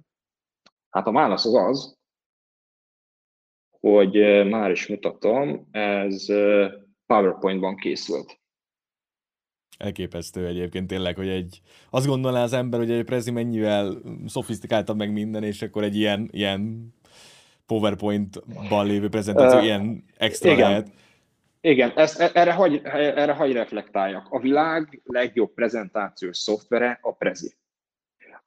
Hát 0.90 1.06
a 1.06 1.12
válasz 1.12 1.44
az 1.44 1.54
az, 1.54 1.98
hogy 3.80 4.46
már 4.48 4.70
is 4.70 4.86
mutatom, 4.86 5.68
ez 5.70 6.26
PowerPoint-ban 7.06 7.76
készült. 7.76 8.40
Elképesztő 9.78 10.46
egyébként 10.46 10.86
tényleg, 10.86 11.16
hogy 11.16 11.28
egy, 11.28 11.60
azt 11.90 12.06
gondolná 12.06 12.42
az 12.42 12.52
ember, 12.52 12.80
hogy 12.80 12.90
egy 12.90 13.04
prezi 13.04 13.30
mennyivel 13.30 14.02
szofisztikáltabb 14.26 14.96
meg 14.96 15.12
minden, 15.12 15.42
és 15.42 15.62
akkor 15.62 15.82
egy 15.82 15.96
ilyen, 15.96 16.28
ilyen 16.32 16.92
PowerPoint-ban 17.66 18.86
lévő 18.86 19.08
prezentáció 19.08 19.58
uh, 19.58 19.64
ilyen 19.64 20.04
extra 20.16 20.50
igen. 20.50 20.68
lehet. 20.68 20.88
Igen, 21.60 21.92
ezt, 21.96 22.20
e, 22.20 22.30
erre, 22.34 22.52
hagy, 22.52 22.80
erre 22.84 23.32
hagy 23.32 23.52
reflektáljak. 23.52 24.26
A 24.30 24.38
világ 24.38 25.02
legjobb 25.04 25.54
prezentációs 25.54 26.36
szoftvere 26.36 26.98
a 27.02 27.12
Prezi. 27.12 27.56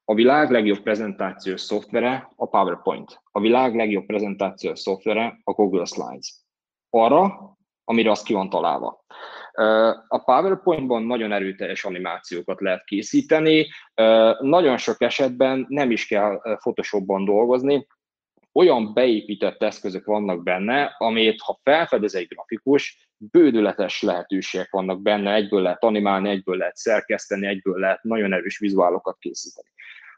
A 0.05 0.13
világ 0.13 0.51
legjobb 0.51 0.79
prezentációs 0.79 1.61
szoftvere 1.61 2.29
a 2.35 2.47
PowerPoint. 2.47 3.21
A 3.31 3.39
világ 3.39 3.75
legjobb 3.75 4.05
prezentációs 4.05 4.79
szoftvere 4.79 5.39
a 5.43 5.51
Google 5.51 5.85
Slides. 5.85 6.35
Arra, 6.89 7.57
amire 7.83 8.11
az 8.11 8.21
ki 8.21 8.33
van 8.33 8.49
találva. 8.49 9.05
A 10.07 10.17
PowerPoint-ban 10.17 11.03
nagyon 11.03 11.31
erőteljes 11.31 11.85
animációkat 11.85 12.61
lehet 12.61 12.83
készíteni, 12.83 13.67
nagyon 14.39 14.77
sok 14.77 15.01
esetben 15.01 15.65
nem 15.69 15.91
is 15.91 16.07
kell 16.07 16.41
Photoshopban 16.59 17.25
dolgozni, 17.25 17.87
olyan 18.53 18.93
beépített 18.93 19.63
eszközök 19.63 20.05
vannak 20.05 20.43
benne, 20.43 20.95
amit 20.97 21.41
ha 21.41 21.59
felfedez 21.63 22.15
egy 22.15 22.27
grafikus, 22.27 23.09
bődületes 23.17 24.01
lehetőségek 24.01 24.71
vannak 24.71 25.01
benne, 25.01 25.33
egyből 25.33 25.61
lehet 25.61 25.83
animálni, 25.83 26.29
egyből 26.29 26.57
lehet 26.57 26.75
szerkeszteni, 26.75 27.47
egyből 27.47 27.79
lehet 27.79 28.03
nagyon 28.03 28.33
erős 28.33 28.57
vizuálokat 28.57 29.17
készíteni. 29.19 29.67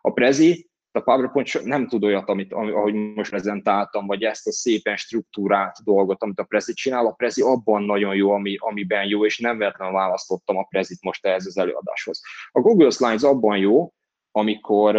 A 0.02 0.12
Prezi, 0.12 0.70
a 0.92 1.00
PowerPoint 1.00 1.64
nem 1.64 1.88
tud 1.88 2.04
olyat, 2.04 2.30
amit, 2.30 2.54
ahogy 2.54 2.94
most 2.94 3.30
prezentáltam, 3.30 4.08
vagy 4.08 4.24
ezt 4.24 4.48
a 4.48 4.52
szépen 4.52 4.96
struktúrált 4.96 5.84
dolgot, 5.84 6.24
amit 6.24 6.40
a 6.40 6.44
Prezi 6.44 6.74
csinál. 6.74 7.06
A 7.06 7.12
Prezi 7.12 7.42
abban 7.42 7.84
nagyon 7.84 8.16
jó, 8.16 8.32
ami, 8.32 8.56
amiben 8.60 9.06
jó, 9.06 9.26
és 9.26 9.40
nem 9.40 9.58
véletlenül 9.58 9.94
választottam 9.94 10.58
a 10.58 10.66
Prezit 10.70 11.04
most 11.04 11.26
ehhez 11.26 11.46
az 11.46 11.58
előadáshoz. 11.58 12.22
A 12.52 12.60
Google 12.60 12.90
Slides 12.90 13.22
abban 13.22 13.58
jó, 13.58 13.94
amikor 14.32 14.96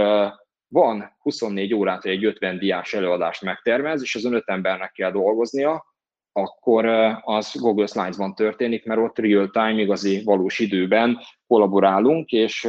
van 0.73 1.17
24 1.19 1.75
órát, 1.75 2.05
egy 2.05 2.25
50 2.25 2.59
diás 2.59 2.95
előadást 2.95 3.43
megtervez, 3.43 4.03
és 4.03 4.15
az 4.15 4.25
öt 4.25 4.49
embernek 4.49 4.93
kell 4.93 5.11
dolgoznia, 5.11 5.85
akkor 6.33 6.87
az 7.23 7.55
Google 7.61 7.87
Slides-ban 7.87 8.35
történik, 8.35 8.85
mert 8.85 9.01
ott 9.01 9.19
real-time, 9.19 9.81
igazi, 9.81 10.23
valós 10.25 10.59
időben 10.59 11.19
kollaborálunk, 11.47 12.31
és 12.31 12.69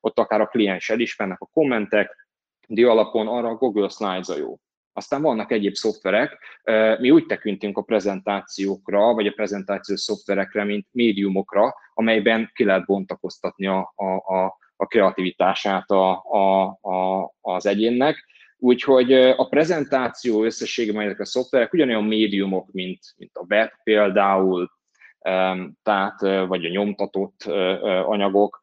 ott 0.00 0.18
akár 0.18 0.40
a 0.40 0.46
klienssel 0.46 1.00
is 1.00 1.16
mennek 1.16 1.40
a 1.40 1.48
kommentek, 1.52 2.28
di 2.66 2.84
alapon 2.84 3.28
arra 3.28 3.48
a 3.48 3.54
Google 3.54 3.88
Slides 3.88 4.28
a 4.28 4.36
jó. 4.36 4.58
Aztán 4.92 5.22
vannak 5.22 5.52
egyéb 5.52 5.74
szoftverek, 5.74 6.38
mi 6.98 7.10
úgy 7.10 7.26
tekintünk 7.26 7.78
a 7.78 7.82
prezentációkra, 7.82 9.14
vagy 9.14 9.26
a 9.26 9.32
prezentációs 9.32 10.00
szoftverekre, 10.00 10.64
mint 10.64 10.86
médiumokra, 10.90 11.74
amelyben 11.94 12.50
ki 12.54 12.64
lehet 12.64 12.86
bontakoztatni 12.86 13.66
a, 13.66 13.92
a, 13.96 14.56
a 14.82 14.86
kreativitását 14.86 15.90
a, 15.90 16.24
a, 16.24 16.62
a, 16.80 17.32
az 17.40 17.66
egyénnek. 17.66 18.24
Úgyhogy 18.58 19.12
a 19.12 19.48
prezentáció 19.48 20.44
összességében 20.44 21.04
ezek 21.04 21.20
a 21.20 21.24
szoftverek 21.24 21.72
ugyanolyan 21.72 22.04
médiumok, 22.04 22.72
mint, 22.72 23.00
mint 23.16 23.36
a 23.36 23.44
web 23.48 23.70
például, 23.82 24.70
tehát, 25.82 26.20
vagy 26.20 26.64
a 26.64 26.68
nyomtatott 26.68 27.42
anyagok. 28.04 28.62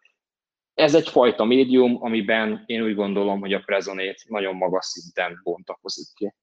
Ez 0.74 0.96
egyfajta 0.96 1.44
médium, 1.44 1.98
amiben 2.04 2.64
én 2.66 2.82
úgy 2.82 2.96
gondolom, 2.96 3.40
hogy 3.40 3.54
a 3.54 3.62
prezonét 3.66 4.26
nagyon 4.28 4.56
magas 4.56 4.86
szinten 4.86 5.40
bontakozik 5.44 6.08
ki. 6.14 6.34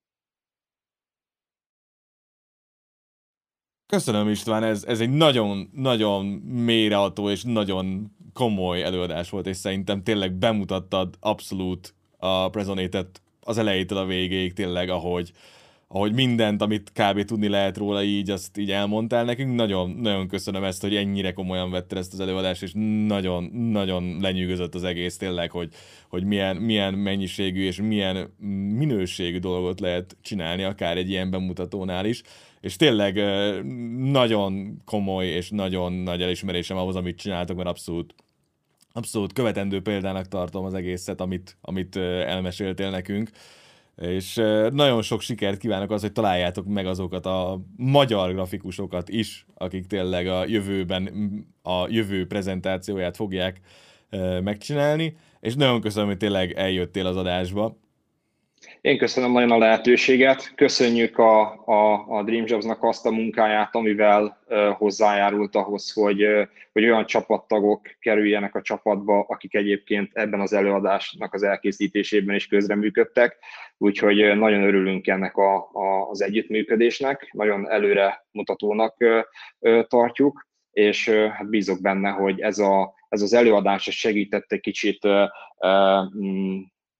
Köszönöm 3.86 4.28
István, 4.28 4.62
ez, 4.62 4.84
ez 4.84 5.00
egy 5.00 5.10
nagyon-nagyon 5.10 6.24
mélyreható 6.44 7.30
és 7.30 7.42
nagyon 7.42 8.15
komoly 8.36 8.82
előadás 8.82 9.30
volt, 9.30 9.46
és 9.46 9.56
szerintem 9.56 10.02
tényleg 10.02 10.32
bemutattad 10.32 11.14
abszolút 11.20 11.94
a 12.18 12.48
Prezonétet 12.48 13.22
az 13.40 13.58
elejétől 13.58 13.98
a 13.98 14.06
végéig 14.06 14.52
tényleg, 14.52 14.88
ahogy, 14.88 15.32
ahogy 15.88 16.12
mindent, 16.12 16.62
amit 16.62 16.92
kb. 16.92 17.24
tudni 17.24 17.48
lehet 17.48 17.76
róla, 17.76 18.02
így 18.02 18.30
azt 18.30 18.58
így 18.58 18.70
elmondtál 18.70 19.24
nekünk. 19.24 19.54
Nagyon, 19.54 19.90
nagyon 19.90 20.28
köszönöm 20.28 20.64
ezt, 20.64 20.80
hogy 20.82 20.96
ennyire 20.96 21.32
komolyan 21.32 21.70
vetted 21.70 21.98
ezt 21.98 22.12
az 22.12 22.20
előadást, 22.20 22.62
és 22.62 22.72
nagyon, 23.06 23.44
nagyon 23.52 24.16
lenyűgözött 24.20 24.74
az 24.74 24.84
egész 24.84 25.16
tényleg, 25.16 25.50
hogy, 25.50 25.68
hogy 26.08 26.24
milyen, 26.24 26.56
milyen 26.56 26.94
mennyiségű 26.94 27.64
és 27.64 27.80
milyen 27.80 28.34
minőségű 28.76 29.38
dolgot 29.38 29.80
lehet 29.80 30.16
csinálni, 30.22 30.62
akár 30.62 30.96
egy 30.96 31.10
ilyen 31.10 31.30
bemutatónál 31.30 32.06
is. 32.06 32.22
És 32.60 32.76
tényleg 32.76 33.14
nagyon 33.98 34.82
komoly 34.84 35.26
és 35.26 35.50
nagyon 35.50 35.92
nagy 35.92 36.22
elismerésem 36.22 36.76
ahhoz, 36.76 36.96
amit 36.96 37.18
csináltok, 37.18 37.56
mert 37.56 37.68
abszolút 37.68 38.14
abszolút 38.96 39.32
követendő 39.32 39.82
példának 39.82 40.28
tartom 40.28 40.64
az 40.64 40.74
egészet, 40.74 41.20
amit, 41.20 41.56
amit 41.60 41.96
elmeséltél 41.96 42.90
nekünk. 42.90 43.30
És 43.96 44.34
nagyon 44.70 45.02
sok 45.02 45.20
sikert 45.20 45.58
kívánok 45.58 45.90
az, 45.90 46.00
hogy 46.00 46.12
találjátok 46.12 46.66
meg 46.66 46.86
azokat 46.86 47.26
a 47.26 47.60
magyar 47.76 48.32
grafikusokat 48.32 49.08
is, 49.08 49.46
akik 49.54 49.86
tényleg 49.86 50.26
a 50.26 50.46
jövőben 50.46 51.10
a 51.62 51.88
jövő 51.88 52.26
prezentációját 52.26 53.16
fogják 53.16 53.60
megcsinálni, 54.42 55.16
és 55.40 55.54
nagyon 55.54 55.80
köszönöm, 55.80 56.08
hogy 56.08 56.16
tényleg 56.16 56.52
eljöttél 56.52 57.06
az 57.06 57.16
adásba. 57.16 57.76
Én 58.86 58.98
köszönöm 58.98 59.32
nagyon 59.32 59.50
a 59.50 59.58
lehetőséget, 59.58 60.54
köszönjük 60.54 61.18
a, 61.18 61.64
a, 61.64 62.06
a 62.08 62.22
Dream 62.22 62.44
Jobs-nak 62.46 62.82
azt 62.82 63.06
a 63.06 63.10
munkáját, 63.10 63.74
amivel 63.74 64.42
hozzájárult 64.78 65.54
ahhoz, 65.54 65.92
hogy, 65.92 66.24
uh, 66.24 66.46
hogy 66.72 66.84
olyan 66.84 67.06
csapattagok 67.06 67.80
kerüljenek 68.00 68.54
a 68.54 68.62
csapatba, 68.62 69.24
akik 69.28 69.54
egyébként 69.54 70.10
ebben 70.14 70.40
az 70.40 70.52
előadásnak 70.52 71.34
az 71.34 71.42
elkészítésében 71.42 72.34
is 72.34 72.46
közreműködtek, 72.46 73.38
úgyhogy 73.78 74.36
nagyon 74.36 74.62
örülünk 74.62 75.06
ennek 75.06 75.36
a, 75.36 75.56
a, 75.72 76.08
az 76.10 76.22
együttműködésnek, 76.22 77.30
nagyon 77.32 77.70
előre 77.70 78.26
mutatónak 78.30 79.04
tartjuk, 79.88 80.46
és 80.70 81.08
hát 81.08 81.48
bízok 81.48 81.80
benne, 81.80 82.10
hogy 82.10 82.40
ez, 82.40 82.58
a, 82.58 82.94
ez 83.08 83.22
az 83.22 83.32
előadás 83.32 83.82
segített 83.82 84.52
egy 84.52 84.60
kicsit 84.60 85.04
uh, 85.04 85.28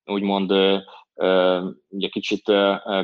úgymond 0.05 0.53
ugye 1.89 2.09
kicsit 2.09 2.43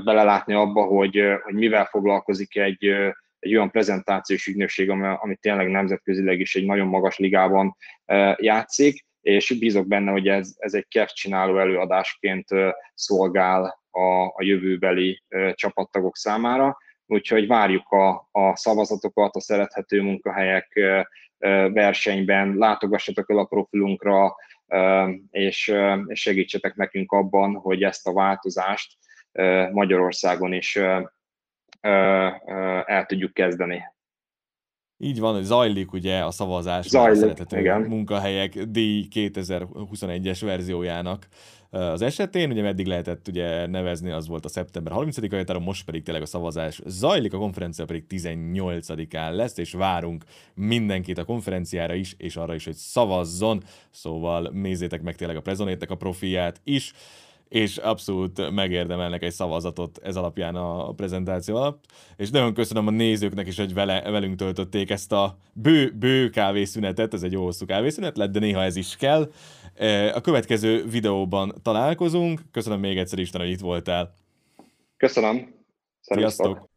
belelátni 0.05 0.55
abba, 0.55 0.83
hogy, 0.83 1.23
hogy 1.43 1.55
mivel 1.55 1.85
foglalkozik 1.85 2.57
egy, 2.57 2.85
egy 3.39 3.55
olyan 3.55 3.71
prezentációs 3.71 4.47
ügynökség, 4.47 4.91
ami 4.91 5.37
tényleg 5.41 5.71
nemzetközileg 5.71 6.41
is 6.41 6.55
egy 6.55 6.65
nagyon 6.65 6.87
magas 6.87 7.19
ligában 7.19 7.77
játszik, 8.37 9.05
és 9.21 9.59
bízok 9.59 9.87
benne, 9.87 10.11
hogy 10.11 10.29
ez, 10.29 10.55
ez 10.59 10.75
egy 10.75 10.87
csináló 11.13 11.59
előadásként 11.59 12.49
szolgál 12.95 13.81
a, 13.91 14.25
a 14.25 14.43
jövőbeli 14.43 15.23
csapattagok 15.53 16.17
számára. 16.17 16.77
Úgyhogy 17.07 17.47
várjuk 17.47 17.89
a, 17.89 18.29
a 18.31 18.57
szavazatokat, 18.57 19.37
a 19.37 19.41
szerethető 19.41 20.03
munkahelyek 20.03 20.81
versenyben, 21.73 22.55
látogassatok 22.57 23.31
el 23.31 23.39
a 23.39 23.45
profilunkra, 23.45 24.35
és, 25.31 25.75
és 26.07 26.21
segítsetek 26.21 26.75
nekünk 26.75 27.13
abban, 27.13 27.55
hogy 27.55 27.83
ezt 27.83 28.07
a 28.07 28.13
változást 28.13 28.97
Magyarországon 29.73 30.53
is 30.53 30.77
el 31.81 33.05
tudjuk 33.07 33.33
kezdeni. 33.33 33.83
Így 35.05 35.21
van, 35.21 35.35
hogy 35.35 35.43
zajlik 35.43 35.93
ugye 35.93 36.19
a 36.19 36.31
szavazás 36.31 36.87
zajlik, 36.87 37.41
a 37.51 37.59
igen. 37.59 37.81
munkahelyek 37.81 38.63
díj 38.63 39.07
2021-es 39.15 40.39
verziójának. 40.41 41.27
Az 41.71 42.03
esetén, 42.03 42.51
ugye 42.51 42.63
meddig 42.63 42.87
lehetett 42.87 43.29
ugye 43.29 43.67
nevezni, 43.67 44.11
az 44.11 44.29
volt 44.29 44.45
a 44.45 44.49
szeptember 44.49 44.93
30-a 44.97 45.37
határa, 45.37 45.59
most 45.59 45.85
pedig 45.85 46.03
tényleg 46.03 46.23
a 46.23 46.27
szavazás 46.27 46.81
zajlik, 46.87 47.33
a 47.33 47.39
konferencia 47.39 47.85
pedig 47.85 48.05
18-án 48.09 49.35
lesz, 49.35 49.59
és 49.59 49.73
várunk 49.73 50.25
mindenkit 50.55 51.19
a 51.19 51.25
konferenciára 51.25 51.95
is, 51.95 52.15
és 52.19 52.37
arra 52.37 52.55
is, 52.55 52.65
hogy 52.65 52.75
szavazzon, 52.75 53.63
szóval 53.91 54.51
nézzétek 54.53 55.03
meg 55.03 55.17
tényleg 55.17 55.37
a 55.37 55.43
Prezonétnek 55.43 55.91
a 55.91 55.97
profiát 55.97 56.61
is, 56.65 56.93
és 57.53 57.77
abszolút 57.77 58.51
megérdemelnek 58.51 59.23
egy 59.23 59.33
szavazatot 59.33 59.99
ez 60.03 60.17
alapján 60.17 60.55
a 60.55 60.93
prezentáció 60.93 61.57
alatt. 61.57 61.85
És 62.17 62.31
nagyon 62.31 62.55
köszönöm 62.55 62.87
a 62.87 62.91
nézőknek 62.91 63.47
is, 63.47 63.57
hogy 63.57 63.75
vele, 63.75 64.11
velünk 64.11 64.37
töltötték 64.37 64.91
ezt 64.91 65.13
a 65.13 65.39
bő, 65.53 65.95
bő 65.99 66.31
kávészünetet, 66.31 67.15
ez 67.15 67.23
egy 67.23 67.33
jó 67.33 67.45
hosszú 67.45 67.67
kávészünet 67.67 68.17
lett, 68.17 68.31
de 68.31 68.39
néha 68.39 68.63
ez 68.63 68.77
is 68.77 68.97
kell. 68.97 69.31
E, 69.75 70.15
a 70.15 70.21
következő 70.21 70.85
videóban 70.87 71.55
találkozunk. 71.63 72.41
Köszönöm 72.51 72.81
még 72.81 72.99
egyszer 72.99 73.19
Isten, 73.19 73.41
hogy 73.41 73.51
itt 73.51 73.61
voltál. 73.61 74.15
Köszönöm. 74.97 75.55
Sziasztok. 76.01 76.69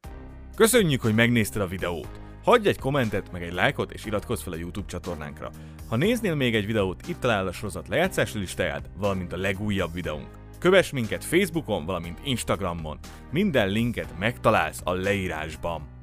Köszönjük, 0.56 1.02
hogy 1.02 1.16
megnézted 1.16 1.62
a 1.62 1.68
videót. 1.68 2.20
Hagyj 2.44 2.68
egy 2.68 2.80
kommentet, 2.80 3.32
meg 3.32 3.44
egy 3.44 3.54
lájkot, 3.54 3.92
és 3.92 4.06
iratkozz 4.06 4.42
fel 4.42 4.54
a 4.54 4.58
YouTube 4.58 4.88
csatornánkra. 4.88 5.50
Ha 5.90 5.96
néznél 5.96 6.36
még 6.36 6.56
egy 6.56 6.66
videót, 6.66 7.08
itt 7.08 7.20
találod 7.20 7.48
a 7.48 7.52
sorozat 7.52 7.88
lejátszási 7.88 8.40
listáját, 8.40 8.90
valamint 8.98 9.34
a 9.34 9.38
legújabb 9.38 9.94
videónk. 9.94 10.45
Kövess 10.66 10.92
minket 10.92 11.24
Facebookon, 11.24 11.86
valamint 11.86 12.20
Instagramon. 12.24 13.00
Minden 13.32 13.70
linket 13.70 14.18
megtalálsz 14.20 14.82
a 14.84 14.94
leírásban. 14.94 15.95